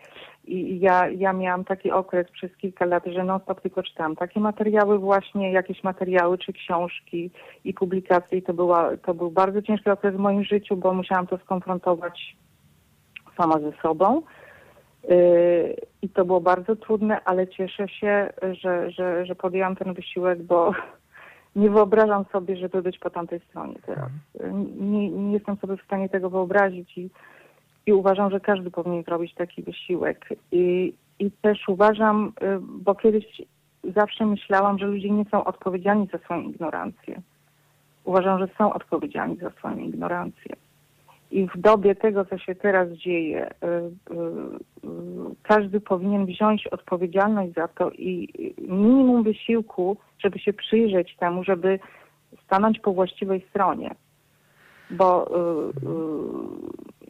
i 0.45 0.79
ja, 0.79 1.09
ja 1.09 1.33
miałam 1.33 1.63
taki 1.63 1.91
okres 1.91 2.31
przez 2.31 2.57
kilka 2.57 2.85
lat, 2.85 3.03
że 3.05 3.23
non 3.23 3.39
stop 3.39 3.61
tylko 3.61 3.83
czytałam 3.83 4.15
takie 4.15 4.39
materiały 4.39 4.99
właśnie, 4.99 5.51
jakieś 5.51 5.83
materiały 5.83 6.37
czy 6.37 6.53
książki 6.53 7.31
i 7.63 7.73
publikacje. 7.73 8.37
I 8.37 8.43
to, 8.43 8.53
była, 8.53 8.97
to 8.97 9.13
był 9.13 9.31
bardzo 9.31 9.61
ciężki 9.61 9.89
okres 9.89 10.15
w 10.15 10.19
moim 10.19 10.43
życiu, 10.43 10.77
bo 10.77 10.93
musiałam 10.93 11.27
to 11.27 11.37
skonfrontować 11.37 12.35
sama 13.37 13.59
ze 13.59 13.71
sobą. 13.81 14.21
Yy, 15.09 15.75
I 16.01 16.09
to 16.09 16.25
było 16.25 16.41
bardzo 16.41 16.75
trudne, 16.75 17.23
ale 17.25 17.47
cieszę 17.47 17.87
się, 17.87 18.33
że, 18.61 18.91
że, 18.91 19.25
że 19.25 19.35
podjęłam 19.35 19.75
ten 19.75 19.93
wysiłek, 19.93 20.43
bo 20.43 20.71
nie 21.55 21.69
wyobrażam 21.69 22.25
sobie, 22.31 22.57
żeby 22.57 22.81
być 22.81 22.99
po 22.99 23.09
tamtej 23.09 23.39
stronie 23.39 23.75
teraz. 23.85 24.09
Nie, 24.79 25.09
nie 25.09 25.33
jestem 25.33 25.57
sobie 25.57 25.77
w 25.77 25.83
stanie 25.83 26.09
tego 26.09 26.29
wyobrazić 26.29 26.97
i, 26.97 27.09
i 27.85 27.93
uważam, 27.93 28.31
że 28.31 28.39
każdy 28.39 28.71
powinien 28.71 29.03
zrobić 29.03 29.33
taki 29.33 29.63
wysiłek. 29.63 30.29
I, 30.51 30.93
i 31.19 31.31
też 31.31 31.69
uważam, 31.69 32.33
y, 32.43 32.59
bo 32.61 32.95
kiedyś 32.95 33.41
zawsze 33.95 34.25
myślałam, 34.25 34.79
że 34.79 34.85
ludzie 34.85 35.09
nie 35.09 35.25
są 35.25 35.43
odpowiedzialni 35.43 36.07
za 36.11 36.17
swoją 36.17 36.41
ignorancję. 36.41 37.21
Uważam, 38.03 38.39
że 38.39 38.47
są 38.57 38.73
odpowiedzialni 38.73 39.37
za 39.37 39.49
swoją 39.49 39.77
ignorancję. 39.77 40.55
I 41.33 41.47
w 41.47 41.57
dobie 41.57 41.95
tego, 41.95 42.25
co 42.25 42.37
się 42.37 42.55
teraz 42.55 42.89
dzieje, 42.89 43.47
y, 43.47 43.47
y, 43.47 44.89
każdy 45.43 45.79
powinien 45.79 46.25
wziąć 46.25 46.67
odpowiedzialność 46.67 47.53
za 47.53 47.67
to 47.67 47.91
i 47.91 48.33
minimum 48.57 49.23
wysiłku, 49.23 49.97
żeby 50.19 50.39
się 50.39 50.53
przyjrzeć 50.53 51.15
temu, 51.15 51.43
żeby 51.43 51.79
stanąć 52.45 52.79
po 52.79 52.93
właściwej 52.93 53.45
stronie. 53.49 53.95
Bo 54.91 55.27
y, 55.27 55.73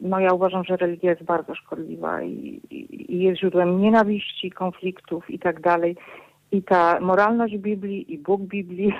no 0.01 0.19
ja 0.19 0.33
uważam, 0.33 0.63
że 0.63 0.77
religia 0.77 1.09
jest 1.09 1.23
bardzo 1.23 1.55
szkodliwa 1.55 2.21
i, 2.21 2.61
i, 2.69 3.19
jest 3.19 3.39
źródłem 3.39 3.81
nienawiści, 3.81 4.51
konfliktów 4.51 5.29
i 5.29 5.39
tak 5.39 5.61
dalej. 5.61 5.95
I 6.51 6.63
ta 6.63 6.99
moralność 6.99 7.57
Biblii 7.57 8.13
i 8.13 8.17
Bóg 8.17 8.41
Biblii 8.41 8.93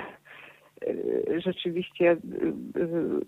rzeczywiście 1.38 2.12
y, 2.12 2.18
y, 2.80 3.20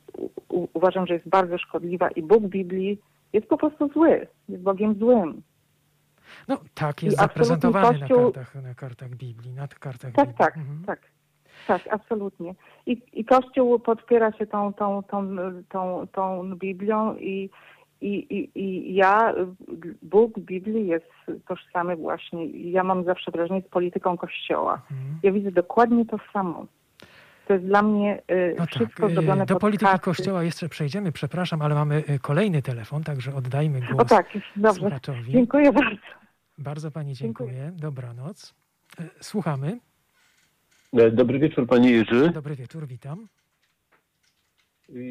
uważam, 0.74 1.06
że 1.06 1.14
jest 1.14 1.28
bardzo 1.28 1.58
szkodliwa 1.58 2.08
i 2.08 2.22
Bóg 2.22 2.42
Biblii 2.42 2.98
jest 3.32 3.46
po 3.46 3.56
prostu 3.56 3.88
zły, 3.88 4.26
jest 4.48 4.62
Bogiem 4.62 4.94
złym. 4.94 5.42
No 6.48 6.58
tak 6.74 7.02
jest 7.02 7.16
I 7.16 7.20
zaprezentowany 7.20 7.98
Kościół- 7.98 8.16
na, 8.26 8.32
kartach, 8.32 8.54
na 8.62 8.74
kartach 8.74 9.08
Biblii, 9.10 9.52
na 9.52 9.68
kartach 9.68 10.12
Tak, 10.12 10.26
Biblii. 10.26 10.38
tak, 10.38 10.56
Mhm. 10.56 10.84
tak. 10.86 11.00
Tak, 11.66 11.82
absolutnie. 11.90 12.54
I, 12.86 13.02
I 13.12 13.24
Kościół 13.24 13.78
podpiera 13.78 14.32
się 14.32 14.46
tą, 14.46 14.72
tą, 14.72 15.02
tą, 15.02 15.36
tą, 15.68 16.06
tą 16.12 16.54
Biblią 16.56 17.16
i, 17.16 17.50
i, 18.00 18.08
i, 18.14 18.50
i 18.60 18.94
ja, 18.94 19.34
Bóg 20.02 20.38
Biblii 20.38 20.86
jest 20.86 21.10
tożsamy 21.48 21.96
właśnie, 21.96 22.46
ja 22.70 22.84
mam 22.84 23.04
zawsze 23.04 23.30
wrażenie 23.30 23.62
z 23.62 23.68
polityką 23.68 24.16
Kościoła. 24.16 24.82
Mhm. 24.90 25.18
Ja 25.22 25.32
widzę 25.32 25.50
dokładnie 25.52 26.06
to 26.06 26.16
samo. 26.32 26.66
To 27.46 27.52
jest 27.54 27.66
dla 27.66 27.82
mnie 27.82 28.22
y, 28.30 28.54
No 28.58 28.66
tak, 28.66 28.74
wszystko 28.74 29.06
y, 29.06 29.10
zrobione 29.14 29.46
do 29.46 29.54
pod 29.54 29.60
polityki 29.60 29.90
kasy. 29.90 29.98
Kościoła 30.02 30.42
jeszcze 30.42 30.68
przejdziemy, 30.68 31.12
przepraszam, 31.12 31.62
ale 31.62 31.74
mamy 31.74 32.02
y, 32.10 32.18
kolejny 32.18 32.62
telefon, 32.62 33.04
także 33.04 33.34
oddajmy 33.34 33.80
głos 33.80 34.00
O 34.00 34.04
tak, 34.04 34.26
dobrze. 34.56 34.80
słuchaczowi. 34.80 35.32
Dziękuję 35.32 35.72
bardzo. 35.72 35.96
Bardzo 36.58 36.90
pani 36.90 37.14
Dziękuję. 37.14 37.50
dziękuję. 37.52 37.72
Dobranoc. 37.80 38.54
Słuchamy. 39.20 39.78
E, 40.92 41.10
Dobry 41.10 41.38
wieczór, 41.38 41.66
panie 41.66 41.90
Jerzy. 41.90 42.30
Dobry 42.30 42.54
wieczór, 42.56 42.86
witam. 42.86 43.26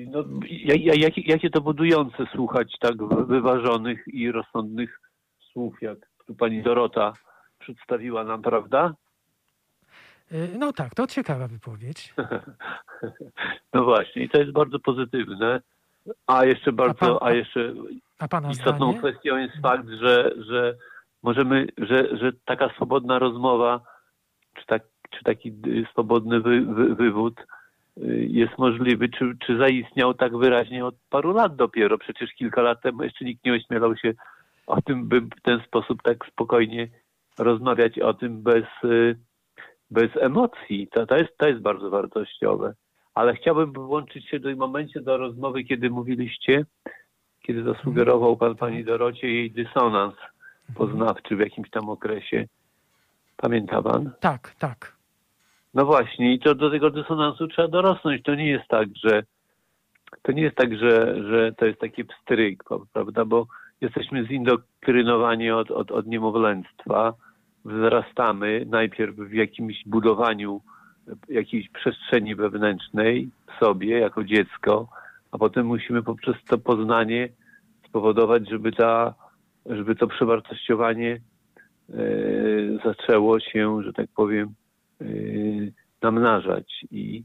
No, 0.08 0.24
ja- 0.50 0.76
ja- 0.76 0.94
jakie, 0.96 1.22
jakie 1.22 1.50
to 1.50 1.62
budujące 1.62 2.26
słuchać 2.32 2.76
tak 2.80 2.98
wy- 3.08 3.26
wyważonych 3.26 4.04
i 4.08 4.32
rozsądnych 4.32 5.00
słów, 5.52 5.82
jak 5.82 5.98
tu 6.28 6.36
pani 6.36 6.64
Dorota 6.64 7.14
przedstawiła 7.60 8.24
nam, 8.24 8.42
prawda? 8.42 8.94
Y, 10.32 10.50
No 10.60 10.74
tak, 10.74 10.96
to 10.96 11.08
ciekawa 11.08 11.48
wypowiedź. 11.48 12.14
No 13.74 13.84
właśnie, 13.84 14.24
i 14.24 14.30
to 14.30 14.38
jest 14.40 14.52
bardzo 14.52 14.80
pozytywne. 14.80 15.62
A 16.28 16.46
jeszcze 16.46 16.72
bardzo, 16.72 16.96
pan- 17.00 17.18
a 17.22 17.32
jeszcze 17.34 17.74
A 18.20 18.52
istotną 18.52 18.92
zdanie? 18.94 18.98
kwestią 19.00 19.38
jest 19.38 19.62
fakt, 19.62 19.88
że, 19.90 20.32
że 20.38 20.76
możemy, 21.24 21.68
że, 21.78 22.18
że 22.18 22.32
taka 22.46 22.70
swobodna 22.70 23.20
rozmowa, 23.20 23.80
czy, 24.54 24.66
tak, 24.66 24.84
czy 25.10 25.24
taki 25.24 25.54
swobodny 25.92 26.42
wy, 26.42 26.62
wy, 26.62 26.96
wywód 26.96 27.40
y, 27.98 28.28
jest 28.30 28.58
możliwy, 28.58 29.10
czy, 29.10 29.34
czy 29.46 29.58
zaistniał 29.58 30.14
tak 30.14 30.38
wyraźnie 30.38 30.86
od 30.86 30.96
paru 31.10 31.34
lat 31.34 31.56
dopiero. 31.56 31.98
Przecież 31.98 32.34
kilka 32.34 32.62
lat 32.62 32.82
temu 32.82 33.04
jeszcze 33.04 33.26
nikt 33.26 33.46
nie 33.46 33.54
ośmielał 33.54 33.98
się 33.98 34.14
o 34.68 34.82
tym, 34.82 35.08
by 35.08 35.22
w 35.22 35.42
ten 35.44 35.62
sposób 35.68 36.02
tak 36.04 36.26
spokojnie 36.32 36.88
rozmawiać 37.38 38.00
o 38.00 38.14
tym 38.14 38.42
bez, 38.44 38.66
y, 38.84 39.16
bez 39.92 40.18
emocji. 40.18 40.88
To, 40.92 41.06
to, 41.06 41.18
jest, 41.18 41.38
to 41.38 41.48
jest 41.48 41.62
bardzo 41.62 41.90
wartościowe. 41.90 42.74
Ale 43.14 43.36
chciałbym 43.36 43.74
włączyć 43.74 44.30
się 44.30 44.40
w 44.40 44.44
tym 44.44 44.58
momencie 44.58 45.02
do 45.02 45.18
rozmowy, 45.18 45.64
kiedy 45.64 45.90
mówiliście, 45.90 46.66
kiedy 47.42 47.64
zasugerował 47.64 48.38
pan 48.38 48.56
pani 48.56 48.84
Dorocie 48.84 49.28
jej 49.28 49.52
dysonans 49.52 50.16
poznawczy 50.76 51.36
w 51.36 51.40
jakimś 51.40 51.70
tam 51.70 51.90
okresie. 51.90 52.46
Pamięta 53.38 53.82
pan? 53.82 54.12
Tak, 54.20 54.56
tak. 54.60 54.96
No 55.74 55.86
właśnie, 55.86 56.34
i 56.34 56.40
to 56.40 56.56
do 56.56 56.70
tego 56.72 56.90
dysonansu 56.90 57.48
trzeba 57.48 57.68
dorosnąć. 57.68 58.24
To 58.24 58.36
nie 58.36 58.50
jest 58.50 58.68
tak, 58.68 58.88
że 59.04 59.24
to 60.22 60.32
nie 60.32 60.42
jest 60.42 60.56
tak, 60.56 60.78
że, 60.78 61.24
że 61.30 61.54
to 61.58 61.66
jest 61.66 61.80
taki 61.80 62.06
pstryk, 62.06 62.64
prawda? 62.94 63.26
Bo 63.26 63.48
jesteśmy 63.82 64.26
zindoktrynowani 64.26 65.52
od, 65.52 65.72
od, 65.72 65.92
od 65.92 66.08
niemowlęctwa, 66.08 67.14
wzrastamy 67.66 68.66
najpierw 68.70 69.16
w 69.16 69.34
jakimś 69.34 69.84
budowaniu 69.86 70.62
jakiejś 71.30 71.70
przestrzeni 71.70 72.36
wewnętrznej 72.36 73.30
w 73.48 73.66
sobie 73.66 74.00
jako 74.00 74.24
dziecko, 74.24 74.88
a 75.32 75.38
potem 75.38 75.66
musimy 75.66 76.04
poprzez 76.04 76.36
to 76.48 76.58
poznanie 76.58 77.30
spowodować, 77.88 78.50
żeby, 78.50 78.72
ta, 78.72 79.14
żeby 79.66 79.96
to 79.96 80.08
przewartościowanie 80.08 81.22
e, 81.90 81.96
zaczęło 82.86 83.40
się, 83.40 83.84
że 83.84 83.94
tak 83.94 84.08
powiem, 84.16 84.54
e, 85.02 85.06
namnażać. 86.02 86.86
I, 86.92 87.24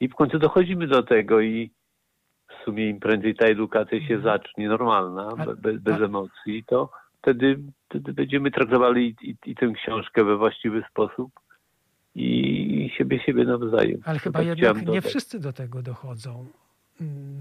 I 0.00 0.08
w 0.08 0.14
końcu 0.14 0.38
dochodzimy 0.38 0.86
do 0.86 1.02
tego 1.02 1.40
i 1.40 1.70
w 2.48 2.64
sumie 2.64 2.88
im 2.88 3.00
prędzej 3.00 3.34
ta 3.34 3.46
edukacja 3.46 3.98
się 3.98 4.14
mhm. 4.14 4.22
zacznie, 4.22 4.68
normalna, 4.68 5.28
bez, 5.62 5.78
bez 5.78 6.00
emocji, 6.00 6.64
to 6.66 6.90
wtedy, 7.22 7.58
wtedy 7.88 8.12
będziemy 8.12 8.50
traktowali 8.50 9.16
i, 9.22 9.36
i, 9.46 9.54
tę 9.54 9.72
książkę 9.72 10.24
we 10.24 10.36
właściwy 10.36 10.82
sposób 10.90 11.30
i 12.14 12.90
siebie 12.98 13.20
siebie 13.20 13.44
nawzajem. 13.44 14.00
Ale 14.04 14.18
chyba 14.18 14.38
tak 14.38 14.48
jednak 14.48 14.86
nie 14.86 15.00
wszyscy 15.02 15.40
do 15.40 15.52
tego 15.52 15.82
dochodzą. 15.82 16.46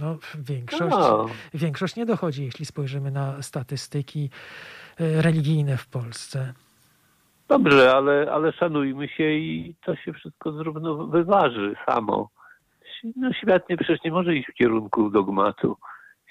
No, 0.01 0.17
większość, 0.39 0.91
no. 0.91 1.25
większość 1.53 1.95
nie 1.95 2.05
dochodzi, 2.05 2.45
jeśli 2.45 2.65
spojrzymy 2.65 3.11
na 3.11 3.41
statystyki 3.41 4.29
e, 4.99 5.21
religijne 5.21 5.77
w 5.77 5.87
Polsce. 5.87 6.53
Dobrze, 7.47 7.93
ale, 7.93 8.31
ale 8.31 8.51
szanujmy 8.53 9.07
się 9.07 9.31
i 9.31 9.75
to 9.85 9.95
się 9.95 10.13
wszystko 10.13 10.51
zrówno 10.51 11.07
wyważy 11.07 11.75
samo. 11.85 12.29
No, 13.15 13.33
świat 13.33 13.69
nie, 13.69 13.77
przecież 13.77 14.03
nie 14.03 14.11
może 14.11 14.35
iść 14.35 14.49
w 14.49 14.53
kierunku 14.53 15.09
dogmatu. 15.09 15.77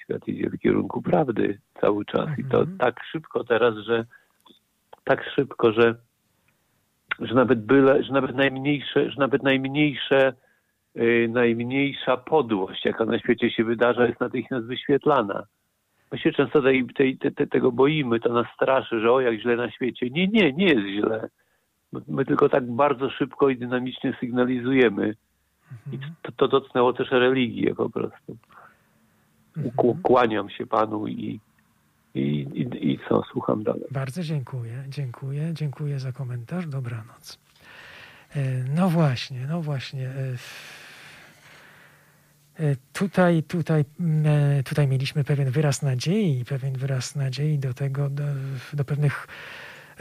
Świat 0.09 0.29
idzie 0.29 0.51
w 0.51 0.59
kierunku 0.59 1.03
prawdy 1.03 1.59
cały 1.81 2.05
czas. 2.05 2.29
I 2.39 2.45
to 2.45 2.61
mhm. 2.61 2.79
tak 2.79 3.05
szybko 3.13 3.45
teraz, 3.45 3.75
że 3.75 4.05
tak 5.05 5.25
szybko, 5.35 5.73
że, 5.73 5.95
że 7.21 7.35
nawet 7.35 7.65
byle, 7.65 8.03
że 8.05 8.13
nawet 8.13 8.37
najmniejsze, 8.37 9.11
że 9.11 9.19
nawet 9.19 9.43
najmniejsze 9.43 10.33
Y, 10.97 11.29
najmniejsza 11.33 12.17
podłość, 12.17 12.85
jaka 12.85 13.05
na 13.05 13.19
świecie 13.19 13.51
się 13.51 13.65
wydarza, 13.65 14.07
jest 14.07 14.21
natychmiast 14.21 14.67
wyświetlana. 14.67 15.43
My 16.13 16.19
się 16.19 16.33
często 16.33 16.63
tej, 16.63 16.87
tej, 16.87 17.19
te, 17.19 17.47
tego 17.47 17.73
boimy, 17.73 18.21
to 18.21 18.33
nas 18.33 18.47
straszy, 18.55 19.01
że 19.01 19.13
o 19.13 19.21
jak 19.21 19.41
źle 19.41 19.57
na 19.57 19.71
świecie. 19.71 20.11
Nie, 20.11 20.29
nie, 20.29 20.53
nie 20.53 20.67
jest 20.67 20.87
źle. 20.87 21.29
My 22.09 22.25
tylko 22.25 22.49
tak 22.49 22.71
bardzo 22.71 23.11
szybko 23.11 23.49
i 23.49 23.57
dynamicznie 23.57 24.17
sygnalizujemy. 24.21 25.15
I 25.93 25.95
mhm. 25.95 26.15
to, 26.23 26.33
to 26.33 26.49
dotknęło 26.49 26.93
też 26.93 27.11
religię 27.11 27.75
po 27.75 27.91
prostu. 27.91 28.37
Mhm. 29.59 30.03
Kłaniam 30.03 30.51
się 30.51 30.67
Panu 30.67 31.07
i, 31.07 31.41
i, 32.15 32.21
i, 32.21 32.93
i 32.93 32.99
co, 33.09 33.23
słucham 33.33 33.63
dalej. 33.63 33.85
Bardzo 33.91 34.23
dziękuję, 34.23 34.85
dziękuję, 34.89 35.51
dziękuję 35.53 36.01
za 36.01 36.13
komentarz. 36.13 36.67
Dobranoc. 36.67 37.39
E, 38.37 38.41
no 38.75 38.89
właśnie, 38.89 39.47
no 39.47 39.63
właśnie. 39.63 40.09
E, 40.09 40.37
E, 42.61 42.77
tutaj, 42.93 43.43
tutaj, 43.43 43.85
tutaj 44.65 44.89
mieliśmy 44.89 45.25
pewien 45.25 45.51
wyraz 45.51 45.83
nadziei, 45.83 46.45
pewien 46.45 46.79
wyraz 46.79 47.17
nadziei 47.17 47.59
do 47.59 47.75
tego, 47.75 48.11
do, 48.11 48.25
do 48.73 48.85
pewnych, 48.85 49.29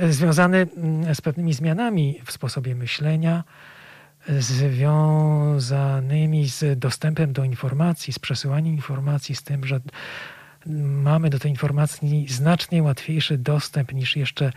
związany 0.10 0.68
mm, 0.78 1.16
z 1.16 1.22
pewnymi 1.22 1.54
zmianami 1.54 2.22
w 2.26 2.32
sposobie 2.32 2.76
myślenia, 2.76 3.44
związanymi 4.30 6.10
z 6.50 6.80
dostępem 6.80 7.34
do 7.34 7.44
informacji, 7.44 8.14
z 8.14 8.20
przesyłaniem 8.20 8.76
informacji, 8.76 9.36
z 9.36 9.44
tym, 9.44 9.66
że 9.66 9.80
mamy 10.86 11.30
do 11.30 11.40
tej 11.40 11.52
informacji 11.52 12.28
znacznie 12.30 12.84
łatwiejszy 12.84 13.38
dostęp 13.38 13.94
niż 13.94 14.16
jeszcze 14.16 14.52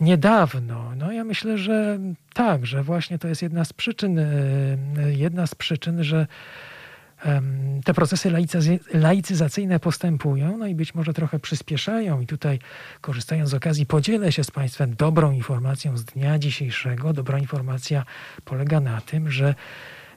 niedawno. 0.00 0.92
No 0.96 1.12
ja 1.12 1.24
myślę, 1.24 1.58
że 1.58 1.98
tak, 2.34 2.66
że 2.66 2.82
właśnie 2.82 3.18
to 3.18 3.28
jest 3.28 3.42
jedna 3.42 3.64
z 3.64 3.72
przyczyn, 3.72 4.20
jedna 5.16 5.46
z 5.46 5.54
przyczyn, 5.54 6.04
że 6.04 6.26
te 7.84 7.94
procesy 7.94 8.30
laicyzacyjne 8.94 9.80
postępują, 9.80 10.58
no 10.58 10.66
i 10.66 10.74
być 10.74 10.94
może 10.94 11.14
trochę 11.14 11.38
przyspieszają. 11.38 12.20
I 12.20 12.26
tutaj, 12.26 12.58
korzystając 13.00 13.50
z 13.50 13.54
okazji, 13.54 13.86
podzielę 13.86 14.32
się 14.32 14.44
z 14.44 14.50
Państwem 14.50 14.94
dobrą 14.94 15.32
informacją 15.32 15.96
z 15.96 16.04
dnia 16.04 16.38
dzisiejszego. 16.38 17.12
Dobra 17.12 17.38
informacja 17.38 18.04
polega 18.44 18.80
na 18.80 19.00
tym, 19.00 19.30
że 19.30 19.54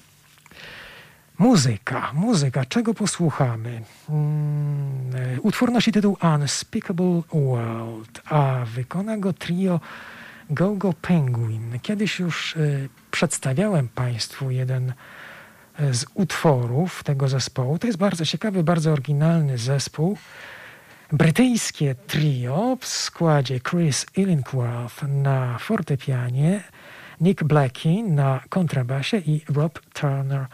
Muzyka, 1.38 2.10
muzyka, 2.14 2.64
czego 2.64 2.94
posłuchamy? 2.94 3.82
Mm, 4.08 5.40
utwór 5.42 5.72
nosi 5.72 5.92
tytuł 5.92 6.16
Unspeakable 6.34 7.22
World, 7.32 8.22
a 8.24 8.64
wykona 8.74 9.18
go 9.18 9.32
trio 9.32 9.80
Go 10.50 10.74
Go 10.74 10.92
Penguin. 10.92 11.78
Kiedyś 11.82 12.18
już 12.18 12.56
y, 12.56 12.88
przedstawiałem 13.10 13.88
Państwu 13.88 14.50
jeden 14.50 14.92
z 15.78 16.04
utworów 16.14 17.04
tego 17.04 17.28
zespołu. 17.28 17.78
To 17.78 17.86
jest 17.86 17.98
bardzo 17.98 18.26
ciekawy, 18.26 18.64
bardzo 18.64 18.92
oryginalny 18.92 19.58
zespół. 19.58 20.18
Brytyjskie 21.12 21.94
trio 21.94 22.76
w 22.80 22.86
składzie 22.86 23.60
Chris 23.60 24.06
Illincworth 24.16 25.02
na 25.02 25.58
fortepianie, 25.58 26.62
Nick 27.20 27.44
Blackie 27.44 28.02
na 28.02 28.40
kontrabasie 28.48 29.16
i 29.16 29.44
Rob 29.48 29.80
Turner 29.92 30.46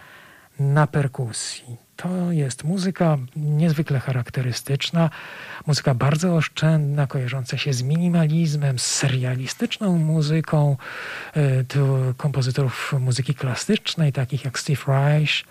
na 0.58 0.86
perkusji. 0.86 1.76
To 1.96 2.32
jest 2.32 2.64
muzyka 2.64 3.18
niezwykle 3.36 4.00
charakterystyczna, 4.00 5.10
muzyka 5.66 5.94
bardzo 5.94 6.36
oszczędna, 6.36 7.06
kojarząca 7.06 7.58
się 7.58 7.72
z 7.72 7.82
minimalizmem, 7.82 8.78
z 8.78 8.86
serialistyczną 8.86 9.98
muzyką 9.98 10.76
to 11.68 11.98
kompozytorów 12.16 12.94
muzyki 13.00 13.34
klasycznej, 13.34 14.12
takich 14.12 14.44
jak 14.44 14.58
Steve 14.58 14.82
Reich 14.86 15.44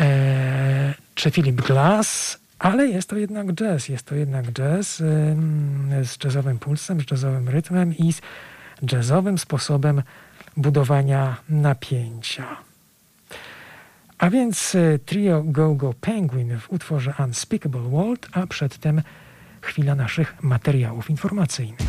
e, 0.00 0.94
czy 1.14 1.30
Philip 1.30 1.56
Glass, 1.56 2.39
ale 2.60 2.88
jest 2.88 3.08
to 3.08 3.16
jednak 3.16 3.52
jazz, 3.52 3.88
jest 3.88 4.06
to 4.06 4.14
jednak 4.14 4.52
jazz 4.52 4.96
z 6.02 6.24
jazzowym 6.24 6.58
pulsem, 6.58 7.00
z 7.00 7.10
jazzowym 7.10 7.48
rytmem 7.48 7.96
i 7.96 8.12
z 8.12 8.20
jazzowym 8.92 9.38
sposobem 9.38 10.02
budowania 10.56 11.36
napięcia. 11.48 12.56
A 14.18 14.30
więc 14.30 14.74
e, 14.74 14.98
trio 14.98 15.42
Go 15.44 15.74
Go 15.74 15.94
Penguin 16.00 16.58
w 16.58 16.72
utworze 16.72 17.14
Unspeakable 17.18 17.80
World, 17.80 18.28
a 18.32 18.46
przedtem 18.46 19.02
chwila 19.60 19.94
naszych 19.94 20.42
materiałów 20.42 21.10
informacyjnych. 21.10 21.88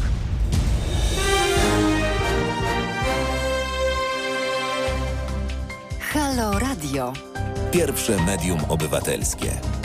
Halo 5.99 6.59
Radio. 6.59 7.13
Pierwsze 7.71 8.25
medium 8.25 8.59
obywatelskie. 8.69 9.80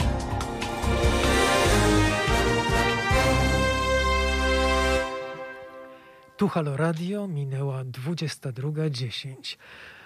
Tu 6.37 6.47
Halo 6.47 6.77
Radio, 6.77 7.27
minęła 7.27 7.83
22.10. 7.83 9.57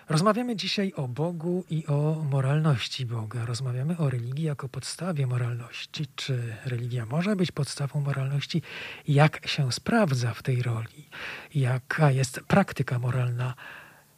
Rozmawiamy 0.09 0.55
dzisiaj 0.55 0.93
o 0.95 1.07
Bogu 1.07 1.63
i 1.69 1.85
o 1.87 2.23
moralności 2.31 3.05
Boga. 3.05 3.45
Rozmawiamy 3.45 3.97
o 3.97 4.09
religii 4.09 4.45
jako 4.45 4.69
podstawie 4.69 5.27
moralności. 5.27 6.05
Czy 6.15 6.55
religia 6.65 7.05
może 7.05 7.35
być 7.35 7.51
podstawą 7.51 8.01
moralności? 8.01 8.61
Jak 9.07 9.47
się 9.47 9.71
sprawdza 9.71 10.33
w 10.33 10.43
tej 10.43 10.61
roli? 10.61 11.09
Jaka 11.55 12.11
jest 12.11 12.39
praktyka 12.47 12.99
moralna 12.99 13.53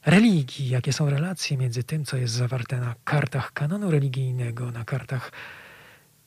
religii? 0.05 0.69
Jakie 0.69 0.93
są 0.93 1.09
relacje 1.09 1.57
między 1.57 1.83
tym, 1.83 2.05
co 2.05 2.17
jest 2.17 2.33
zawarte 2.33 2.79
na 2.79 2.95
kartach 3.03 3.53
kanonu 3.53 3.91
religijnego, 3.91 4.71
na 4.71 4.85
kartach 4.85 5.31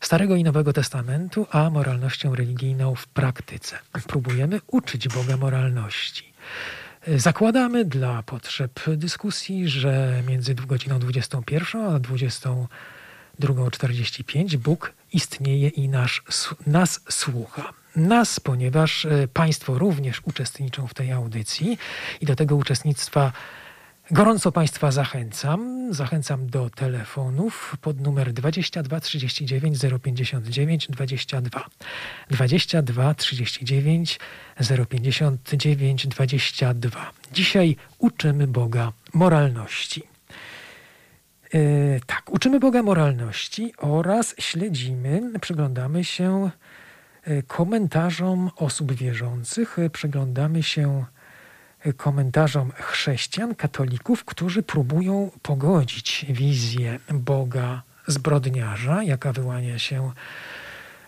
Starego 0.06 0.36
i 0.36 0.44
Nowego 0.44 0.72
Testamentu, 0.72 1.46
a 1.50 1.70
moralnością 1.70 2.34
religijną 2.34 2.94
w 2.94 3.06
praktyce? 3.06 3.78
Próbujemy 4.06 4.60
uczyć 4.66 5.08
Boga 5.08 5.36
moralności. 5.36 6.32
Zakładamy 7.16 7.84
dla 7.84 8.22
potrzeb 8.22 8.80
dyskusji, 8.96 9.68
że 9.68 10.22
między 10.28 10.54
godziną 10.54 10.98
21 10.98 11.80
a 11.80 11.98
22.45 11.98 14.56
Bóg 14.56 14.92
istnieje 15.12 15.68
i 15.68 15.88
nasz, 15.88 16.22
nas 16.66 17.00
słucha. 17.08 17.72
Nas, 17.96 18.40
ponieważ 18.40 19.04
e, 19.04 19.28
Państwo 19.28 19.78
również 19.78 20.20
uczestniczą 20.24 20.86
w 20.86 20.94
tej 20.94 21.12
audycji 21.12 21.78
i 22.20 22.26
do 22.26 22.36
tego 22.36 22.56
uczestnictwa 22.56 23.32
Gorąco 24.10 24.52
Państwa 24.52 24.90
zachęcam. 24.90 25.88
Zachęcam 25.94 26.46
do 26.46 26.70
telefonów 26.70 27.76
pod 27.80 28.00
numer 28.00 28.32
22 28.32 29.00
39 29.00 29.78
059 30.02 30.86
22. 30.90 31.64
22 32.30 33.14
39 33.14 34.18
059 34.88 36.06
22. 36.06 37.10
Dzisiaj 37.32 37.76
uczymy 37.98 38.46
Boga 38.46 38.92
moralności. 39.14 40.02
Yy, 41.52 42.00
tak, 42.06 42.32
uczymy 42.32 42.60
Boga 42.60 42.82
moralności 42.82 43.72
oraz 43.78 44.34
śledzimy, 44.38 45.22
przyglądamy 45.40 46.04
się 46.04 46.50
e, 47.22 47.42
komentarzom 47.42 48.50
osób 48.56 48.92
wierzących, 48.92 49.76
przyglądamy 49.92 50.62
się 50.62 51.04
komentarzom 51.96 52.72
chrześcijan, 52.72 53.54
katolików, 53.54 54.24
którzy 54.24 54.62
próbują 54.62 55.30
pogodzić 55.42 56.26
wizję 56.28 56.98
Boga 57.10 57.82
zbrodniarza, 58.06 59.02
jaka 59.02 59.32
wyłania 59.32 59.78
się 59.78 60.12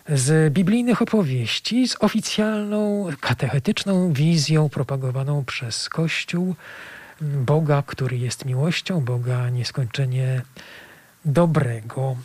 z 0.09 0.53
biblijnych 0.53 1.01
opowieści, 1.01 1.87
z 1.87 1.95
oficjalną, 1.99 3.07
katechetyczną 3.19 4.13
wizją 4.13 4.69
propagowaną 4.69 5.45
przez 5.45 5.89
Kościół 5.89 6.55
Boga, 7.21 7.83
który 7.85 8.17
jest 8.17 8.45
miłością, 8.45 9.01
Boga 9.01 9.49
nieskończenie 9.49 10.41
dobrego. 11.25 12.15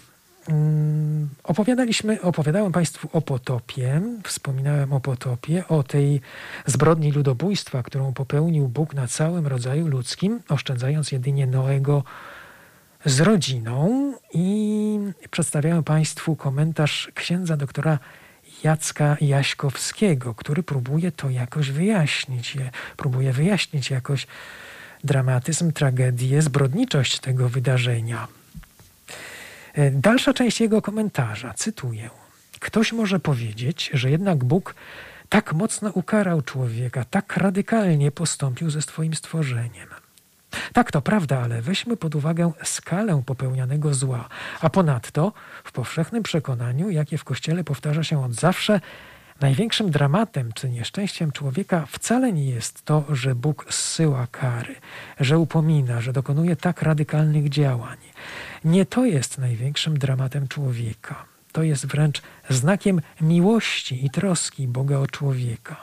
Mm, 0.49 1.29
opowiadaliśmy, 1.45 2.23
opowiadałem 2.23 2.73
Państwu 2.73 3.09
o 3.13 3.21
potopie, 3.21 4.03
wspominałem 4.25 4.93
o 4.93 5.01
potopie, 5.01 5.69
o 5.69 5.83
tej 5.83 6.21
zbrodni 6.67 7.13
ludobójstwa, 7.13 7.83
którą 7.83 8.13
popełnił 8.13 8.69
Bóg 8.69 8.95
na 8.95 9.07
całym 9.07 9.47
rodzaju 9.47 9.89
ludzkim, 9.89 10.41
oszczędzając 10.49 11.13
jedynie 11.13 11.47
Noego 11.47 12.03
z 13.05 13.21
rodziną 13.21 14.13
i 14.35 14.99
przedstawiałem 15.31 15.85
Państwu 15.85 16.37
komentarz 16.37 17.11
księdza 17.15 17.57
doktora 17.57 17.99
Jacka 18.65 19.17
Jaśkowskiego, 19.21 20.35
który 20.35 20.63
próbuje 20.63 21.13
to 21.13 21.31
jakoś 21.31 21.71
wyjaśnić, 21.71 22.57
próbuje 22.97 23.33
wyjaśnić 23.33 23.91
jakoś 23.91 24.27
dramatyzm, 25.05 25.73
tragedię, 25.73 26.43
zbrodniczość 26.43 27.21
tego 27.21 27.49
wydarzenia. 27.49 28.29
E, 29.75 29.91
dalsza 29.91 30.35
część 30.35 30.61
jego 30.61 30.83
komentarza, 30.83 31.55
cytuję. 31.55 32.11
Ktoś 32.61 32.93
może 32.93 33.21
powiedzieć, 33.21 33.91
że 33.95 34.11
jednak 34.11 34.45
Bóg 34.45 34.75
tak 35.29 35.53
mocno 35.53 35.91
ukarał 35.91 36.43
człowieka, 36.43 37.05
tak 37.11 37.37
radykalnie 37.37 38.11
postąpił 38.11 38.71
ze 38.71 38.83
swoim 38.83 39.15
stworzeniem. 39.15 39.89
Tak, 40.73 40.93
to 40.93 41.03
prawda, 41.03 41.41
ale 41.41 41.63
weźmy 41.63 41.97
pod 41.97 42.15
uwagę 42.15 42.53
skalę 42.65 43.23
popełnianego 43.27 43.95
zła, 43.95 44.29
a 44.61 44.71
ponadto 44.71 45.33
w 45.65 45.73
powszechnym 45.73 46.23
przekonaniu, 46.23 46.91
jakie 46.91 47.19
w 47.19 47.25
Kościele 47.25 47.65
powtarza 47.65 48.05
się 48.05 48.25
od 48.25 48.35
zawsze, 48.35 48.81
największym 49.41 49.91
dramatem 49.91 50.53
czy 50.53 50.71
nieszczęściem 50.71 51.33
człowieka 51.33 51.87
wcale 51.87 52.33
nie 52.33 52.45
jest 52.45 52.85
to, 52.85 53.05
że 53.09 53.35
Bóg 53.35 53.67
zsyła 53.71 54.27
kary, 54.27 54.75
że 55.21 55.39
upomina, 55.39 56.01
że 56.01 56.13
dokonuje 56.13 56.57
tak 56.57 56.83
radykalnych 56.83 57.49
działań. 57.49 57.99
Nie 58.65 58.87
to 58.87 59.05
jest 59.05 59.39
największym 59.39 59.99
dramatem 59.99 60.49
człowieka. 60.49 61.25
To 61.53 61.63
jest 61.63 61.87
wręcz 61.87 62.23
znakiem 62.51 63.01
miłości 63.21 64.07
i 64.07 64.11
troski 64.11 64.69
Boga 64.69 64.99
o 64.99 65.07
człowieka. 65.07 65.77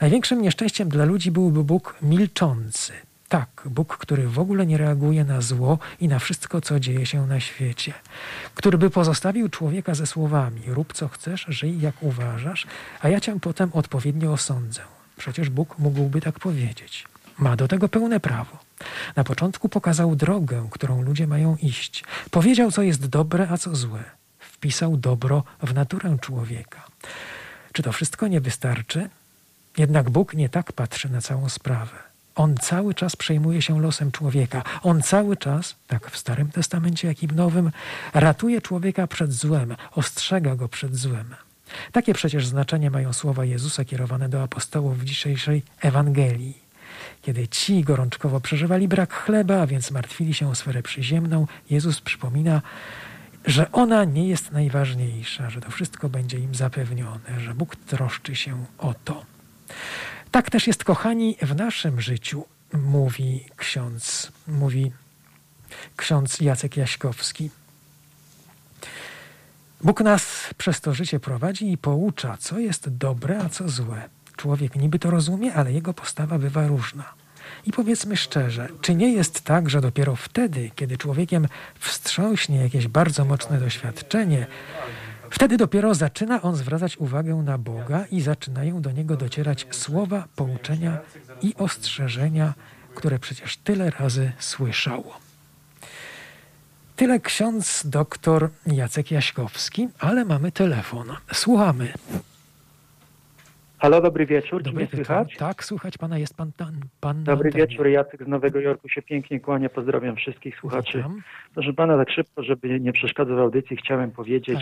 Największym 0.00 0.42
nieszczęściem 0.42 0.88
dla 0.88 1.04
ludzi 1.04 1.30
byłby 1.30 1.64
Bóg 1.64 1.96
milczący. 2.02 2.92
Tak, 3.28 3.62
Bóg, 3.64 3.96
który 3.96 4.28
w 4.28 4.38
ogóle 4.38 4.66
nie 4.66 4.78
reaguje 4.78 5.24
na 5.24 5.40
zło 5.40 5.78
i 6.00 6.08
na 6.08 6.18
wszystko, 6.18 6.60
co 6.60 6.80
dzieje 6.80 7.06
się 7.06 7.26
na 7.26 7.40
świecie. 7.40 7.94
Który 8.54 8.78
by 8.78 8.90
pozostawił 8.90 9.48
człowieka 9.48 9.94
ze 9.94 10.06
słowami: 10.06 10.62
rób 10.66 10.92
co 10.92 11.08
chcesz, 11.08 11.46
żyj 11.48 11.80
jak 11.80 11.94
uważasz, 12.00 12.66
a 13.02 13.08
ja 13.08 13.20
cię 13.20 13.40
potem 13.40 13.70
odpowiednio 13.72 14.32
osądzę. 14.32 14.80
Przecież 15.16 15.50
Bóg 15.50 15.78
mógłby 15.78 16.20
tak 16.20 16.38
powiedzieć. 16.38 17.04
Ma 17.38 17.56
do 17.56 17.68
tego 17.68 17.88
pełne 17.88 18.20
prawo. 18.20 18.58
Na 19.16 19.24
początku 19.24 19.68
pokazał 19.68 20.16
drogę, 20.16 20.68
którą 20.70 21.02
ludzie 21.02 21.26
mają 21.26 21.56
iść. 21.56 22.04
Powiedział, 22.30 22.72
co 22.72 22.82
jest 22.82 23.06
dobre, 23.06 23.48
a 23.50 23.58
co 23.58 23.76
złe. 23.76 24.04
Wpisał 24.38 24.96
dobro 24.96 25.44
w 25.62 25.74
naturę 25.74 26.16
człowieka. 26.20 26.86
Czy 27.72 27.82
to 27.82 27.92
wszystko 27.92 28.28
nie 28.28 28.40
wystarczy? 28.40 29.08
Jednak 29.76 30.10
Bóg 30.10 30.34
nie 30.34 30.48
tak 30.48 30.72
patrzy 30.72 31.08
na 31.08 31.20
całą 31.20 31.48
sprawę. 31.48 32.13
On 32.34 32.56
cały 32.56 32.94
czas 32.94 33.16
przejmuje 33.16 33.62
się 33.62 33.80
losem 33.80 34.12
człowieka. 34.12 34.62
On 34.82 35.02
cały 35.02 35.36
czas, 35.36 35.76
tak 35.86 36.10
w 36.10 36.18
Starym 36.18 36.50
Testamencie, 36.50 37.08
jak 37.08 37.22
i 37.22 37.26
w 37.26 37.36
Nowym, 37.36 37.70
ratuje 38.14 38.60
człowieka 38.60 39.06
przed 39.06 39.32
złem, 39.32 39.76
ostrzega 39.92 40.56
go 40.56 40.68
przed 40.68 40.96
złem. 40.96 41.34
Takie 41.92 42.14
przecież 42.14 42.46
znaczenie 42.46 42.90
mają 42.90 43.12
słowa 43.12 43.44
Jezusa 43.44 43.84
kierowane 43.84 44.28
do 44.28 44.42
apostołów 44.42 44.98
w 44.98 45.04
dzisiejszej 45.04 45.62
Ewangelii. 45.80 46.64
Kiedy 47.22 47.48
ci 47.48 47.84
gorączkowo 47.84 48.40
przeżywali 48.40 48.88
brak 48.88 49.14
chleba, 49.14 49.60
a 49.60 49.66
więc 49.66 49.90
martwili 49.90 50.34
się 50.34 50.48
o 50.48 50.54
sferę 50.54 50.82
przyziemną, 50.82 51.46
Jezus 51.70 52.00
przypomina, 52.00 52.62
że 53.46 53.72
ona 53.72 54.04
nie 54.04 54.28
jest 54.28 54.52
najważniejsza, 54.52 55.50
że 55.50 55.60
to 55.60 55.70
wszystko 55.70 56.08
będzie 56.08 56.38
im 56.38 56.54
zapewnione, 56.54 57.40
że 57.40 57.54
Bóg 57.54 57.76
troszczy 57.76 58.36
się 58.36 58.64
o 58.78 58.94
to. 59.04 59.24
Tak 60.34 60.50
też 60.50 60.66
jest, 60.66 60.84
kochani, 60.84 61.36
w 61.42 61.56
naszym 61.56 62.00
życiu, 62.00 62.44
mówi 62.72 63.44
ksiądz, 63.56 64.32
mówi 64.48 64.92
ksiądz 65.96 66.40
Jacek 66.40 66.76
Jaśkowski. 66.76 67.50
Bóg 69.80 70.00
nas 70.00 70.50
przez 70.58 70.80
to 70.80 70.94
życie 70.94 71.20
prowadzi 71.20 71.72
i 71.72 71.78
poucza, 71.78 72.36
co 72.36 72.58
jest 72.58 72.88
dobre, 72.88 73.40
a 73.44 73.48
co 73.48 73.68
złe. 73.68 74.08
Człowiek 74.36 74.76
niby 74.76 74.98
to 74.98 75.10
rozumie, 75.10 75.54
ale 75.54 75.72
jego 75.72 75.94
postawa 75.94 76.38
bywa 76.38 76.66
różna. 76.66 77.04
I 77.66 77.72
powiedzmy 77.72 78.16
szczerze, 78.16 78.68
czy 78.80 78.94
nie 78.94 79.12
jest 79.12 79.40
tak, 79.40 79.70
że 79.70 79.80
dopiero 79.80 80.16
wtedy, 80.16 80.70
kiedy 80.76 80.98
człowiekiem 80.98 81.48
wstrząśnie 81.78 82.62
jakieś 82.62 82.88
bardzo 82.88 83.24
mocne 83.24 83.60
doświadczenie, 83.60 84.46
wtedy 85.34 85.56
dopiero 85.56 85.94
zaczyna 85.94 86.42
on 86.42 86.56
zwracać 86.56 86.96
uwagę 86.96 87.34
na 87.34 87.58
Boga 87.58 88.04
i 88.10 88.20
zaczynają 88.20 88.82
do 88.82 88.90
niego 88.90 89.16
docierać 89.16 89.66
słowa 89.70 90.28
pouczenia 90.36 90.98
i 91.42 91.54
ostrzeżenia, 91.54 92.54
które 92.94 93.18
przecież 93.18 93.56
tyle 93.56 93.90
razy 93.90 94.32
słyszał. 94.38 95.04
Tyle 96.96 97.20
ksiądz 97.20 97.86
doktor 97.86 98.50
Jacek 98.66 99.10
Jaśkowski, 99.10 99.88
ale 99.98 100.24
mamy 100.24 100.52
telefon. 100.52 101.16
Słuchamy. 101.32 101.92
Halo, 103.84 104.00
dobry 104.00 104.26
wieczór. 104.26 104.60
Czy 104.60 104.64
Dobry 104.64 104.72
mnie 104.72 104.84
wieczór. 104.84 105.06
słychać? 105.06 105.36
Tak, 105.36 105.64
słuchać 105.64 105.98
pana 105.98 106.18
jest 106.18 106.36
pan, 106.36 106.52
pan, 106.56 106.74
pan 107.00 107.24
Dobry 107.24 107.48
antenie. 107.48 107.66
wieczór, 107.66 107.86
Jacek 107.86 108.24
z 108.24 108.28
Nowego 108.28 108.60
Jorku 108.60 108.88
się 108.88 109.02
pięknie 109.02 109.40
kłania. 109.40 109.68
Pozdrawiam 109.68 110.16
wszystkich 110.16 110.56
słuchaczy. 110.56 110.98
Witam. 110.98 111.22
Proszę 111.54 111.72
pana, 111.72 111.96
tak 111.96 112.10
szybko, 112.10 112.42
żeby 112.42 112.80
nie 112.80 112.92
przeszkadzać 112.92 113.36
w 113.36 113.38
audycji, 113.38 113.76
chciałem 113.76 114.10
powiedzieć 114.10 114.58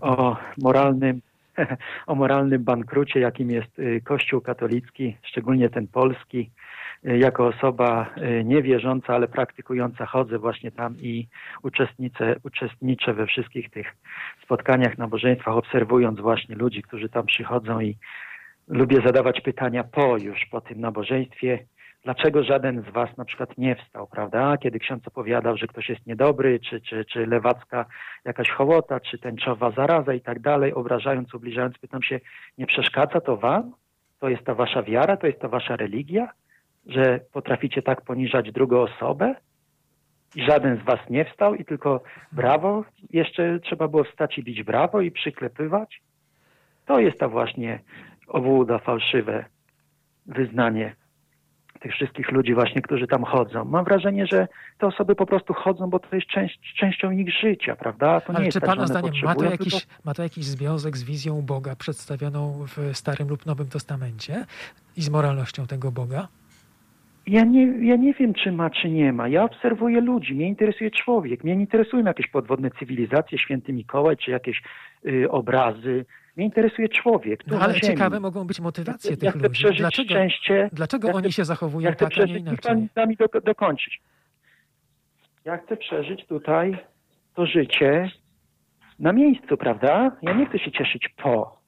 pan. 0.00 0.10
o 0.10 0.36
moralnym, 0.62 1.20
o 2.06 2.14
moralnym 2.14 2.64
bankrucie, 2.64 3.20
jakim 3.20 3.50
jest 3.50 3.78
y, 3.78 4.00
Kościół 4.04 4.40
katolicki, 4.40 5.16
szczególnie 5.22 5.70
ten 5.70 5.86
polski. 5.86 6.50
Y, 7.06 7.18
Jako 7.18 7.46
osoba 7.46 8.06
y, 8.18 8.44
niewierząca, 8.44 9.14
ale 9.14 9.28
praktykująca 9.28 10.06
chodzę 10.06 10.38
właśnie 10.38 10.70
tam 10.70 10.96
i 11.00 11.28
uczestniczę, 11.62 12.36
uczestniczę 12.42 13.14
we 13.14 13.26
wszystkich 13.26 13.70
tych 13.70 13.86
spotkaniach, 14.44 14.98
nabożeństwach, 14.98 15.56
obserwując 15.56 16.20
właśnie 16.20 16.54
ludzi, 16.54 16.82
którzy 16.82 17.08
tam 17.08 17.26
przychodzą 17.26 17.80
i 17.80 17.96
lubię 18.68 19.00
zadawać 19.06 19.40
pytania 19.40 19.84
po 19.84 20.16
już, 20.16 20.46
po 20.50 20.60
tym 20.60 20.80
nabożeństwie. 20.80 21.58
Dlaczego 22.04 22.44
żaden 22.44 22.82
z 22.82 22.92
was 22.92 23.16
na 23.16 23.24
przykład 23.24 23.58
nie 23.58 23.76
wstał, 23.76 24.06
prawda? 24.06 24.56
Kiedy 24.56 24.78
ksiądz 24.78 25.08
opowiadał, 25.08 25.56
że 25.56 25.66
ktoś 25.66 25.88
jest 25.88 26.06
niedobry, 26.06 26.60
czy, 26.60 26.80
czy, 26.80 27.04
czy 27.04 27.26
lewacka 27.26 27.84
jakaś 28.24 28.50
hołota, 28.50 29.00
czy 29.00 29.18
tęczowa 29.18 29.70
zaraza 29.70 30.14
i 30.14 30.20
tak 30.20 30.40
dalej, 30.40 30.74
obrażając, 30.74 31.34
ubliżając, 31.34 31.78
pytam 31.78 32.02
się, 32.02 32.20
nie 32.58 32.66
przeszkadza 32.66 33.20
to 33.20 33.36
wam? 33.36 33.72
To 34.18 34.28
jest 34.28 34.44
ta 34.44 34.54
wasza 34.54 34.82
wiara? 34.82 35.16
To 35.16 35.26
jest 35.26 35.40
ta 35.40 35.48
wasza 35.48 35.76
religia? 35.76 36.28
Że 36.86 37.20
potraficie 37.32 37.82
tak 37.82 38.00
poniżać 38.04 38.52
drugą 38.52 38.80
osobę? 38.80 39.34
I 40.36 40.42
żaden 40.42 40.76
z 40.76 40.82
was 40.82 41.10
nie 41.10 41.24
wstał 41.24 41.54
i 41.54 41.64
tylko 41.64 42.02
brawo? 42.32 42.84
Jeszcze 43.10 43.60
trzeba 43.60 43.88
było 43.88 44.04
wstać 44.04 44.38
i 44.38 44.42
bić 44.42 44.62
brawo 44.62 45.00
i 45.00 45.10
przyklepywać? 45.10 46.02
To 46.86 47.00
jest 47.00 47.18
ta 47.18 47.28
właśnie 47.28 47.80
obłuda, 48.32 48.78
fałszywe 48.78 49.44
wyznanie 50.26 50.94
tych 51.80 51.92
wszystkich 51.92 52.32
ludzi 52.32 52.54
właśnie, 52.54 52.82
którzy 52.82 53.06
tam 53.06 53.24
chodzą. 53.24 53.64
Mam 53.64 53.84
wrażenie, 53.84 54.26
że 54.26 54.48
te 54.78 54.86
osoby 54.86 55.14
po 55.14 55.26
prostu 55.26 55.54
chodzą, 55.54 55.90
bo 55.90 55.98
to 55.98 56.16
jest 56.16 56.28
część, 56.28 56.74
częścią 56.78 57.10
ich 57.10 57.32
życia, 57.40 57.76
prawda? 57.76 58.20
To 58.20 58.32
Ale 58.34 58.48
czy 58.48 58.60
tak, 58.60 58.70
pana 58.70 58.86
zdaniem 58.86 59.14
ma 59.24 59.34
to, 59.34 59.44
jakiś, 59.44 59.72
tylko- 59.72 59.94
ma 60.04 60.14
to 60.14 60.22
jakiś 60.22 60.44
związek 60.44 60.96
z 60.96 61.04
wizją 61.04 61.42
Boga 61.42 61.76
przedstawioną 61.76 62.66
w 62.66 62.96
Starym 62.96 63.28
lub 63.28 63.46
Nowym 63.46 63.66
Testamencie 63.66 64.44
i 64.96 65.02
z 65.02 65.10
moralnością 65.10 65.66
tego 65.66 65.92
Boga? 65.92 66.28
Ja 67.26 67.44
nie, 67.44 67.86
ja 67.86 67.96
nie 67.96 68.14
wiem, 68.14 68.34
czy 68.34 68.52
ma, 68.52 68.70
czy 68.70 68.90
nie 68.90 69.12
ma. 69.12 69.28
Ja 69.28 69.44
obserwuję 69.44 70.00
ludzi, 70.00 70.34
mnie 70.34 70.48
interesuje 70.48 70.90
człowiek. 70.90 71.44
Mnie 71.44 71.56
nie 71.56 71.60
interesują 71.60 72.04
jakieś 72.04 72.26
podwodne 72.26 72.70
cywilizacje, 72.70 73.38
święty 73.38 73.72
Mikołaj, 73.72 74.16
czy 74.16 74.30
jakieś 74.30 74.62
y, 75.06 75.30
obrazy. 75.30 76.04
Mnie 76.36 76.46
interesuje 76.46 76.88
człowiek. 76.88 77.46
No, 77.46 77.58
ale 77.60 77.80
ciekawe 77.80 78.20
mogą 78.20 78.46
być 78.46 78.60
motywacje 78.60 79.10
ja 79.10 79.16
tych 79.16 79.30
chcę 79.30 79.48
ludzi. 79.48 79.78
Dlaczego, 79.78 80.08
szczęście. 80.10 80.70
dlaczego 80.72 81.08
ja 81.08 81.14
oni 81.14 81.22
chcę- 81.24 81.32
się 81.32 81.44
zachowują 81.44 81.88
Ja 81.88 81.92
chcę 81.94 82.04
tak, 82.08 82.18
a 82.18 82.24
nie 82.24 82.32
niech 82.32 82.44
pan 82.44 82.78
inaczej? 82.78 82.88
da 82.94 83.06
mi 83.06 83.16
do, 83.16 83.26
dokończyć. 83.40 84.00
Ja 85.44 85.56
chcę 85.56 85.76
przeżyć 85.76 86.26
tutaj 86.26 86.78
to 87.34 87.46
życie 87.46 88.10
na 88.98 89.12
miejscu, 89.12 89.56
prawda? 89.56 90.16
Ja 90.22 90.32
nie 90.32 90.46
chcę 90.46 90.58
się 90.58 90.72
cieszyć 90.72 91.08
po, 91.22 91.60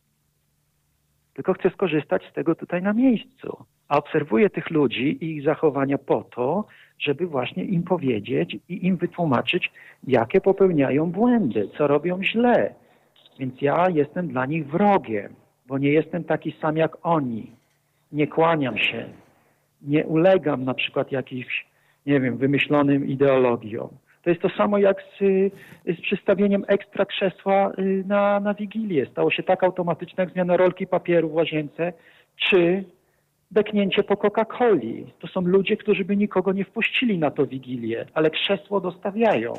tylko 1.34 1.52
chcę 1.54 1.70
skorzystać 1.70 2.22
z 2.30 2.32
tego 2.32 2.54
tutaj 2.54 2.82
na 2.82 2.92
miejscu. 2.92 3.64
A 3.88 3.98
obserwuję 3.98 4.50
tych 4.50 4.70
ludzi 4.70 5.24
i 5.24 5.36
ich 5.36 5.44
zachowania 5.44 5.98
po 5.98 6.22
to, 6.22 6.66
żeby 6.98 7.26
właśnie 7.26 7.64
im 7.64 7.82
powiedzieć 7.82 8.56
i 8.68 8.86
im 8.86 8.96
wytłumaczyć, 8.96 9.72
jakie 10.06 10.40
popełniają 10.40 11.10
błędy, 11.12 11.68
co 11.78 11.86
robią 11.86 12.22
źle. 12.24 12.74
Więc 13.38 13.62
ja 13.62 13.86
jestem 13.94 14.28
dla 14.28 14.46
nich 14.46 14.66
wrogiem, 14.66 15.34
bo 15.66 15.78
nie 15.78 15.92
jestem 15.92 16.24
taki 16.24 16.52
sam 16.60 16.76
jak 16.76 16.96
oni. 17.02 17.50
Nie 18.12 18.26
kłaniam 18.26 18.78
się, 18.78 19.04
nie 19.82 20.06
ulegam 20.06 20.64
na 20.64 20.74
przykład 20.74 21.12
jakimś, 21.12 21.66
nie 22.06 22.20
wiem, 22.20 22.36
wymyślonym 22.36 23.06
ideologiom. 23.06 23.88
To 24.22 24.30
jest 24.30 24.42
to 24.42 24.48
samo 24.48 24.78
jak 24.78 25.02
z, 25.02 25.18
z 25.98 26.00
przystawieniem 26.00 26.64
ekstra 26.68 27.04
krzesła 27.04 27.72
y, 27.78 28.04
na, 28.06 28.40
na 28.40 28.54
Wigilię. 28.54 29.06
Stało 29.06 29.30
się 29.30 29.42
tak 29.42 29.64
automatyczne 29.64 30.24
jak 30.24 30.32
zmiana 30.32 30.56
rolki 30.56 30.86
papieru 30.86 31.28
w 31.28 31.34
łazience, 31.34 31.92
czy 32.36 32.84
beknięcie 33.50 34.02
po 34.02 34.14
Coca-Coli. 34.16 35.04
To 35.18 35.26
są 35.26 35.40
ludzie, 35.40 35.76
którzy 35.76 36.04
by 36.04 36.16
nikogo 36.16 36.52
nie 36.52 36.64
wpuścili 36.64 37.18
na 37.18 37.30
to 37.30 37.46
Wigilię, 37.46 38.06
ale 38.14 38.30
krzesło 38.30 38.80
dostawiają. 38.80 39.52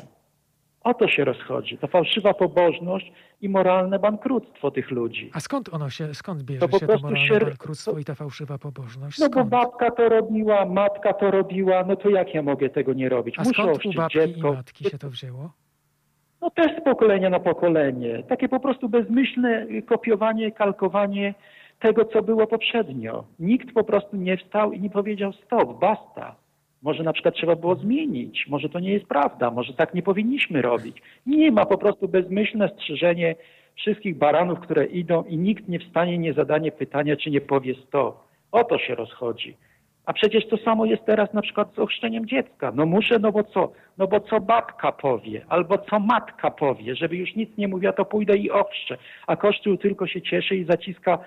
O 0.86 0.94
to 0.94 1.08
się 1.08 1.24
rozchodzi. 1.24 1.78
To 1.78 1.86
fałszywa 1.86 2.34
pobożność 2.34 3.12
i 3.42 3.48
moralne 3.48 3.98
bankructwo 3.98 4.70
tych 4.70 4.90
ludzi. 4.90 5.30
A 5.34 5.40
skąd 5.40 5.74
ono 5.74 5.90
się, 5.90 6.14
skąd 6.14 6.42
bierze 6.42 6.60
To 6.60 6.68
po 6.68 6.78
się 6.78 6.80
to 6.80 6.92
prostu 6.92 7.06
moralne 7.08 7.26
się- 7.28 7.44
bankructwo 7.46 7.92
to- 7.92 7.98
i 7.98 8.04
ta 8.04 8.14
fałszywa 8.14 8.58
pobożność? 8.58 9.18
No 9.18 9.26
bo 9.28 9.32
Skąd? 9.32 9.48
babka 9.50 9.90
to 9.90 10.08
robiła, 10.08 10.66
matka 10.66 11.12
to 11.12 11.30
robiła, 11.30 11.84
no 11.84 11.96
to 11.96 12.08
jak 12.10 12.34
ja 12.34 12.42
mogę 12.42 12.68
tego 12.70 12.92
nie 12.92 13.08
robić? 13.08 13.38
A 13.38 13.42
Muszę 13.44 13.62
skąd 13.62 13.86
u 13.86 13.92
babki 13.92 14.18
dziecko. 14.18 14.48
i 14.52 14.56
matki 14.56 14.84
się 14.84 14.98
to 14.98 15.10
wzięło? 15.10 15.50
No 16.40 16.50
też 16.50 16.80
z 16.80 16.84
pokolenia 16.84 17.30
na 17.30 17.40
pokolenie. 17.40 18.22
Takie 18.28 18.48
po 18.48 18.60
prostu 18.60 18.88
bezmyślne 18.88 19.66
kopiowanie, 19.86 20.52
kalkowanie 20.52 21.34
tego, 21.80 22.04
co 22.04 22.22
było 22.22 22.46
poprzednio. 22.46 23.24
Nikt 23.38 23.72
po 23.74 23.84
prostu 23.84 24.16
nie 24.16 24.36
wstał 24.36 24.72
i 24.72 24.80
nie 24.80 24.90
powiedział 24.90 25.32
stop, 25.32 25.78
basta. 25.80 26.34
Może 26.86 27.02
na 27.02 27.12
przykład 27.12 27.34
trzeba 27.34 27.56
było 27.56 27.74
zmienić, 27.74 28.46
może 28.48 28.68
to 28.68 28.80
nie 28.80 28.92
jest 28.92 29.06
prawda, 29.06 29.50
może 29.50 29.74
tak 29.74 29.94
nie 29.94 30.02
powinniśmy 30.02 30.62
robić. 30.62 31.02
Nie 31.26 31.50
ma 31.50 31.66
po 31.66 31.78
prostu 31.78 32.08
bezmyślne 32.08 32.68
strzyżenie 32.68 33.34
wszystkich 33.74 34.18
baranów, 34.18 34.60
które 34.60 34.84
idą 34.86 35.24
i 35.24 35.36
nikt 35.36 35.68
nie 35.68 35.78
wstanie, 35.78 36.18
nie 36.18 36.32
zadanie 36.32 36.72
pytania, 36.72 37.16
czy 37.16 37.30
nie 37.30 37.40
powie 37.40 37.74
stop. 37.74 38.16
O 38.52 38.64
to 38.64 38.78
się 38.78 38.94
rozchodzi. 38.94 39.56
A 40.04 40.12
przecież 40.12 40.48
to 40.48 40.56
samo 40.56 40.84
jest 40.84 41.04
teraz 41.04 41.32
na 41.32 41.42
przykład 41.42 41.74
z 41.74 41.78
ochrzczeniem 41.78 42.26
dziecka. 42.26 42.72
No 42.74 42.86
muszę, 42.86 43.18
no 43.18 43.32
bo 43.32 43.44
co? 43.44 43.72
No 43.98 44.06
bo 44.06 44.20
co 44.20 44.40
babka 44.40 44.92
powie, 44.92 45.44
albo 45.48 45.78
co 45.78 46.00
matka 46.00 46.50
powie, 46.50 46.96
żeby 46.96 47.16
już 47.16 47.34
nic 47.34 47.56
nie 47.58 47.68
mówiła, 47.68 47.92
to 47.92 48.04
pójdę 48.04 48.36
i 48.36 48.50
ochrzczę. 48.50 48.96
A 49.26 49.36
Kościół 49.36 49.76
tylko 49.76 50.06
się 50.06 50.22
cieszy 50.22 50.56
i 50.56 50.64
zaciska, 50.64 51.18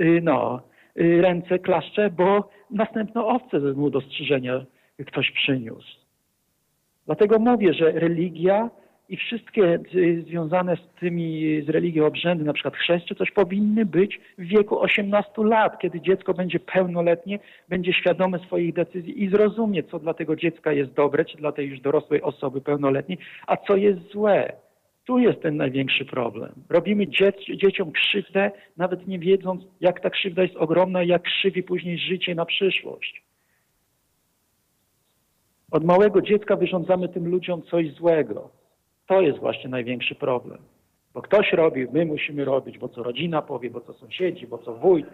y, 0.00 0.20
no, 0.22 0.60
y, 1.00 1.22
ręce, 1.22 1.58
klaszcze, 1.58 2.10
bo 2.10 2.48
następną 2.70 3.26
owcę 3.26 3.60
mu 3.60 3.90
do 3.90 4.00
strzyżenia 4.00 4.64
ktoś 5.04 5.30
przyniósł. 5.30 5.96
Dlatego 7.06 7.38
mówię, 7.38 7.74
że 7.74 7.92
religia 7.92 8.70
i 9.08 9.16
wszystkie 9.16 9.78
związane 10.26 10.76
z 10.76 11.00
tymi, 11.00 11.62
z 11.66 11.68
religią 11.68 12.06
obrzędy, 12.06 12.44
na 12.44 12.52
przykład 12.52 12.76
chrzest 12.76 13.06
czy 13.06 13.14
coś, 13.14 13.30
powinny 13.30 13.86
być 13.86 14.20
w 14.38 14.44
wieku 14.44 14.80
18 14.80 15.32
lat, 15.38 15.78
kiedy 15.78 16.00
dziecko 16.00 16.34
będzie 16.34 16.60
pełnoletnie, 16.60 17.38
będzie 17.68 17.92
świadome 17.92 18.38
swoich 18.38 18.74
decyzji 18.74 19.22
i 19.24 19.30
zrozumie, 19.30 19.82
co 19.82 19.98
dla 19.98 20.14
tego 20.14 20.36
dziecka 20.36 20.72
jest 20.72 20.92
dobre, 20.92 21.24
czy 21.24 21.36
dla 21.36 21.52
tej 21.52 21.68
już 21.68 21.80
dorosłej 21.80 22.22
osoby 22.22 22.60
pełnoletniej, 22.60 23.18
a 23.46 23.56
co 23.56 23.76
jest 23.76 24.00
złe. 24.12 24.52
Tu 25.04 25.18
jest 25.18 25.42
ten 25.42 25.56
największy 25.56 26.04
problem. 26.04 26.52
Robimy 26.68 27.06
dziec- 27.06 27.56
dzieciom 27.56 27.92
krzywdę, 27.92 28.50
nawet 28.76 29.06
nie 29.06 29.18
wiedząc, 29.18 29.64
jak 29.80 30.00
ta 30.00 30.10
krzywda 30.10 30.42
jest 30.42 30.56
ogromna 30.56 31.02
jak 31.02 31.22
krzywi 31.22 31.62
później 31.62 31.98
życie 31.98 32.34
na 32.34 32.44
przyszłość. 32.44 33.25
Od 35.70 35.84
małego 35.84 36.22
dziecka 36.22 36.56
wyrządzamy 36.56 37.08
tym 37.08 37.28
ludziom 37.28 37.62
coś 37.62 37.94
złego. 37.94 38.50
To 39.06 39.20
jest 39.20 39.38
właśnie 39.38 39.70
największy 39.70 40.14
problem. 40.14 40.58
Bo 41.14 41.22
ktoś 41.22 41.52
robi, 41.52 41.86
my 41.92 42.04
musimy 42.04 42.44
robić, 42.44 42.78
bo 42.78 42.88
co 42.88 43.02
rodzina 43.02 43.42
powie, 43.42 43.70
bo 43.70 43.80
co 43.80 43.92
sąsiedzi, 43.92 44.46
bo 44.46 44.58
co 44.58 44.74
wójt, 44.74 45.06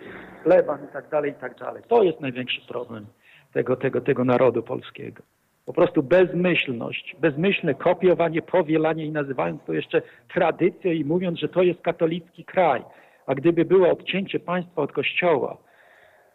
pleban 0.44 0.84
i 0.84 0.92
tak 0.92 1.08
dalej, 1.08 1.30
i 1.30 1.34
tak 1.34 1.58
dalej. 1.58 1.82
To 1.88 2.02
jest 2.02 2.20
największy 2.20 2.60
problem 2.68 3.06
tego, 3.52 3.76
tego, 3.76 4.00
tego 4.00 4.24
narodu 4.24 4.62
polskiego. 4.62 5.22
Po 5.66 5.72
prostu 5.72 6.02
bezmyślność, 6.02 7.16
bezmyślne 7.20 7.74
kopiowanie, 7.74 8.42
powielanie 8.42 9.04
i 9.06 9.12
nazywając 9.12 9.64
to 9.64 9.72
jeszcze 9.72 10.02
tradycją 10.34 10.92
i 10.92 11.04
mówiąc, 11.04 11.38
że 11.38 11.48
to 11.48 11.62
jest 11.62 11.80
katolicki 11.80 12.44
kraj. 12.44 12.82
A 13.26 13.34
gdyby 13.34 13.64
było 13.64 13.90
odcięcie 13.90 14.40
państwa 14.40 14.82
od 14.82 14.92
kościoła, 14.92 15.56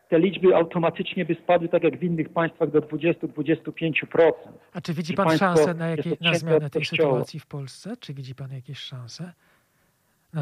te 0.09 0.19
liczby 0.19 0.55
automatycznie 0.55 1.25
by 1.25 1.35
spadły, 1.35 1.69
tak 1.69 1.83
jak 1.83 1.99
w 1.99 2.03
innych 2.03 2.29
państwach, 2.29 2.71
do 2.71 2.79
20-25%. 2.79 4.31
A 4.73 4.81
czy 4.81 4.93
widzi 4.93 5.13
pan 5.13 5.37
szansę 5.37 5.73
na, 5.73 5.89
jest 5.89 6.05
jakie, 6.05 6.17
na 6.21 6.33
zmianę 6.33 6.69
tej 6.69 6.85
sytuacji 6.85 7.39
w 7.39 7.45
Polsce? 7.45 7.97
Czy 7.99 8.13
widzi 8.13 8.35
pan 8.35 8.51
jakieś 8.51 8.79
szanse 8.79 9.33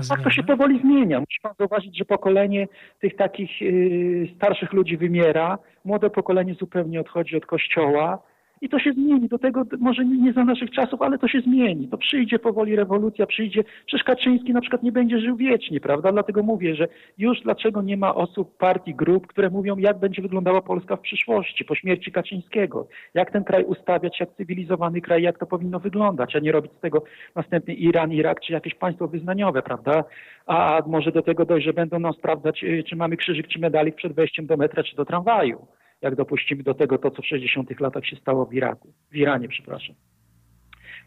Tak 0.10 0.24
to 0.24 0.30
się 0.30 0.44
powoli 0.44 0.80
zmienia. 0.80 1.20
Musi 1.20 1.40
pan 1.42 1.54
zauważyć, 1.60 1.98
że 1.98 2.06
pokolenie 2.06 2.68
tych 3.02 3.16
takich 3.16 3.62
yy, 3.62 4.28
starszych 4.36 4.74
ludzi 4.74 4.98
wymiera, 4.98 5.58
młode 5.86 6.10
pokolenie 6.10 6.54
zupełnie 6.54 7.02
odchodzi 7.02 7.38
od 7.38 7.46
kościoła 7.46 8.22
i 8.62 8.70
to 8.70 8.80
się 8.80 8.94
zmieni. 8.94 9.28
Do 9.28 9.40
tego 9.40 9.64
może 9.80 10.06
nie 10.06 10.34
za 10.34 10.44
naszych 10.44 10.72
czasów, 10.72 11.02
ale 11.02 11.18
to 11.18 11.28
się 11.28 11.42
zmieni. 11.42 11.88
To 11.88 11.98
przyjdzie 11.98 12.40
powoli 12.40 12.76
rewolucja, 12.76 13.26
przyjdzie. 13.26 13.64
Przecież 13.86 14.04
Kaczyński 14.04 14.54
na 14.54 14.62
przykład 14.62 14.84
nie 14.84 14.92
będzie 14.92 15.20
żył 15.20 15.36
wiecznie, 15.36 15.80
prawda? 15.80 16.12
Dlatego 16.12 16.44
mówię, 16.44 16.76
że 16.76 16.88
już 17.18 17.42
dlaczego 17.42 17.82
nie 17.82 17.98
ma 17.98 18.16
osób, 18.16 18.58
partii, 18.58 18.96
grup, 18.96 19.28
które 19.28 19.50
mówią, 19.50 19.78
jak 19.78 20.00
będzie 20.00 20.22
wyglądała 20.22 20.62
Polska 20.62 20.96
w 20.96 21.02
przyszłości, 21.02 21.66
po 21.66 21.76
śmierci 21.76 22.12
Kaczyńskiego. 22.12 22.88
Jak 23.14 23.32
ten 23.32 23.44
kraj 23.44 23.64
ustawiać, 23.64 24.20
jak 24.20 24.36
cywilizowany 24.38 25.02
kraj, 25.02 25.22
jak 25.22 25.38
to 25.38 25.46
powinno 25.46 25.80
wyglądać, 25.80 26.36
a 26.36 26.40
nie 26.40 26.52
robić 26.52 26.72
z 26.78 26.80
tego 26.80 27.04
następny 27.36 27.74
Iran, 27.74 28.12
Irak 28.12 28.42
czy 28.42 28.54
jakieś 28.54 28.76
państwo 28.76 29.08
wyznaniowe, 29.08 29.62
prawda? 29.62 30.04
A 30.46 30.82
może 30.88 31.12
do 31.12 31.22
tego 31.22 31.46
dojść, 31.46 31.66
że 31.66 31.74
będą 31.74 32.00
nam 32.00 32.14
sprawdzać, 32.14 32.64
y, 32.64 32.84
czy 32.84 32.96
mamy 32.96 33.18
krzyżyk 33.18 33.48
czy 33.48 33.60
medalik 33.60 33.96
przed 33.96 34.14
wejściem 34.14 34.46
do 34.46 34.58
metra 34.58 34.84
czy 34.84 34.96
do 34.96 35.06
tramwaju. 35.06 35.68
Jak 36.06 36.16
dopuścimy 36.16 36.64
do 36.64 36.74
tego 36.74 36.98
to, 36.98 37.12
co 37.12 37.22
w 37.22 37.26
60 37.26 37.80
latach 37.80 38.06
się 38.06 38.16
stało 38.16 38.46
w 38.46 38.54
Iraku, 38.54 38.94
w 39.12 39.16
Iranie, 39.16 39.48
przepraszam. 39.48 39.96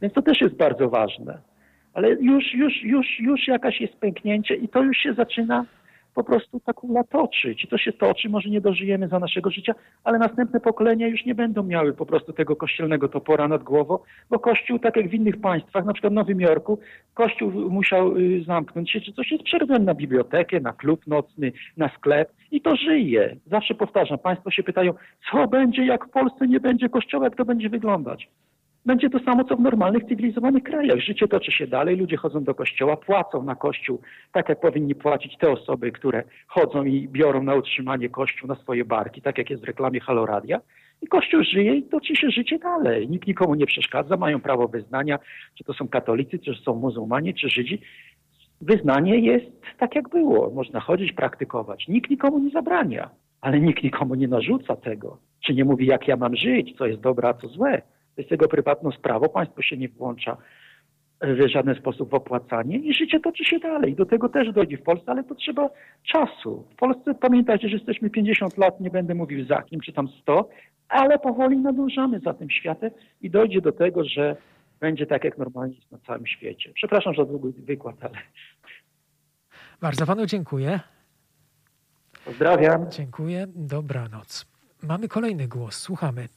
Więc 0.03 0.15
to 0.15 0.23
też 0.23 0.41
jest 0.41 0.57
bardzo 0.57 0.89
ważne. 0.89 1.39
Ale 1.95 2.11
już, 2.11 2.55
już, 2.55 2.83
już, 2.83 3.21
już 3.21 3.49
jakaś 3.49 3.81
jest 3.81 3.95
pęknięcie 3.97 4.55
i 4.55 4.69
to 4.69 4.83
już 4.83 4.97
się 4.97 5.15
zaczyna 5.15 5.65
po 6.19 6.25
prostu 6.25 6.61
ta 6.61 6.73
kula 6.73 7.05
toczyć. 7.05 7.65
I 7.65 7.69
to 7.69 7.79
się 7.79 7.93
toczy, 7.93 8.29
może 8.29 8.51
nie 8.51 8.61
dożyjemy 8.61 9.09
za 9.09 9.19
naszego 9.19 9.51
życia, 9.51 9.75
ale 10.05 10.19
następne 10.19 10.61
pokolenia 10.61 11.09
już 11.09 11.25
nie 11.27 11.35
będą 11.35 11.63
miały 11.63 11.93
po 11.93 12.07
prostu 12.07 12.33
tego 12.33 12.57
kościelnego 12.57 13.09
topora 13.09 13.49
nad 13.49 13.63
głową, 13.63 13.99
bo 14.31 14.39
Kościół, 14.39 14.79
tak 14.79 14.97
jak 14.97 15.09
w 15.09 15.15
innych 15.15 15.41
państwach, 15.41 15.85
na 15.85 15.93
przykład 15.93 16.13
w 16.13 16.17
Nowym 16.17 16.41
Jorku, 16.41 16.79
Kościół 17.15 17.51
musiał 17.71 18.17
y, 18.17 18.45
zamknąć 18.47 18.91
się, 18.91 19.01
czy 19.01 19.13
coś 19.13 19.31
jest 19.33 19.45
przerwem 19.45 19.85
na 19.85 19.95
bibliotekę, 19.95 20.61
na 20.61 20.73
klub 20.73 21.07
nocny, 21.07 21.53
na 21.77 21.89
sklep 21.89 22.33
i 22.51 22.61
to 22.61 22.77
żyje. 22.77 23.37
Zawsze 23.47 23.75
powtarzam, 23.75 24.19
państwo 24.19 24.51
się 24.51 24.63
pytają, 24.63 24.93
co 25.31 25.49
będzie, 25.49 25.87
jak 25.87 26.07
w 26.07 26.11
Polsce 26.11 26.49
nie 26.49 26.61
będzie 26.61 26.89
kościoła, 26.89 27.25
jak 27.25 27.37
to 27.37 27.45
będzie 27.45 27.69
wyglądać? 27.69 28.29
Będzie 28.87 29.11
to 29.11 29.19
samo, 29.19 29.45
co 29.45 29.57
w 29.57 29.61
normalnych, 29.61 30.05
cywilizowanych 30.05 30.63
krajach. 30.63 30.99
Życie 30.99 31.29
toczy 31.29 31.53
się 31.53 31.67
dalej, 31.67 31.97
ludzie 31.97 32.17
chodzą 32.17 32.45
do 32.45 32.55
kościoła, 32.55 32.97
płacą 32.97 33.43
na 33.43 33.55
kościół, 33.55 34.01
tak 34.33 34.49
jak 34.49 34.61
powinni 34.61 34.95
płacić 34.95 35.39
te 35.39 35.51
osoby, 35.51 35.93
które 35.93 36.25
chodzą 36.47 36.85
i 36.85 37.09
biorą 37.09 37.43
na 37.43 37.55
utrzymanie 37.55 38.09
kościół 38.09 38.49
na 38.49 38.55
swoje 38.55 38.85
barki, 38.85 39.23
tak 39.23 39.39
jak 39.39 39.51
jest 39.51 39.63
w 39.63 39.67
reklamie 39.67 40.01
Haloradia. 40.01 40.61
I 41.03 41.07
kościół 41.07 41.43
żyje 41.45 41.75
i 41.75 41.83
toczy 41.83 42.17
się 42.17 42.31
życie 42.31 42.59
dalej. 42.59 43.09
Nikt 43.09 43.27
nikomu 43.27 43.55
nie 43.55 43.67
przeszkadza, 43.67 44.17
mają 44.17 44.41
prawo 44.41 44.69
wyznania, 44.69 45.19
czy 45.55 45.65
to 45.65 45.75
są 45.75 45.89
katolicy, 45.89 46.39
czy 46.39 46.55
są 46.55 46.75
muzułmanie, 46.75 47.35
czy 47.35 47.49
Żydzi. 47.49 47.81
Wyznanie 48.61 49.19
jest 49.19 49.47
tak, 49.79 49.95
jak 49.95 50.09
było. 50.09 50.51
Można 50.51 50.81
chodzić, 50.81 51.13
praktykować. 51.13 51.89
Nikt 51.89 52.11
nikomu 52.11 52.39
nie 52.39 52.51
zabrania, 52.51 53.11
ale 53.41 53.61
nikt 53.61 53.83
nikomu 53.83 54.15
nie 54.15 54.29
narzuca 54.29 54.77
tego. 54.77 55.19
Czy 55.47 55.55
nie 55.55 55.65
mówi, 55.65 55.87
jak 55.87 56.09
ja 56.09 56.17
mam 56.17 56.37
żyć, 56.37 56.77
co 56.79 56.87
jest 56.87 57.01
dobre, 57.01 57.29
a 57.29 57.35
co 57.35 57.49
złe. 57.49 57.83
To 58.19 58.23
jest 58.23 58.31
jego 58.31 58.49
prywatną 58.49 58.91
sprawą, 58.91 59.29
państwo 59.29 59.63
się 59.63 59.77
nie 59.77 59.89
włącza 59.89 60.37
w 61.21 61.49
żaden 61.49 61.75
sposób 61.75 62.11
w 62.11 62.15
opłacanie 62.15 62.79
i 62.79 62.95
życie 62.95 63.21
toczy 63.21 63.45
się 63.45 63.59
dalej. 63.59 63.95
Do 63.95 64.07
tego 64.07 64.29
też 64.29 64.53
dojdzie 64.53 64.77
w 64.79 64.83
Polsce, 64.83 65.11
ale 65.11 65.25
to 65.25 65.35
trzeba 65.35 65.71
czasu. 66.13 66.67
W 66.73 66.77
Polsce 66.77 67.15
pamiętajcie, 67.15 67.69
że 67.69 67.77
jesteśmy 67.77 68.11
50 68.11 68.59
lat, 68.59 68.81
nie 68.81 68.91
będę 68.91 69.15
mówił 69.15 69.47
za 69.47 69.63
kim, 69.63 69.81
czy 69.81 69.93
tam 69.93 70.09
100, 70.23 70.49
ale 70.89 71.19
powoli 71.19 71.57
nadążamy 71.57 72.21
za 72.21 72.35
tym 72.35 72.51
światem 72.51 72.91
i 73.23 73.31
dojdzie 73.31 73.61
do 73.61 73.73
tego, 73.73 74.05
że 74.05 74.37
będzie 74.81 75.07
tak, 75.07 75.25
jak 75.25 75.39
normalnie 75.39 75.77
jest 75.77 75.93
na 75.93 75.99
całym 75.99 76.27
świecie. 76.27 76.71
Przepraszam 76.75 77.15
za 77.15 77.25
długi 77.25 77.63
wykład, 77.63 77.97
ale 78.01 78.17
Bardzo 79.81 80.07
panu 80.07 80.27
dziękuję. 80.27 80.81
pozdrawiam. 82.25 82.91
Dziękuję. 82.91 83.47
Dobranoc. 83.55 84.47
Mamy 84.83 85.09
kolejny 85.09 85.49
głos. 85.49 85.75
Słuchamy. 85.77 86.29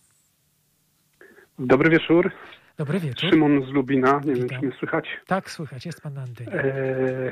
Dobry 1.65 1.89
wieczór. 1.89 2.31
Dobry 2.77 2.99
wieczór. 2.99 3.29
Szymon 3.29 3.65
z 3.65 3.69
Lubina. 3.69 4.21
Nie 4.25 4.33
wiem, 4.33 4.43
Witam. 4.43 4.59
czy 4.59 4.65
mnie 4.65 4.75
słychać. 4.79 5.09
Tak, 5.27 5.49
słychać. 5.49 5.85
Jest 5.85 6.01
pan 6.01 6.13
na 6.13 6.21
antenie. 6.21 6.53
E, 6.53 7.31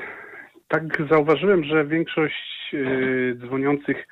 tak 0.67 0.83
zauważyłem, 1.09 1.63
że 1.63 1.85
większość 1.85 2.73
e, 2.73 3.35
dzwoniących 3.35 4.07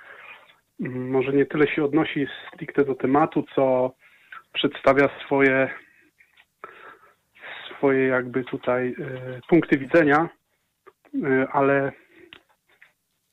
może 0.89 1.33
nie 1.33 1.45
tyle 1.45 1.67
się 1.67 1.83
odnosi 1.83 2.27
stricte 2.47 2.85
do 2.85 2.95
tematu, 2.95 3.45
co 3.55 3.93
przedstawia 4.53 5.09
swoje 5.25 5.69
swoje 7.77 8.07
jakby 8.07 8.43
tutaj 8.43 8.95
e, 8.99 9.39
punkty 9.49 9.77
widzenia, 9.77 10.29
e, 11.23 11.47
ale, 11.51 11.91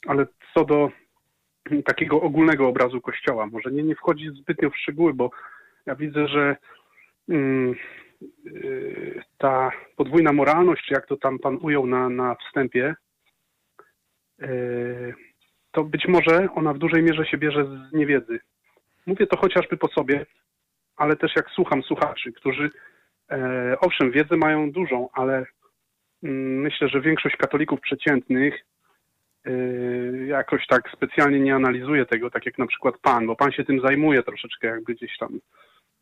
ale 0.07 0.26
co 0.55 0.64
do 0.64 0.91
takiego 1.85 2.20
ogólnego 2.20 2.68
obrazu 2.68 3.01
Kościoła, 3.01 3.47
może 3.47 3.70
nie, 3.70 3.82
nie 3.82 3.95
wchodzi 3.95 4.30
zbytnio 4.30 4.70
w 4.70 4.76
szczegóły, 4.76 5.14
bo 5.14 5.30
ja 5.87 5.95
widzę, 5.95 6.28
że 6.28 6.57
mm, 7.28 7.74
y, 8.47 9.22
ta 9.39 9.70
podwójna 9.97 10.32
moralność, 10.32 10.91
jak 10.91 11.07
to 11.07 11.16
tam 11.16 11.39
pan 11.39 11.59
ujął 11.62 11.87
na, 11.87 12.09
na 12.09 12.35
wstępie, 12.35 12.95
y, 14.43 15.14
to 15.72 15.85
być 15.85 16.09
może 16.09 16.49
ona 16.55 16.72
w 16.72 16.78
dużej 16.78 17.03
mierze 17.03 17.26
się 17.26 17.39
bierze 17.39 17.64
z 17.64 17.93
niewiedzy. 17.93 18.41
Mówię 19.07 19.26
to 19.26 19.37
chociażby 19.37 19.76
po 19.76 19.89
sobie, 19.89 20.26
ale 20.97 21.16
też 21.16 21.32
jak 21.37 21.51
słucham 21.51 21.82
słuchaczy, 21.82 22.32
którzy 22.32 22.70
e, 23.30 23.76
owszem, 23.80 24.11
wiedzę 24.11 24.37
mają 24.37 24.70
dużą, 24.72 25.09
ale 25.12 25.47
mm, 26.22 26.61
myślę, 26.61 26.89
że 26.89 27.01
większość 27.01 27.37
katolików 27.37 27.80
przeciętnych 27.80 28.55
y, 29.47 30.26
jakoś 30.28 30.66
tak 30.66 30.91
specjalnie 30.93 31.41
nie 31.41 31.55
analizuje 31.55 32.07
tego, 32.07 32.30
tak 32.30 32.47
jak 32.47 32.59
na 32.59 32.66
przykład 32.66 32.95
pan, 33.03 33.26
bo 33.26 33.37
pan 33.37 33.53
się 33.53 33.64
tym 33.64 33.80
zajmuje 33.80 34.22
troszeczkę 34.22 34.68
jakby 34.68 34.95
gdzieś 34.95 35.18
tam 35.18 35.41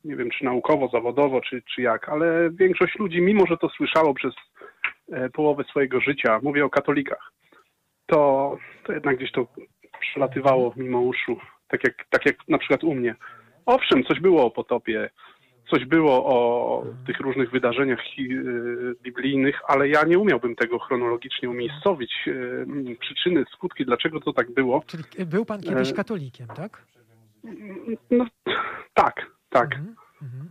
nie 0.04 0.16
wiem, 0.16 0.30
czy 0.30 0.44
naukowo, 0.44 0.88
zawodowo, 0.88 1.40
czy, 1.40 1.62
czy 1.74 1.82
jak, 1.82 2.08
ale 2.08 2.50
większość 2.50 2.98
ludzi, 2.98 3.22
mimo 3.22 3.46
że 3.46 3.56
to 3.56 3.68
słyszało 3.68 4.14
przez 4.14 4.34
e, 5.12 5.30
połowę 5.30 5.64
swojego 5.64 6.00
życia, 6.00 6.40
mówię 6.42 6.64
o 6.64 6.70
katolikach, 6.70 7.32
to, 8.06 8.56
to 8.84 8.92
jednak 8.92 9.16
gdzieś 9.16 9.32
to 9.32 9.46
przelatywało 10.00 10.72
mimo 10.76 11.00
uszu, 11.00 11.36
tak 11.68 11.84
jak, 11.84 11.94
tak 12.10 12.26
jak 12.26 12.36
na 12.48 12.58
przykład 12.58 12.84
u 12.84 12.94
mnie. 12.94 13.14
Owszem, 13.66 14.04
coś 14.04 14.20
było 14.20 14.44
o 14.46 14.50
potopie, 14.50 15.10
coś 15.70 15.84
było 15.84 16.26
o 16.26 16.84
tych 17.06 17.20
różnych 17.20 17.50
wydarzeniach 17.50 18.00
y, 18.18 18.94
biblijnych, 19.02 19.60
ale 19.68 19.88
ja 19.88 20.04
nie 20.04 20.18
umiałbym 20.18 20.56
tego 20.56 20.78
chronologicznie 20.78 21.50
umiejscowić, 21.50 22.12
y, 22.26 22.96
przyczyny, 23.00 23.44
skutki, 23.52 23.84
dlaczego 23.84 24.20
to 24.20 24.32
tak 24.32 24.50
było. 24.50 24.82
Czyli 24.86 25.04
był 25.26 25.44
pan 25.44 25.60
kiedyś 25.60 25.90
e, 25.90 25.94
katolikiem, 25.94 26.46
tak? 26.46 26.86
No, 28.10 28.26
tak, 28.94 29.26
tak. 29.52 29.74
Mhm, 29.74 29.94
mhm. 30.22 30.48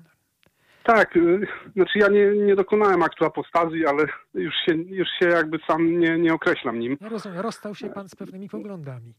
Tak, 0.83 1.17
y, 1.17 1.47
znaczy 1.75 1.99
ja 1.99 2.07
nie, 2.07 2.27
nie 2.27 2.55
dokonałem 2.55 3.03
aktu 3.03 3.25
apostazji, 3.25 3.85
ale 3.85 4.05
już 4.33 4.53
się, 4.65 4.73
już 4.73 5.07
się 5.19 5.27
jakby 5.27 5.59
sam 5.67 5.99
nie, 5.99 6.17
nie 6.17 6.33
określam 6.33 6.79
nim. 6.79 6.97
Ja 7.01 7.09
rozumiem, 7.09 7.39
rozstał 7.39 7.75
się 7.75 7.89
pan 7.89 8.09
z 8.09 8.15
pewnymi 8.15 8.49
poglądami. 8.49 9.13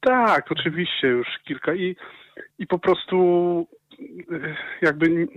Tak, 0.00 0.52
oczywiście 0.52 1.08
już 1.08 1.26
kilka 1.44 1.74
i, 1.74 1.96
i 2.58 2.66
po 2.66 2.78
prostu 2.78 3.16
y, 4.00 4.56
jakby 4.82 5.06
y, 5.06 5.28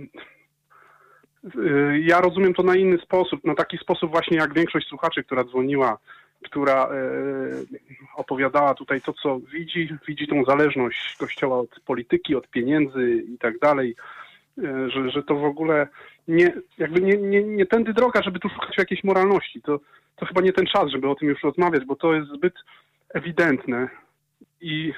ja 2.00 2.20
rozumiem 2.20 2.54
to 2.54 2.62
na 2.62 2.76
inny 2.76 2.98
sposób, 2.98 3.44
na 3.44 3.54
taki 3.54 3.78
sposób 3.78 4.10
właśnie 4.10 4.36
jak 4.36 4.54
większość 4.54 4.88
słuchaczy, 4.88 5.24
która 5.24 5.44
dzwoniła, 5.44 5.98
która 6.44 6.88
y, 6.92 7.66
opowiadała 8.16 8.74
tutaj 8.74 9.00
to, 9.00 9.12
co 9.12 9.38
widzi, 9.38 9.88
widzi 10.08 10.26
tą 10.26 10.44
zależność 10.44 11.16
Kościoła 11.16 11.58
od 11.58 11.80
polityki, 11.86 12.34
od 12.34 12.48
pieniędzy 12.48 13.24
i 13.34 13.38
tak 13.38 13.58
dalej, 13.58 13.94
y, 14.58 14.90
że, 14.90 15.10
że 15.10 15.22
to 15.22 15.34
w 15.34 15.44
ogóle 15.44 15.88
nie, 16.28 16.52
jakby 16.78 17.00
nie, 17.00 17.16
nie, 17.16 17.42
nie 17.42 17.66
tędy 17.66 17.94
droga, 17.94 18.22
żeby 18.22 18.38
tu 18.38 18.48
szukać 18.48 18.78
jakiejś 18.78 19.04
moralności. 19.04 19.62
To, 19.62 19.80
to 20.16 20.26
chyba 20.26 20.40
nie 20.40 20.52
ten 20.52 20.66
czas, 20.66 20.90
żeby 20.90 21.08
o 21.08 21.14
tym 21.14 21.28
już 21.28 21.42
rozmawiać, 21.42 21.84
bo 21.84 21.96
to 21.96 22.14
jest 22.14 22.28
zbyt 22.28 22.54
ewidentne 23.14 23.88
i 24.60 24.92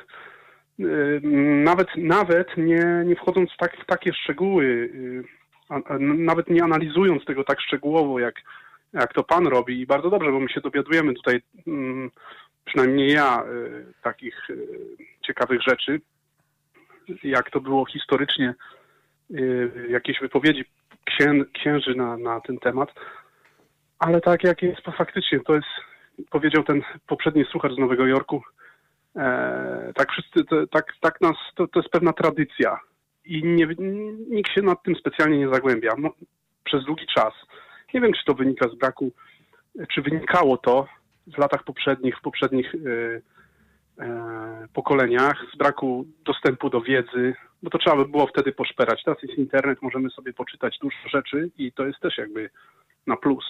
y, 0.81 1.21
nawet, 1.65 1.89
nawet 1.97 2.57
nie, 2.57 3.03
nie 3.07 3.17
wchodząc 3.17 3.53
w, 3.53 3.57
tak, 3.57 3.77
w 3.77 3.87
takie 3.87 4.13
szczegóły, 4.13 4.91
a, 5.69 5.75
a, 5.75 5.99
nawet 5.99 6.51
nie 6.51 6.65
analizując 6.65 7.25
tego 7.25 7.45
tak 7.45 7.61
szczegółowo, 7.61 8.19
jak, 8.19 8.35
jak 8.93 9.13
to 9.13 9.23
pan 9.23 9.47
robi 9.47 9.81
i 9.81 9.87
bardzo 9.87 10.11
dobrze, 10.11 10.33
bo 10.33 10.41
my 10.41 10.49
się 10.49 10.61
dowiadujemy 10.61 11.15
tutaj, 11.15 11.41
mm, 11.67 12.11
przynajmniej 12.65 13.13
ja, 13.13 13.45
y, 13.45 13.93
takich 14.03 14.51
y, 14.51 14.67
ciekawych 15.27 15.63
rzeczy, 15.63 16.01
jak 17.23 17.51
to 17.51 17.61
było 17.61 17.87
historycznie, 17.87 18.55
y, 19.31 19.87
jakieś 19.89 20.21
wypowiedzi 20.21 20.65
księ, 21.05 21.33
księży 21.53 21.95
na, 21.95 22.17
na 22.17 22.41
ten 22.41 22.59
temat, 22.59 22.89
ale 23.99 24.21
tak 24.21 24.45
jak 24.45 24.63
jest 24.63 24.81
faktycznie, 24.97 25.41
to 25.41 25.55
jest, 25.55 25.69
powiedział 26.31 26.65
ten 26.65 26.83
poprzedni 27.07 27.45
słuchacz 27.45 27.73
z 27.73 27.79
Nowego 27.79 28.07
Jorku, 28.07 28.43
E, 29.17 29.93
tak 29.95 30.13
wszyscy, 30.13 30.45
to, 30.45 30.67
tak, 30.67 30.85
tak 31.01 31.21
nas, 31.21 31.37
to, 31.55 31.69
to 31.69 31.81
jest 31.81 31.93
pewna 31.93 32.13
tradycja 32.13 32.81
i 33.25 33.45
nie, 33.45 33.67
nikt 34.29 34.53
się 34.53 34.63
nad 34.63 34.83
tym 34.83 34.95
specjalnie 34.95 35.39
nie 35.39 35.49
zagłębia 35.49 35.95
przez 36.65 36.85
długi 36.85 37.07
czas. 37.15 37.33
Nie 37.95 38.01
wiem, 38.01 38.13
czy 38.13 38.25
to 38.25 38.35
wynika 38.35 38.69
z 38.69 38.75
braku, 38.75 39.13
czy 39.95 40.03
wynikało 40.03 40.57
to 40.57 40.87
w 41.27 41.39
latach 41.39 41.65
poprzednich, 41.65 42.19
w 42.19 42.23
poprzednich 42.23 42.75
e, 42.75 42.79
e, 44.05 44.69
pokoleniach, 44.73 45.47
z 45.55 45.57
braku 45.57 46.07
dostępu 46.25 46.71
do 46.71 46.81
wiedzy, 46.81 47.35
bo 47.63 47.71
to 47.71 47.79
trzeba 47.79 47.97
by 47.97 48.09
było 48.09 48.27
wtedy 48.27 48.53
poszperać. 48.53 49.03
Teraz 49.05 49.23
jest 49.23 49.39
internet, 49.39 49.83
możemy 49.83 50.11
sobie 50.11 50.33
poczytać 50.33 50.79
dużo 50.81 50.97
rzeczy 51.09 51.51
i 51.59 51.73
to 51.73 51.87
jest 51.87 52.01
też 52.01 52.19
jakby 52.19 52.51
na 53.07 53.17
plus. 53.17 53.45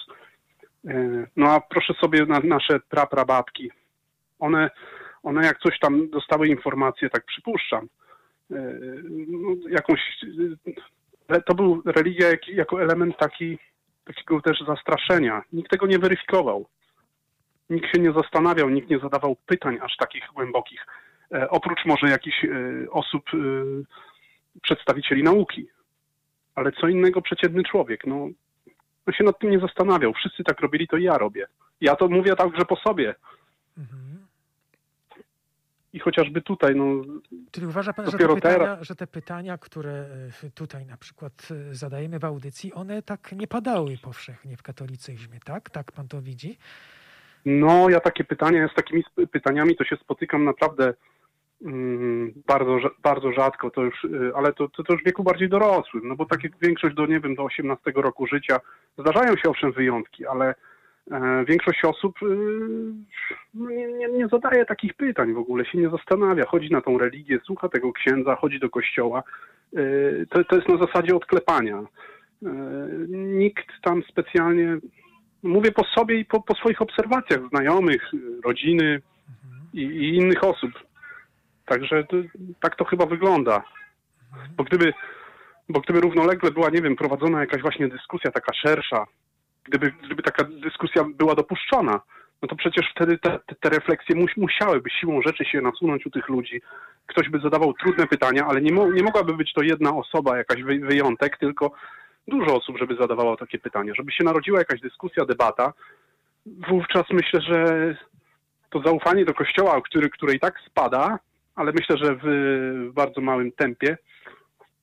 E, 0.87 1.27
no 1.35 1.51
a 1.51 1.61
proszę 1.61 1.93
sobie 1.93 2.25
na 2.25 2.39
nasze 2.39 2.79
praprababki. 2.79 3.71
One, 4.39 4.69
one 5.23 5.45
jak 5.45 5.59
coś 5.59 5.79
tam 5.79 6.09
dostały 6.09 6.47
informacje, 6.47 7.09
tak 7.09 7.25
przypuszczam, 7.25 7.87
no, 9.27 9.55
jakąś, 9.69 9.99
to 11.45 11.55
był 11.55 11.81
religia 11.85 12.29
jak, 12.29 12.47
jako 12.47 12.81
element 12.81 13.17
taki, 13.17 13.57
takiego 14.15 14.41
też 14.41 14.59
zastraszenia. 14.67 15.43
Nikt 15.53 15.71
tego 15.71 15.87
nie 15.87 15.99
weryfikował. 15.99 16.65
Nikt 17.69 17.95
się 17.95 18.01
nie 18.01 18.11
zastanawiał, 18.11 18.69
nikt 18.69 18.89
nie 18.89 18.99
zadawał 18.99 19.35
pytań 19.45 19.77
aż 19.81 19.97
takich 19.97 20.23
głębokich. 20.33 20.85
Oprócz 21.49 21.85
może 21.85 22.07
jakichś 22.07 22.45
osób, 22.89 23.23
przedstawicieli 24.61 25.23
nauki. 25.23 25.67
Ale 26.55 26.71
co 26.71 26.87
innego 26.87 27.21
przeciętny 27.21 27.63
człowiek. 27.63 28.07
No, 28.07 28.27
no 29.07 29.13
się 29.13 29.23
nad 29.23 29.39
tym 29.39 29.51
nie 29.51 29.59
zastanawiał. 29.59 30.13
Wszyscy 30.13 30.43
tak 30.43 30.59
robili, 30.59 30.87
to 30.87 30.97
i 30.97 31.03
ja 31.03 31.17
robię. 31.17 31.47
Ja 31.81 31.95
to 31.95 32.07
mówię 32.07 32.35
także 32.35 32.65
po 32.65 32.75
sobie. 32.75 33.15
Mhm. 33.77 34.27
I 35.93 35.99
chociażby 35.99 36.41
tutaj, 36.41 36.75
no. 36.75 37.03
Czyli 37.51 37.67
uważa 37.67 37.93
pan, 37.93 38.05
że 38.05 38.17
te, 38.17 38.27
pytania, 38.27 38.57
teraz... 38.57 38.81
że 38.81 38.95
te 38.95 39.07
pytania, 39.07 39.57
które 39.57 39.91
e, 40.43 40.49
tutaj 40.55 40.85
na 40.85 40.97
przykład 40.97 41.47
e, 41.51 41.75
zadajemy 41.75 42.19
w 42.19 42.25
audycji, 42.25 42.73
one 42.73 43.01
tak 43.01 43.31
nie 43.31 43.47
padały 43.47 43.97
powszechnie 43.97 44.57
w 44.57 44.63
katolicyzmie, 44.63 45.39
tak? 45.45 45.69
Tak 45.69 45.91
pan 45.91 46.07
to 46.07 46.21
widzi? 46.21 46.57
No, 47.45 47.89
ja 47.89 47.99
takie 47.99 48.23
pytania, 48.23 48.67
z 48.67 48.75
takimi 48.75 49.03
pytaniami 49.31 49.75
to 49.75 49.83
się 49.83 49.95
spotykam 49.95 50.43
naprawdę 50.43 50.93
Mm, 51.65 52.33
bardzo, 52.47 52.77
bardzo 53.03 53.31
rzadko, 53.31 53.69
to 53.69 53.81
już, 53.81 54.03
y, 54.03 54.31
ale 54.35 54.53
to, 54.53 54.69
to, 54.69 54.83
to 54.83 54.93
już 54.93 55.01
w 55.01 55.05
wieku 55.05 55.23
bardziej 55.23 55.49
dorosłym, 55.49 56.07
no 56.07 56.15
bo 56.15 56.25
tak 56.25 56.43
jak 56.43 56.51
większość 56.61 56.95
do, 56.95 57.05
nie 57.05 57.19
wiem, 57.19 57.35
do 57.35 57.43
18 57.43 57.91
roku 57.95 58.27
życia, 58.27 58.59
zdarzają 58.97 59.37
się 59.37 59.49
owszem 59.49 59.71
wyjątki, 59.71 60.25
ale 60.27 60.49
e, 60.49 60.55
większość 61.47 61.85
osób 61.85 62.23
y, 62.23 62.25
nie, 63.53 63.87
nie, 63.87 64.07
nie, 64.07 64.27
zadaje 64.27 64.65
takich 64.65 64.93
pytań 64.93 65.33
w 65.33 65.37
ogóle, 65.37 65.65
się 65.65 65.77
nie 65.77 65.89
zastanawia, 65.89 66.45
chodzi 66.45 66.69
na 66.69 66.81
tą 66.81 66.97
religię, 66.97 67.39
słucha 67.45 67.69
tego 67.69 67.93
księdza, 67.93 68.35
chodzi 68.35 68.59
do 68.59 68.69
kościoła. 68.69 69.23
Y, 69.77 70.27
to, 70.29 70.43
to 70.43 70.55
jest 70.55 70.69
na 70.69 70.77
zasadzie 70.77 71.15
odklepania. 71.15 71.77
E, 71.77 72.53
nikt 73.09 73.67
tam 73.81 74.03
specjalnie, 74.09 74.77
mówię 75.43 75.71
po 75.71 75.83
sobie 75.83 76.19
i 76.19 76.25
po, 76.25 76.41
po 76.41 76.55
swoich 76.55 76.81
obserwacjach 76.81 77.49
znajomych, 77.49 78.11
rodziny 78.45 79.01
i, 79.73 79.81
i 79.81 80.15
innych 80.15 80.43
osób 80.43 80.71
Także 81.71 82.03
to, 82.03 82.17
tak 82.61 82.75
to 82.75 82.85
chyba 82.85 83.05
wygląda. 83.05 83.63
Bo 84.57 84.63
gdyby, 84.63 84.93
bo 85.69 85.79
gdyby 85.81 86.01
równolegle 86.01 86.51
była, 86.51 86.69
nie 86.69 86.81
wiem, 86.81 86.95
prowadzona 86.95 87.39
jakaś 87.39 87.61
właśnie 87.61 87.87
dyskusja 87.87 88.31
taka 88.31 88.53
szersza, 88.53 89.05
gdyby, 89.63 89.91
gdyby 89.91 90.23
taka 90.23 90.43
dyskusja 90.43 91.03
była 91.15 91.35
dopuszczona, 91.35 92.01
no 92.41 92.47
to 92.47 92.55
przecież 92.55 92.91
wtedy 92.95 93.17
te, 93.17 93.39
te, 93.59 93.69
refleksje 93.69 94.15
mus, 94.15 94.31
musiałyby 94.37 94.89
siłą 94.89 95.21
rzeczy 95.21 95.45
się 95.45 95.61
nasunąć 95.61 96.05
u 96.05 96.09
tych 96.09 96.29
ludzi. 96.29 96.61
Ktoś 97.07 97.29
by 97.29 97.39
zadawał 97.39 97.73
trudne 97.73 98.07
pytania, 98.07 98.45
ale 98.45 98.61
nie, 98.61 98.73
mo, 98.73 98.91
nie 98.91 99.03
mogłaby 99.03 99.33
być 99.33 99.53
to 99.53 99.61
jedna 99.61 99.95
osoba, 99.95 100.37
jakaś 100.37 100.63
wy, 100.63 100.79
wyjątek, 100.79 101.37
tylko 101.37 101.71
dużo 102.27 102.55
osób, 102.55 102.77
żeby 102.77 102.95
zadawało 102.95 103.37
takie 103.37 103.59
pytania. 103.59 103.93
Żeby 103.95 104.11
się 104.11 104.23
narodziła 104.23 104.59
jakaś 104.59 104.81
dyskusja, 104.81 105.25
debata, 105.25 105.73
wówczas 106.45 107.05
myślę, 107.11 107.41
że 107.41 107.65
to 108.69 108.81
zaufanie 108.81 109.25
do 109.25 109.33
Kościoła, 109.33 109.81
który, 109.81 110.09
który 110.09 110.35
i 110.35 110.39
tak 110.39 110.59
spada, 110.67 111.19
ale 111.55 111.71
myślę, 111.71 111.97
że 111.97 112.15
w, 112.23 112.93
bardzo 112.93 113.21
małym 113.21 113.51
tempie, 113.51 113.97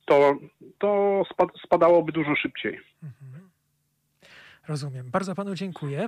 to, 0.05 0.37
to 0.79 1.23
spadałoby 1.65 2.13
dużo 2.13 2.37
szybciej. 2.37 2.81
Mhm. 3.03 3.48
Rozumiem. 4.69 5.11
Bardzo 5.11 5.35
panu 5.35 5.55
dziękuję. 5.55 6.07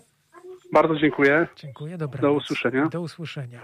Bardzo 0.72 0.96
dziękuję. 0.96 1.46
Dziękuję. 1.56 1.98
Dobranoc. 1.98 2.22
Do 2.22 2.32
usłyszenia. 2.32 2.86
Do 2.88 3.00
usłyszenia. 3.00 3.60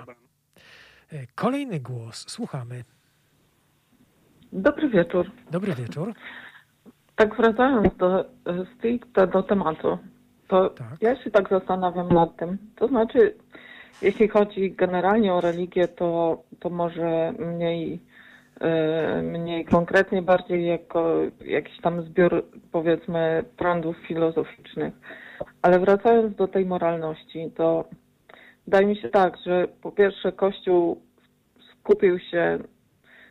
E, 1.12 1.26
kolejny 1.34 1.80
głos. 1.80 2.24
Słuchamy. 2.28 2.84
Dobry 4.53 4.88
wieczór. 4.88 5.30
Dobry 5.51 5.74
wieczór. 5.74 6.12
Tak 7.16 7.36
wracając 7.36 7.97
do, 7.97 8.24
stricte 8.76 9.26
do 9.26 9.42
tematu, 9.42 9.99
to 10.49 10.70
tak. 10.70 10.88
ja 11.01 11.24
się 11.24 11.30
tak 11.30 11.49
zastanawiam 11.49 12.09
nad 12.09 12.36
tym. 12.36 12.59
To 12.76 12.88
znaczy, 12.88 13.34
jeśli 14.03 14.28
chodzi 14.28 14.72
generalnie 14.72 15.34
o 15.34 15.40
religię, 15.40 15.88
to, 15.88 16.42
to 16.61 16.70
może 16.70 17.32
mniej, 17.38 17.94
e, 17.94 17.99
mniej 19.22 19.64
konkretnie, 19.64 20.22
bardziej 20.22 20.66
jako 20.66 21.16
jakiś 21.44 21.80
tam 21.80 22.02
zbiór, 22.02 22.44
powiedzmy, 22.72 23.44
prądów 23.57 23.96
filozoficznych. 23.96 24.94
Ale 25.62 25.78
wracając 25.78 26.36
do 26.36 26.48
tej 26.48 26.66
moralności, 26.66 27.50
to 27.57 27.84
wydaje 28.64 28.86
mi 28.86 28.96
się 28.96 29.09
tak, 29.09 29.36
że 29.46 29.68
po 29.82 29.92
pierwsze 29.92 30.32
Kościół 30.32 31.02
skupił 31.70 32.18
się, 32.18 32.59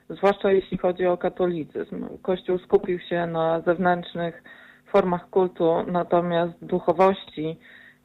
zwłaszcza 0.10 0.52
jeśli 0.52 0.78
chodzi 0.78 1.06
o 1.06 1.18
katolicyzm, 1.18 2.08
Kościół 2.22 2.58
skupił 2.58 3.00
się 3.00 3.28
na 3.28 3.62
zewnętrznych 3.62 4.44
formach 4.92 5.30
kultu, 5.30 5.76
natomiast 5.88 6.54
duchowości, 6.62 7.60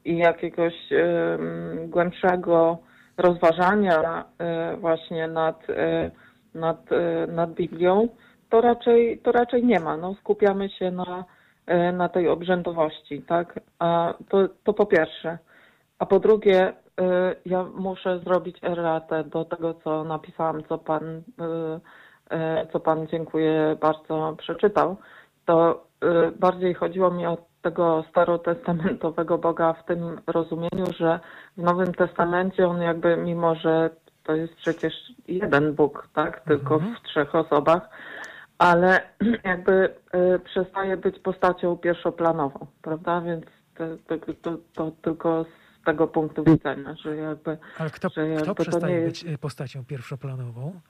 i 0.04 0.16
jakiegoś 0.16 0.74
głębszego 1.88 2.78
rozważania 3.16 4.24
e, 4.38 4.76
właśnie 4.76 5.28
nad, 5.28 5.70
e, 5.70 6.10
nad, 6.54 6.92
e, 6.92 7.26
nad 7.26 7.50
Biblią, 7.50 8.08
to 8.50 8.60
raczej, 8.60 9.18
to 9.18 9.32
raczej 9.32 9.64
nie 9.64 9.80
ma. 9.80 9.96
No, 9.96 10.14
skupiamy 10.14 10.68
się 10.68 10.90
na, 10.90 11.24
na 11.92 12.08
tej 12.08 12.28
obrzędowości, 12.28 13.22
tak? 13.22 13.60
A 13.78 14.14
to, 14.28 14.48
to 14.64 14.72
po 14.72 14.86
pierwsze. 14.86 15.38
A 15.98 16.06
po 16.06 16.20
drugie, 16.20 16.72
ja 17.46 17.64
muszę 17.64 18.18
zrobić 18.18 18.64
erratę 18.64 19.24
do 19.24 19.44
tego, 19.44 19.74
co 19.74 20.04
napisałam, 20.04 20.62
co 20.68 20.78
pan, 20.78 21.22
co 22.72 22.80
pan 22.80 23.06
dziękuję 23.06 23.76
bardzo 23.80 24.36
przeczytał. 24.38 24.96
To 25.44 25.84
bardziej 26.38 26.74
chodziło 26.74 27.10
mi 27.10 27.26
o 27.26 27.36
tego 27.62 28.04
starotestamentowego 28.10 29.38
Boga 29.38 29.72
w 29.72 29.84
tym 29.84 30.20
rozumieniu, 30.26 30.86
że 30.98 31.20
w 31.56 31.62
Nowym 31.62 31.94
Testamencie 31.94 32.68
on 32.68 32.82
jakby, 32.82 33.16
mimo 33.16 33.54
że 33.54 33.90
to 34.30 34.36
jest 34.36 34.54
przecież 34.54 34.94
jeden 35.28 35.74
Bóg, 35.74 36.08
tak, 36.14 36.44
tylko 36.44 36.74
mhm. 36.74 36.96
w 36.96 37.02
trzech 37.02 37.34
osobach, 37.34 37.88
ale 38.58 39.00
jakby 39.44 39.94
y, 40.34 40.38
przestaje 40.38 40.96
być 40.96 41.18
postacią 41.18 41.76
pierwszoplanową, 41.76 42.66
prawda? 42.82 43.20
Więc 43.20 43.44
to, 43.74 43.84
to, 44.06 44.34
to, 44.42 44.58
to 44.74 44.90
tylko 45.02 45.44
z 45.44 45.84
tego 45.84 46.06
punktu 46.06 46.44
widzenia, 46.44 46.94
że 46.94 47.16
jakby... 47.16 47.58
Ale 47.78 47.90
kto, 47.90 48.08
że 48.08 48.28
jakby 48.28 48.42
kto 48.42 48.54
przestaje 48.54 48.94
jest... 48.94 49.24
być 49.24 49.32
y, 49.34 49.38
postacią 49.38 49.84
pierwszoplanową? 49.84 50.80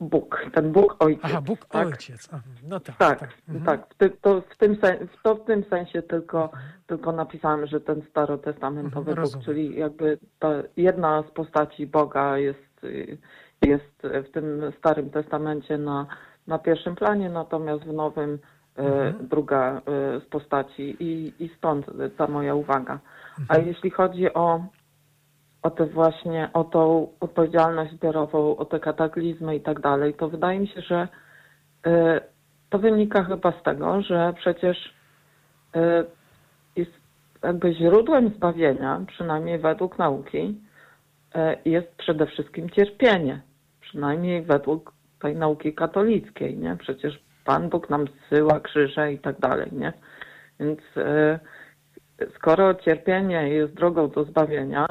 Bóg, 0.00 0.46
ten 0.52 0.72
Bóg 0.72 0.96
Ojciec. 0.98 1.24
Aha, 1.24 1.40
Bóg 1.40 1.64
tak? 1.64 1.86
Ojciec. 1.86 2.30
No 2.68 2.80
tak. 2.80 2.96
Tak, 2.96 3.20
tak. 3.20 3.30
Mhm. 3.48 3.64
tak. 3.64 3.94
W, 3.94 3.98
ty, 3.98 4.10
to, 4.10 4.40
w, 4.40 4.56
tym 4.56 4.76
sen, 4.76 5.08
to 5.22 5.34
w 5.34 5.44
tym 5.44 5.64
sensie 5.64 6.02
tylko, 6.02 6.42
mhm. 6.42 6.62
tylko 6.86 7.12
napisałem, 7.12 7.66
że 7.66 7.80
ten 7.80 8.02
starotestamentowy 8.10 9.10
mhm, 9.10 9.28
Bóg, 9.28 9.44
czyli 9.44 9.78
jakby 9.78 10.18
ta 10.38 10.48
jedna 10.76 11.22
z 11.22 11.30
postaci 11.30 11.86
Boga 11.86 12.38
jest, 12.38 12.86
jest 13.62 14.02
w 14.02 14.30
tym 14.32 14.72
Starym 14.78 15.10
Testamencie 15.10 15.78
na, 15.78 16.06
na 16.46 16.58
pierwszym 16.58 16.94
planie, 16.94 17.30
natomiast 17.30 17.84
w 17.84 17.92
Nowym 17.92 18.38
e, 18.76 18.82
mhm. 18.82 19.28
druga 19.28 19.76
e, 19.76 19.80
z 20.20 20.24
postaci 20.24 20.96
i, 21.00 21.32
i 21.44 21.48
stąd 21.58 21.86
ta 22.16 22.26
moja 22.26 22.54
uwaga. 22.54 22.98
A 23.48 23.54
mhm. 23.54 23.66
jeśli 23.66 23.90
chodzi 23.90 24.34
o 24.34 24.64
o 25.62 25.70
te 25.70 25.86
właśnie, 25.86 26.50
o 26.52 26.64
tą 26.64 27.08
odpowiedzialność 27.20 27.92
zbiorową, 27.92 28.56
o 28.56 28.64
te 28.64 28.80
kataklizmy 28.80 29.56
i 29.56 29.60
tak 29.60 29.80
dalej, 29.80 30.14
to 30.14 30.28
wydaje 30.28 30.60
mi 30.60 30.68
się, 30.68 30.80
że 30.80 31.08
y, 31.86 32.20
to 32.70 32.78
wynika 32.78 33.24
chyba 33.24 33.52
z 33.52 33.62
tego, 33.62 34.02
że 34.02 34.32
przecież 34.36 34.94
y, 35.76 35.80
jest 36.76 36.92
jakby 37.42 37.74
źródłem 37.74 38.28
zbawienia, 38.28 39.00
przynajmniej 39.06 39.58
według 39.58 39.98
nauki, 39.98 40.60
y, 41.36 41.70
jest 41.70 41.96
przede 41.96 42.26
wszystkim 42.26 42.70
cierpienie. 42.70 43.40
Przynajmniej 43.80 44.42
według 44.42 44.92
tej 45.20 45.36
nauki 45.36 45.74
katolickiej, 45.74 46.58
nie? 46.58 46.76
Przecież 46.76 47.20
Pan 47.44 47.68
Bóg 47.68 47.90
nam 47.90 48.04
zsyła 48.26 48.60
krzyże 48.60 49.12
i 49.12 49.18
tak 49.18 49.40
dalej, 49.40 49.68
nie? 49.72 49.92
Więc 50.60 50.80
skoro 52.36 52.74
cierpienie 52.74 53.48
jest 53.48 53.74
drogą 53.74 54.08
do 54.08 54.24
zbawienia, 54.24 54.86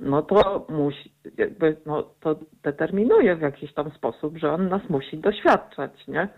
no 0.00 0.22
to 0.22 0.66
musi, 0.68 1.12
jakby, 1.38 1.76
no 1.86 2.02
to 2.20 2.36
determinuje 2.62 3.36
w 3.36 3.40
jakiś 3.40 3.74
tam 3.74 3.90
sposób, 3.90 4.38
że 4.38 4.52
on 4.52 4.68
nas 4.68 4.82
musi 4.88 5.18
doświadczać, 5.18 6.06
nie? 6.08 6.28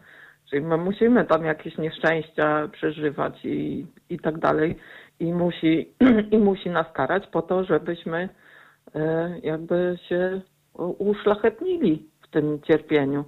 Czyli 0.50 0.62
my 0.62 0.76
musimy 0.76 1.24
tam 1.24 1.44
jakieś 1.44 1.78
nieszczęścia 1.78 2.68
przeżywać 2.72 3.44
i, 3.44 3.86
i 4.10 4.18
tak 4.18 4.38
dalej 4.38 4.78
i 5.20 5.32
musi, 5.32 5.94
i 6.34 6.38
musi 6.38 6.70
nas 6.70 6.86
karać 6.92 7.26
po 7.26 7.42
to, 7.42 7.64
żebyśmy 7.64 8.28
e, 8.94 9.38
jakby 9.42 9.98
się 10.08 10.40
uszlachetnili 10.98 12.08
w 12.22 12.30
tym 12.30 12.60
cierpieniu. 12.62 13.24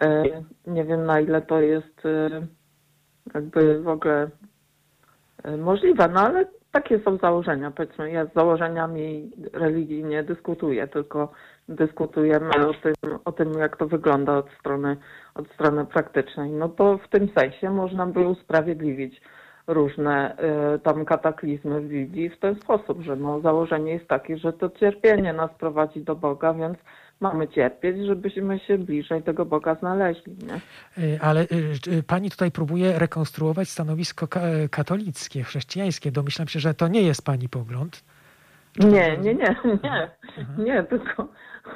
E, 0.00 0.22
nie 0.66 0.84
wiem 0.84 1.06
na 1.06 1.20
ile 1.20 1.42
to 1.42 1.60
jest 1.60 2.06
e, 2.06 2.46
jakby 3.34 3.82
w 3.82 3.88
ogóle 3.88 4.30
możliwe, 5.58 6.08
no 6.08 6.20
ale 6.20 6.46
takie 6.72 7.00
są 7.00 7.16
założenia. 7.16 7.70
Powiedzmy, 7.70 8.10
ja 8.10 8.26
z 8.26 8.34
założeniami 8.34 9.30
religii 9.52 10.04
nie 10.04 10.22
dyskutuję, 10.22 10.88
tylko 10.88 11.32
dyskutujemy 11.68 12.50
o 12.68 12.74
tym, 12.74 13.18
o 13.24 13.32
tym, 13.32 13.52
jak 13.52 13.76
to 13.76 13.86
wygląda 13.86 14.36
od 14.36 14.50
strony, 14.50 14.96
od 15.34 15.48
strony 15.48 15.86
praktycznej. 15.86 16.50
No 16.50 16.68
to 16.68 16.98
w 16.98 17.08
tym 17.08 17.28
sensie 17.38 17.70
można 17.70 18.06
by 18.06 18.20
usprawiedliwić 18.20 19.22
różne 19.66 20.36
y, 20.74 20.78
tam 20.78 21.04
kataklizmy 21.04 21.80
w 21.80 21.88
Biblii 21.88 22.30
w 22.30 22.38
ten 22.38 22.54
sposób, 22.60 23.02
że 23.02 23.16
no, 23.16 23.40
założenie 23.40 23.92
jest 23.92 24.08
takie, 24.08 24.38
że 24.38 24.52
to 24.52 24.70
cierpienie 24.70 25.32
nas 25.32 25.50
prowadzi 25.58 26.00
do 26.00 26.16
Boga, 26.16 26.54
więc 26.54 26.78
mamy 27.22 27.48
cierpieć, 27.48 28.06
żebyśmy 28.06 28.58
się 28.58 28.78
bliżej 28.78 29.22
tego 29.22 29.44
Boga 29.44 29.74
znaleźli. 29.74 30.36
Nie? 30.46 30.60
Y, 31.04 31.20
ale 31.20 31.42
y, 31.86 32.02
pani 32.02 32.30
tutaj 32.30 32.50
próbuje 32.50 32.98
rekonstruować 32.98 33.68
stanowisko 33.68 34.28
katolickie, 34.70 35.42
chrześcijańskie. 35.42 36.12
Domyślam 36.12 36.48
się, 36.48 36.60
że 36.60 36.74
to 36.74 36.88
nie 36.88 37.02
jest 37.02 37.24
pani 37.24 37.48
pogląd. 37.48 38.04
Nie, 38.78 39.18
nie, 39.18 39.34
nie, 39.34 39.56
nie, 39.64 40.10
nie, 40.58 40.82
tylko 40.82 41.28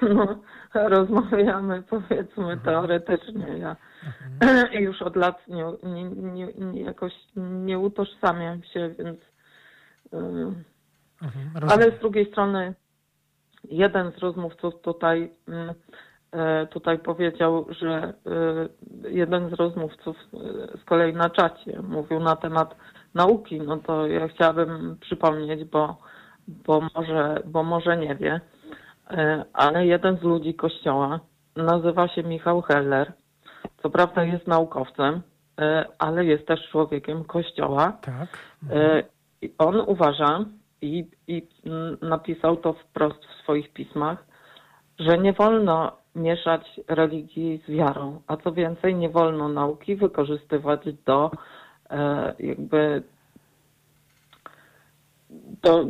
no, 0.03 0.43
rozmawiamy 0.75 1.83
powiedzmy 1.83 2.53
mhm. 2.53 2.61
teoretycznie. 2.61 3.59
Ja 3.59 3.77
mhm. 4.41 4.83
już 4.83 5.03
od 5.03 5.17
lat 5.17 5.49
nie, 5.49 5.65
nie, 5.83 6.05
nie, 6.05 6.47
nie, 6.55 6.81
jakoś 6.83 7.13
nie 7.37 7.79
utożsamiam 7.79 8.63
się, 8.63 8.95
więc. 8.99 9.21
Mhm, 11.23 11.71
ale 11.71 11.91
z 11.91 12.01
drugiej 12.01 12.31
strony 12.33 12.75
jeden 13.71 14.13
z 14.13 14.19
rozmówców 14.19 14.81
tutaj, 14.83 15.31
mm, 15.49 15.75
e, 16.33 16.67
tutaj 16.67 16.99
powiedział, 16.99 17.67
że 17.71 18.15
e, 19.07 19.09
jeden 19.09 19.51
z 19.51 19.53
rozmówców 19.53 20.17
e, 20.17 20.79
z 20.79 20.85
kolei 20.85 21.13
na 21.13 21.31
czacie 21.31 21.83
mówił 21.83 22.21
na 22.21 22.37
temat 22.37 22.77
nauki. 23.15 23.61
No 23.61 23.77
to 23.77 24.07
ja 24.07 24.29
chciałabym 24.29 24.97
przypomnieć, 25.01 25.65
bo, 25.65 25.97
bo, 26.49 26.81
może, 26.95 27.43
bo 27.45 27.63
może 27.63 27.97
nie 27.97 28.15
wie, 28.15 28.41
ale 29.53 29.87
jeden 29.87 30.17
z 30.17 30.23
ludzi 30.23 30.55
kościoła 30.55 31.21
nazywa 31.57 32.09
się 32.09 32.23
Michał 32.23 32.63
Heller. 32.63 33.13
Co 33.83 33.91
prawda 33.91 34.25
jest 34.25 34.47
naukowcem, 34.47 35.23
ale 35.99 36.25
jest 36.25 36.47
też 36.47 36.69
człowiekiem 36.71 37.25
kościoła. 37.25 37.93
Tak. 38.03 38.29
I 39.43 39.55
on 39.59 39.81
uważa, 39.87 40.45
i, 40.83 41.07
i 41.29 41.49
napisał 42.03 42.57
to 42.57 42.73
wprost 42.73 43.25
w 43.25 43.43
swoich 43.43 43.73
pismach, 43.73 44.27
że 44.99 45.19
nie 45.19 45.33
wolno 45.33 45.93
mieszać 46.15 46.81
religii 46.89 47.63
z 47.69 47.71
wiarą, 47.71 48.21
a 48.27 48.37
co 48.37 48.53
więcej, 48.53 48.95
nie 48.95 49.09
wolno 49.09 49.49
nauki 49.49 49.97
wykorzystywać 49.97 50.81
do 51.07 51.31
e, 51.91 52.35
jakby 52.39 53.03
do, 55.63 55.85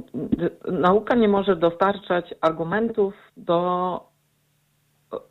nauka 0.73 1.15
nie 1.15 1.29
może 1.29 1.57
dostarczać 1.57 2.35
argumentów 2.41 3.15
do 3.37 4.01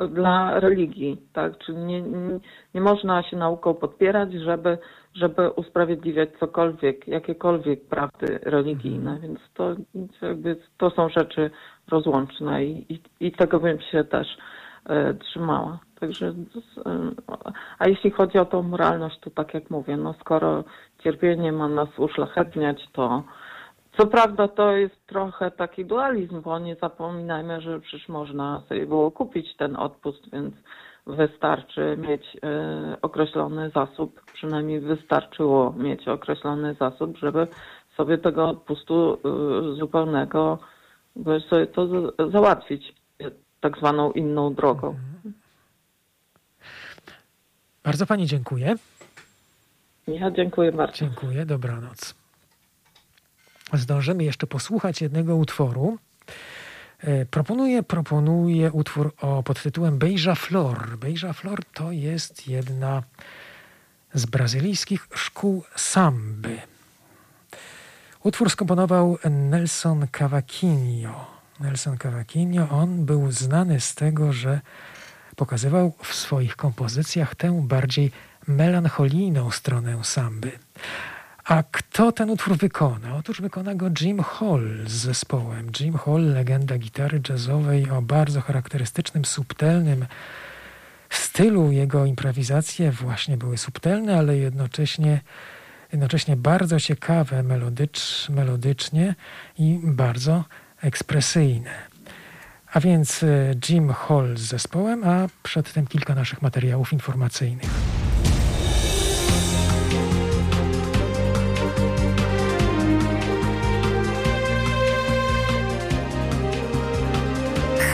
dla 0.10 0.60
religii, 0.60 1.18
tak? 1.34 1.58
Czyli 1.58 1.78
nie, 1.78 2.02
nie, 2.02 2.40
nie, 2.74 2.82
można 2.82 3.24
się 3.24 3.38
nauką 3.38 3.74
podpierać, 3.74 4.34
żeby, 4.34 4.78
żeby 5.14 5.50
usprawiedliwiać 5.50 6.30
cokolwiek, 6.40 7.08
jakiekolwiek 7.08 7.86
prawdy 7.86 8.40
religijne, 8.44 9.12
mhm. 9.12 9.22
więc 9.22 9.40
to 9.54 9.76
jakby 10.22 10.58
to 10.78 10.90
są 10.90 11.10
rzeczy 11.10 11.52
rozłączne 11.88 12.66
i, 12.66 12.94
i, 12.94 13.00
i 13.20 13.32
tego 13.32 13.60
bym 13.60 13.82
się 13.82 14.04
też 14.04 14.28
e, 14.86 15.14
trzymała. 15.14 15.80
Także, 16.00 16.28
e, 16.28 16.34
a 17.80 17.88
jeśli 17.88 18.12
chodzi 18.12 18.38
o 18.38 18.46
tą 18.46 18.64
moralność, 18.64 19.20
to 19.20 19.30
tak 19.30 19.54
jak 19.54 19.70
mówię, 19.70 19.98
no 19.98 20.14
skoro 20.14 20.64
cierpienie 21.04 21.52
ma 21.52 21.68
nas 21.68 21.90
uszlachetniać, 21.98 22.90
to 22.94 23.24
co 23.98 24.08
prawda 24.08 24.48
to 24.48 24.72
jest 24.72 25.08
trochę 25.08 25.52
taki 25.52 25.86
dualizm, 25.86 26.42
bo 26.42 26.60
nie 26.60 26.76
zapominajmy, 26.76 27.62
że 27.62 27.80
przecież 27.80 28.10
można 28.10 28.62
sobie 28.70 28.86
było 28.86 29.12
kupić 29.12 29.56
ten 29.58 29.76
odpust, 29.76 30.32
więc 30.34 30.56
wystarczy 31.08 31.98
mieć 31.98 32.38
e, 32.44 32.98
określony 33.02 33.70
zasób, 33.70 34.22
przynajmniej 34.34 34.80
wystarczyło 34.80 35.74
mieć 35.74 36.08
określony 36.08 36.74
zasób, 36.80 37.18
żeby 37.18 37.48
sobie 37.98 38.18
tego 38.18 38.50
odpustu 38.50 39.14
e, 39.14 39.76
zupełnego, 39.76 40.60
sobie 41.50 41.68
to 41.68 41.88
załatwić 42.32 42.96
tak 43.62 43.78
zwaną 43.78 44.12
inną 44.12 44.54
drogą. 44.54 44.96
Bardzo 47.84 48.06
Pani 48.06 48.26
dziękuję. 48.26 48.76
Ja 50.08 50.32
dziękuję 50.32 50.72
bardzo. 50.72 50.98
Dziękuję, 50.98 51.46
dobranoc 51.46 52.25
zdążymy 53.74 54.24
jeszcze 54.24 54.48
posłuchać 54.48 55.02
jednego 55.02 55.36
utworu. 55.36 55.98
E, 57.00 57.26
proponuję, 57.26 57.84
proponuję 57.84 58.72
utwór 58.72 59.14
o 59.22 59.44
podtytułem 59.44 59.98
Beija 59.98 60.36
Flor. 60.36 60.98
Beija 60.98 61.34
Flor 61.34 61.66
to 61.74 61.92
jest 61.92 62.48
jedna 62.48 63.04
z 64.14 64.26
brazylijskich 64.26 65.08
szkół 65.14 65.64
samby. 65.76 66.62
Utwór 68.24 68.50
skomponował 68.50 69.18
Nelson 69.30 70.08
Cavaquinho. 70.12 71.26
Nelson 71.60 71.98
Cavaquinho, 71.98 72.70
on 72.70 73.06
był 73.06 73.32
znany 73.32 73.82
z 73.82 73.96
tego, 73.96 74.34
że 74.34 74.62
pokazywał 75.36 75.94
w 76.04 76.14
swoich 76.14 76.56
kompozycjach 76.56 77.36
tę 77.36 77.62
bardziej 77.68 78.12
melancholijną 78.48 79.52
stronę 79.52 80.04
samby. 80.04 80.52
A 81.46 81.64
kto 81.64 82.12
ten 82.12 82.30
utwór 82.30 82.58
wykona? 82.58 83.16
Otóż 83.16 83.42
wykona 83.42 83.76
go 83.76 83.90
Jim 84.02 84.24
Hall 84.24 84.62
z 84.88 84.92
zespołem. 84.92 85.72
Jim 85.80 85.98
Hall, 85.98 86.34
legenda 86.34 86.78
gitary 86.78 87.22
jazzowej 87.30 87.90
o 87.90 88.02
bardzo 88.02 88.42
charakterystycznym, 88.42 89.26
subtelnym 89.26 90.06
stylu. 91.10 91.72
Jego 91.72 92.06
improwizacje 92.06 92.92
właśnie 92.92 93.38
były 93.38 93.58
subtelne, 93.58 94.18
ale 94.18 94.38
jednocześnie, 94.38 95.22
jednocześnie 95.92 96.36
bardzo 96.36 96.80
ciekawe 96.80 97.44
melodycz, 97.44 98.30
melodycznie 98.30 99.16
i 99.58 99.80
bardzo 99.84 100.44
ekspresyjne. 100.82 101.72
A 102.74 102.80
więc 102.80 103.24
e, 103.24 103.28
Jim 103.70 103.94
Hall 103.94 104.38
z 104.38 104.42
zespołem, 104.42 105.04
a 105.04 105.28
przedtem 105.44 105.88
kilka 105.88 106.16
naszych 106.16 106.42
materiałów 106.42 106.94
informacyjnych. 106.94 107.70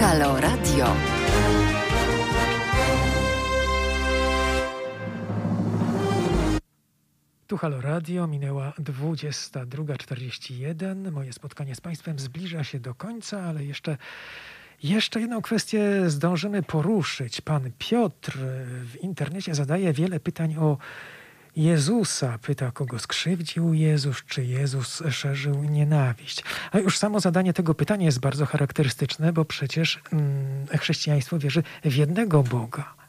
Halo 0.01 0.41
Radio. 0.41 0.85
Tu 7.47 7.57
Halo 7.57 7.81
Radio, 7.81 8.27
minęła 8.27 8.73
22.41. 8.79 11.11
Moje 11.11 11.33
spotkanie 11.33 11.75
z 11.75 11.81
Państwem 11.81 12.19
zbliża 12.19 12.63
się 12.63 12.79
do 12.79 12.95
końca, 12.95 13.41
ale 13.41 13.65
jeszcze, 13.65 13.97
jeszcze 14.83 15.21
jedną 15.21 15.41
kwestię 15.41 16.09
zdążymy 16.09 16.63
poruszyć. 16.63 17.41
Pan 17.41 17.71
Piotr 17.77 18.37
w 18.83 18.95
internecie 19.01 19.55
zadaje 19.55 19.93
wiele 19.93 20.19
pytań 20.19 20.55
o 20.55 20.77
Jezusa. 21.55 22.37
Pyta, 22.41 22.71
kogo 22.71 22.99
skrzywdził 22.99 23.73
Jezus, 23.73 24.23
czy 24.27 24.45
Jezus 24.45 25.03
szerzył 25.11 25.63
nienawiść. 25.63 26.43
A 26.71 26.79
już 26.79 26.97
samo 26.97 27.19
zadanie 27.19 27.53
tego 27.53 27.75
pytania 27.75 28.05
jest 28.05 28.19
bardzo 28.19 28.45
charakterystyczne, 28.45 29.33
bo 29.33 29.45
przecież 29.45 30.01
mm, 30.13 30.67
chrześcijaństwo 30.79 31.39
wierzy 31.39 31.63
w 31.83 31.95
jednego 31.95 32.43
Boga. 32.43 33.00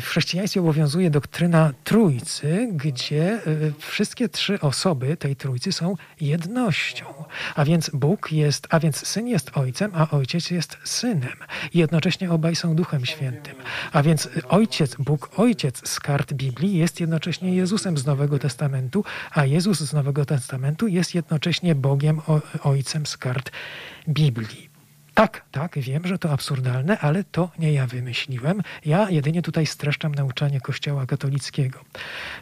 W 0.00 0.04
chrześcijaństwie 0.04 0.60
obowiązuje 0.60 1.10
doktryna 1.10 1.72
trójcy, 1.84 2.68
gdzie 2.72 3.40
wszystkie 3.78 4.28
trzy 4.28 4.60
osoby 4.60 5.16
tej 5.16 5.36
trójcy 5.36 5.72
są 5.72 5.94
jednością. 6.20 7.04
A 7.54 7.64
więc 7.64 7.90
Bóg 7.94 8.32
jest, 8.32 8.66
a 8.70 8.80
więc 8.80 9.06
syn 9.06 9.28
jest 9.28 9.50
ojcem, 9.54 9.90
a 9.94 10.10
ojciec 10.10 10.50
jest 10.50 10.78
synem. 10.84 11.36
I 11.72 11.78
jednocześnie 11.78 12.30
obaj 12.30 12.56
są 12.56 12.74
duchem 12.74 13.06
świętym. 13.06 13.54
A 13.92 14.02
więc 14.02 14.28
ojciec, 14.48 14.94
Bóg 14.94 15.30
ojciec 15.36 15.88
z 15.88 16.00
kart 16.00 16.32
Biblii 16.32 16.78
jest 16.78 17.00
jednocześnie 17.00 17.54
Jezusem 17.54 17.98
z 17.98 18.06
Nowego 18.06 18.38
Testamentu, 18.38 19.04
a 19.30 19.44
Jezus 19.44 19.80
z 19.80 19.92
Nowego 19.92 20.24
Testamentu 20.24 20.88
jest 20.88 21.14
jednocześnie 21.14 21.74
Bogiem 21.74 22.20
ojcem 22.62 23.06
z 23.06 23.16
kart 23.16 23.50
Biblii. 24.08 24.67
Tak, 25.18 25.44
tak, 25.52 25.78
wiem, 25.78 26.06
że 26.06 26.18
to 26.18 26.30
absurdalne, 26.30 26.98
ale 26.98 27.24
to 27.24 27.50
nie 27.58 27.72
ja 27.72 27.86
wymyśliłem. 27.86 28.62
Ja 28.84 29.10
jedynie 29.10 29.42
tutaj 29.42 29.66
streszczam 29.66 30.14
nauczanie 30.14 30.60
Kościoła 30.60 31.06
katolickiego. 31.06 31.80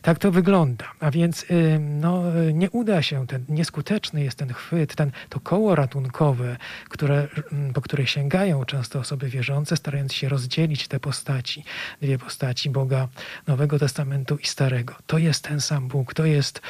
Tak 0.03 0.19
to 0.19 0.33
wygląda. 0.33 0.85
A 1.01 1.11
więc 1.11 1.47
no, 1.81 2.23
nie 2.53 2.71
uda 2.71 3.03
się, 3.03 3.27
ten, 3.27 3.45
nieskuteczny 3.49 4.25
jest 4.25 4.39
ten 4.39 4.53
chwyt, 4.53 4.95
ten, 4.95 5.11
to 5.29 5.41
koło 5.41 5.75
ratunkowe, 5.75 6.57
które, 6.89 7.29
po 7.75 7.81
które 7.81 8.07
sięgają 8.07 8.65
często 8.65 8.99
osoby 8.99 9.29
wierzące, 9.29 9.77
starając 9.77 10.13
się 10.13 10.29
rozdzielić 10.29 10.89
te 10.89 11.01
postaci, 11.01 11.65
dwie 12.03 12.19
postaci 12.19 12.71
Boga 12.71 13.09
Nowego 13.47 13.79
Testamentu 13.79 14.37
i 14.37 14.47
Starego. 14.47 14.95
To 15.07 15.19
jest 15.19 15.45
ten 15.45 15.61
sam 15.61 15.89
Bóg, 15.89 16.15
to 16.15 16.25
jest 16.25 16.61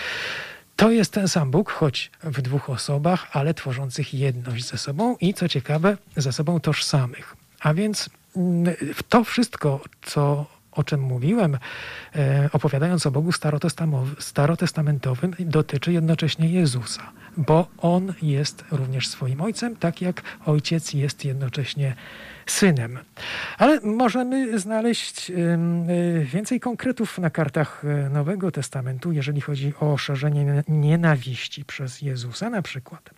to 0.77 0.91
jest 0.91 1.13
ten 1.13 1.29
sam 1.29 1.51
Bóg, 1.51 1.71
choć 1.71 2.11
w 2.23 2.43
dwóch 2.43 2.71
osobach, 2.71 3.29
ale 3.33 3.55
tworzących 3.55 4.15
jedność 4.15 4.65
ze 4.65 4.79
sobą 4.79 5.17
i 5.21 5.35
co 5.35 5.49
ciekawe, 5.49 5.97
ze 6.17 6.33
sobą 6.33 6.61
tożsamych. 6.61 7.37
A 7.61 7.75
więc 7.75 8.11
mm, 8.37 8.75
to 9.09 9.25
wszystko, 9.25 9.81
co 10.03 10.47
o 10.77 10.85
czym 10.85 11.01
mówiłem, 11.01 11.59
e, 12.17 12.49
opowiadając 12.53 13.07
o 13.07 13.11
Bogu 13.11 13.31
starotestamentowym, 14.19 15.35
dotyczy 15.39 15.93
jednocześnie 15.93 16.51
Jezusa, 16.51 17.13
bo 17.37 17.67
On 17.79 18.15
jest 18.23 18.65
również 18.71 19.09
swoim 19.09 19.41
Ojcem, 19.41 19.77
tak 19.77 20.03
jak 20.03 20.23
Ojciec 20.47 20.93
jest 20.93 21.25
jednocześnie 21.25 21.95
synem. 22.47 22.99
Ale 23.59 23.81
możemy 23.81 24.59
znaleźć 24.59 25.31
y, 25.31 26.25
więcej 26.25 26.61
konkretów 26.61 27.19
na 27.19 27.31
kartach 27.31 27.85
y, 27.85 28.11
Nowego 28.11 28.51
Testamentu, 28.51 29.13
jeżeli 29.13 29.41
chodzi 29.41 29.73
o 29.81 29.97
szerzenie 29.97 30.63
nienawiści 30.69 31.65
przez 31.65 32.03
Jezusa, 32.03 32.51
na 32.51 32.63
przykład. 32.63 33.11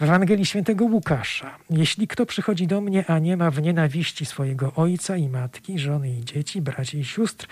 W 0.00 0.02
Ewangelii 0.02 0.46
Świętego 0.46 0.84
Łukasza. 0.84 1.56
Jeśli 1.70 2.08
kto 2.08 2.26
przychodzi 2.26 2.66
do 2.66 2.80
mnie, 2.80 3.04
a 3.06 3.18
nie 3.18 3.36
ma 3.36 3.50
w 3.50 3.62
nienawiści 3.62 4.26
swojego 4.26 4.72
ojca 4.74 5.16
i 5.16 5.28
matki, 5.28 5.78
żony 5.78 6.10
i 6.10 6.24
dzieci, 6.24 6.60
braci 6.60 6.98
i 6.98 7.04
sióstr, 7.04 7.46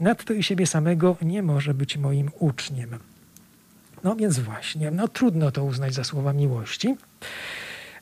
nadto 0.00 0.32
i 0.32 0.42
siebie 0.42 0.66
samego 0.66 1.16
nie 1.22 1.42
może 1.42 1.74
być 1.74 1.96
moim 1.96 2.30
uczniem. 2.38 2.98
No 4.02 4.16
więc 4.16 4.38
właśnie, 4.38 4.90
no 4.90 5.08
trudno 5.08 5.50
to 5.50 5.64
uznać 5.64 5.94
za 5.94 6.04
słowa 6.04 6.32
miłości. 6.32 6.96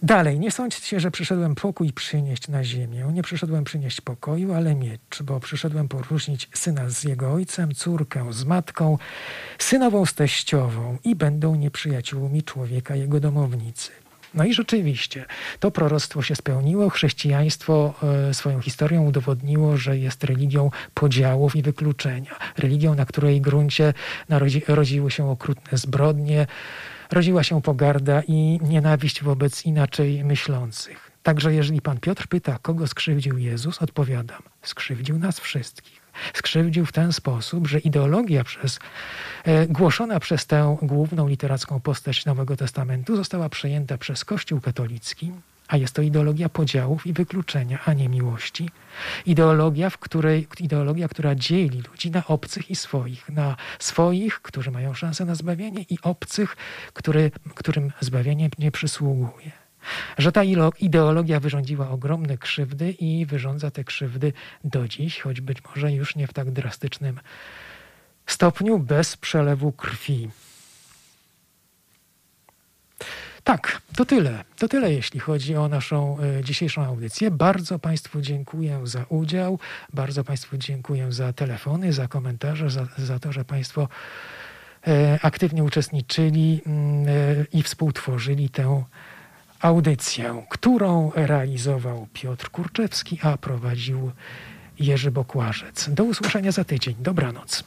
Dalej, 0.03 0.39
nie 0.39 0.51
sądźcie, 0.51 1.01
że 1.01 1.11
przyszedłem 1.11 1.55
pokój 1.55 1.93
przynieść 1.93 2.49
na 2.49 2.65
ziemię. 2.65 3.11
Nie 3.13 3.23
przyszedłem 3.23 3.65
przynieść 3.65 4.01
pokoju, 4.01 4.55
ale 4.55 4.75
miecz, 4.75 5.23
bo 5.23 5.41
przyszedłem 5.41 5.89
poróżnić 5.89 6.49
syna 6.55 6.91
z 6.91 7.05
jego 7.05 7.33
ojcem, 7.33 7.75
córkę 7.75 8.33
z 8.33 8.45
matką, 8.45 8.99
synową 9.59 10.07
z 10.07 10.15
teściową 10.15 10.99
i 11.05 11.17
będą 11.17 11.55
nieprzyjaciółmi 11.55 12.43
człowieka 12.43 12.97
jego 12.97 13.21
domownicy. 13.21 13.91
No 14.35 14.45
i 14.45 14.55
rzeczywiście, 14.55 15.25
to 15.61 15.71
proroctwo 15.71 16.23
się 16.23 16.37
spełniło. 16.37 16.91
Chrześcijaństwo 16.91 17.95
e, 18.31 18.35
swoją 18.35 18.61
historią 18.61 19.05
udowodniło, 19.05 19.77
że 19.77 19.99
jest 19.99 20.25
religią 20.25 20.71
podziałów 20.95 21.57
i 21.57 21.63
wykluczenia. 21.63 22.37
Religią, 22.59 22.95
na 22.95 23.07
której 23.07 23.41
gruncie 23.41 23.95
narodzi, 24.29 24.63
rodziły 24.69 25.11
się 25.11 25.31
okrutne 25.31 25.79
zbrodnie, 25.79 26.47
rodziła 27.13 27.43
się 27.43 27.63
pogarda 27.63 28.23
i 28.29 28.59
nienawiść 28.63 29.23
wobec 29.23 29.65
inaczej 29.65 30.25
myślących. 30.25 31.11
Także 31.23 31.55
jeżeli 31.55 31.81
pan 31.81 31.99
Piotr 32.01 32.27
pyta, 32.29 32.59
kogo 32.63 32.87
skrzywdził 32.87 33.39
Jezus, 33.39 33.83
odpowiadam, 33.83 34.43
skrzywdził 34.63 35.19
nas 35.19 35.41
wszystkich. 35.41 36.03
Skrzywdził 36.35 36.87
w 36.87 36.93
ten 36.93 37.13
sposób, 37.13 37.67
że 37.67 37.79
ideologia 37.79 38.45
przez, 38.45 38.79
e, 39.45 39.67
głoszona 39.67 40.21
przez 40.21 40.47
tę 40.47 40.77
główną 40.83 41.29
literacką 41.29 41.81
postać 41.81 42.25
Nowego 42.25 42.57
Testamentu 42.57 43.17
została 43.17 43.49
przejęta 43.49 43.99
przez 43.99 44.25
Kościół 44.25 44.61
katolicki, 44.61 45.33
a 45.73 45.77
jest 45.77 45.95
to 45.95 46.03
ideologia 46.03 46.49
podziałów 46.49 47.07
i 47.07 47.13
wykluczenia, 47.13 47.79
a 47.85 47.93
nie 47.93 48.09
miłości. 48.09 48.71
Ideologia, 49.27 49.91
w 49.91 49.99
której, 49.99 50.49
ideologia, 50.61 51.09
która 51.09 51.35
dzieli 51.35 51.83
ludzi 51.91 52.11
na 52.11 52.27
obcych 52.27 52.71
i 52.71 52.77
swoich, 52.77 53.29
na 53.29 53.57
swoich, 53.79 54.41
którzy 54.41 54.71
mają 54.71 54.95
szansę 54.95 55.25
na 55.25 55.35
zbawienie, 55.35 55.85
i 55.91 55.99
obcych, 56.03 56.57
który, 56.93 57.31
którym 57.55 57.93
zbawienie 58.01 58.51
nie 58.59 58.71
przysługuje. 58.71 59.53
Że 60.19 60.33
ta 60.33 60.43
ideologia 60.81 61.41
wyrządziła 61.41 61.91
ogromne 61.91 62.39
krzywdy 62.39 62.91
i 62.91 63.27
wyrządza 63.27 63.71
te 63.71 63.85
krzywdy 63.85 64.33
do 64.65 64.89
dziś, 64.89 65.21
choć 65.21 65.41
być 65.41 65.59
może 65.65 65.93
już 65.93 66.17
nie 66.17 66.27
w 66.27 66.33
tak 66.33 66.51
drastycznym 66.51 67.21
stopniu, 68.27 68.79
bez 68.79 69.17
przelewu 69.17 69.73
krwi. 69.73 70.31
Tak, 73.45 73.83
to 73.97 74.05
tyle. 74.05 74.45
To 74.59 74.69
tyle, 74.69 74.93
jeśli 74.93 75.21
chodzi 75.21 75.57
o 75.57 75.69
naszą 75.69 76.19
e, 76.21 76.45
dzisiejszą 76.45 76.85
audycję. 76.85 77.31
Bardzo 77.31 77.79
Państwu 77.79 78.21
dziękuję 78.21 78.81
za 78.85 79.05
udział, 79.09 79.59
bardzo 79.93 80.25
Państwu 80.25 80.57
dziękuję 80.57 81.13
za 81.13 81.33
telefony, 81.33 81.93
za 81.93 82.09
komentarze, 82.09 82.71
za, 82.71 82.87
za 82.99 83.19
to, 83.19 83.33
że 83.33 83.45
Państwo 83.45 83.89
e, 84.87 85.19
aktywnie 85.23 85.65
uczestniczyli 85.65 86.61
mm, 86.67 87.09
e, 87.09 87.11
i 87.53 87.63
współtworzyli 87.63 88.51
tę 88.51 88.85
audycję, 89.61 90.45
którą 90.51 91.13
realizował 91.15 92.07
Piotr 92.13 92.51
Kurczewski, 92.51 93.19
a 93.23 93.37
prowadził 93.37 94.13
Jerzy 94.79 95.11
Bokłażec. 95.11 95.91
Do 95.91 96.05
usłyszenia 96.05 96.53
za 96.53 96.65
tydzień. 96.65 96.95
Dobranoc. 96.99 97.65